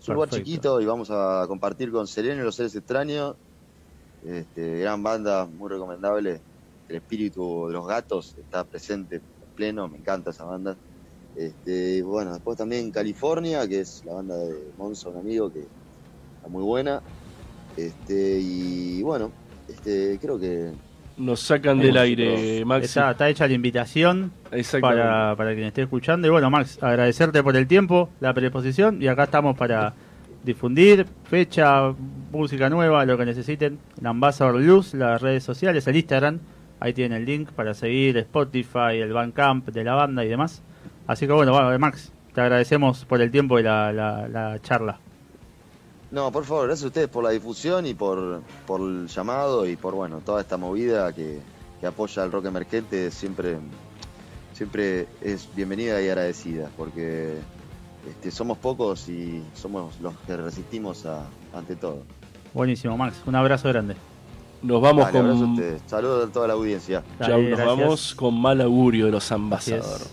Es 0.00 0.08
un 0.08 0.14
lugar 0.14 0.30
chiquito 0.30 0.80
y 0.80 0.86
vamos 0.86 1.10
a 1.10 1.44
compartir 1.48 1.90
con 1.90 2.06
Sereno 2.06 2.42
y 2.42 2.44
los 2.44 2.54
Seres 2.54 2.76
Extraños, 2.76 3.34
este, 4.22 4.78
gran 4.80 5.02
banda, 5.02 5.46
muy 5.46 5.68
recomendable. 5.68 6.42
El 6.90 6.96
espíritu 6.96 7.68
de 7.68 7.72
los 7.72 7.86
gatos 7.86 8.34
está 8.36 8.64
presente 8.64 9.20
pleno, 9.54 9.86
me 9.88 9.98
encanta 9.98 10.30
esa 10.30 10.44
banda. 10.44 10.76
Este, 11.36 12.02
bueno, 12.02 12.32
después 12.32 12.58
también 12.58 12.90
California, 12.90 13.66
que 13.68 13.80
es 13.80 14.02
la 14.04 14.14
banda 14.14 14.36
de 14.36 14.56
Monza, 14.76 15.08
un 15.08 15.18
amigo 15.18 15.52
que 15.52 15.60
está 15.60 16.48
muy 16.48 16.64
buena. 16.64 17.00
Este, 17.76 18.40
y 18.40 19.02
bueno, 19.04 19.30
este, 19.68 20.18
creo 20.20 20.40
que 20.40 20.72
Nos 21.16 21.38
sacan 21.38 21.78
del 21.78 21.96
aire, 21.96 22.64
Maxi. 22.64 22.86
Está, 22.86 23.12
está 23.12 23.28
hecha 23.28 23.46
la 23.46 23.54
invitación 23.54 24.32
para, 24.80 25.36
para 25.36 25.54
quien 25.54 25.66
esté 25.66 25.82
escuchando. 25.82 26.26
Y 26.26 26.30
bueno, 26.30 26.50
Max, 26.50 26.82
agradecerte 26.82 27.40
por 27.44 27.56
el 27.56 27.68
tiempo, 27.68 28.08
la 28.18 28.34
predisposición 28.34 29.00
y 29.00 29.06
acá 29.06 29.24
estamos 29.24 29.56
para 29.56 29.94
difundir 30.42 31.06
fecha, 31.22 31.94
música 32.32 32.68
nueva, 32.68 33.04
lo 33.04 33.16
que 33.16 33.26
necesiten. 33.26 33.78
El 34.00 34.06
Ambassador 34.08 34.60
Luz, 34.60 34.92
las 34.94 35.22
redes 35.22 35.44
sociales, 35.44 35.86
el 35.86 35.94
Instagram, 35.94 36.40
ahí 36.80 36.92
tienen 36.92 37.18
el 37.18 37.24
link 37.26 37.50
para 37.52 37.74
seguir 37.74 38.16
Spotify, 38.18 38.96
el 39.00 39.12
Bandcamp 39.12 39.68
de 39.68 39.84
la 39.84 39.94
banda 39.94 40.24
y 40.24 40.28
demás. 40.28 40.62
Así 41.06 41.26
que 41.26 41.32
bueno, 41.32 41.52
bueno, 41.52 41.78
Max, 41.78 42.12
te 42.34 42.40
agradecemos 42.40 43.04
por 43.04 43.20
el 43.20 43.30
tiempo 43.30 43.58
y 43.58 43.62
la, 43.62 43.92
la, 43.92 44.26
la 44.28 44.58
charla. 44.62 44.98
No, 46.10 46.32
por 46.32 46.44
favor, 46.44 46.66
gracias 46.66 46.84
a 46.84 46.88
ustedes 46.88 47.08
por 47.08 47.22
la 47.22 47.30
difusión 47.30 47.86
y 47.86 47.94
por, 47.94 48.42
por 48.66 48.80
el 48.80 49.06
llamado 49.06 49.66
y 49.68 49.76
por 49.76 49.94
bueno 49.94 50.18
toda 50.24 50.40
esta 50.40 50.56
movida 50.56 51.12
que, 51.12 51.38
que 51.80 51.86
apoya 51.86 52.22
al 52.24 52.32
rock 52.32 52.46
emergente 52.46 53.10
siempre, 53.12 53.58
siempre 54.52 55.06
es 55.20 55.48
bienvenida 55.54 56.00
y 56.02 56.08
agradecida 56.08 56.68
porque 56.76 57.34
este, 58.08 58.30
somos 58.32 58.58
pocos 58.58 59.08
y 59.08 59.42
somos 59.54 60.00
los 60.00 60.14
que 60.26 60.36
resistimos 60.36 61.06
a- 61.06 61.26
ante 61.54 61.76
todo. 61.76 62.02
Buenísimo, 62.54 62.96
Max, 62.96 63.22
un 63.26 63.36
abrazo 63.36 63.68
grande. 63.68 63.94
Nos 64.62 64.80
vamos 64.80 65.08
con. 65.08 65.56
Saludos 65.86 66.28
a 66.28 66.32
toda 66.32 66.48
la 66.48 66.54
audiencia. 66.54 67.02
Dale, 67.18 67.34
nos 67.50 67.58
gracias. 67.58 67.66
vamos 67.66 68.14
con 68.14 68.40
mal 68.40 68.60
augurio 68.60 69.06
de 69.06 69.12
los 69.12 69.32
ambasadores. 69.32 70.10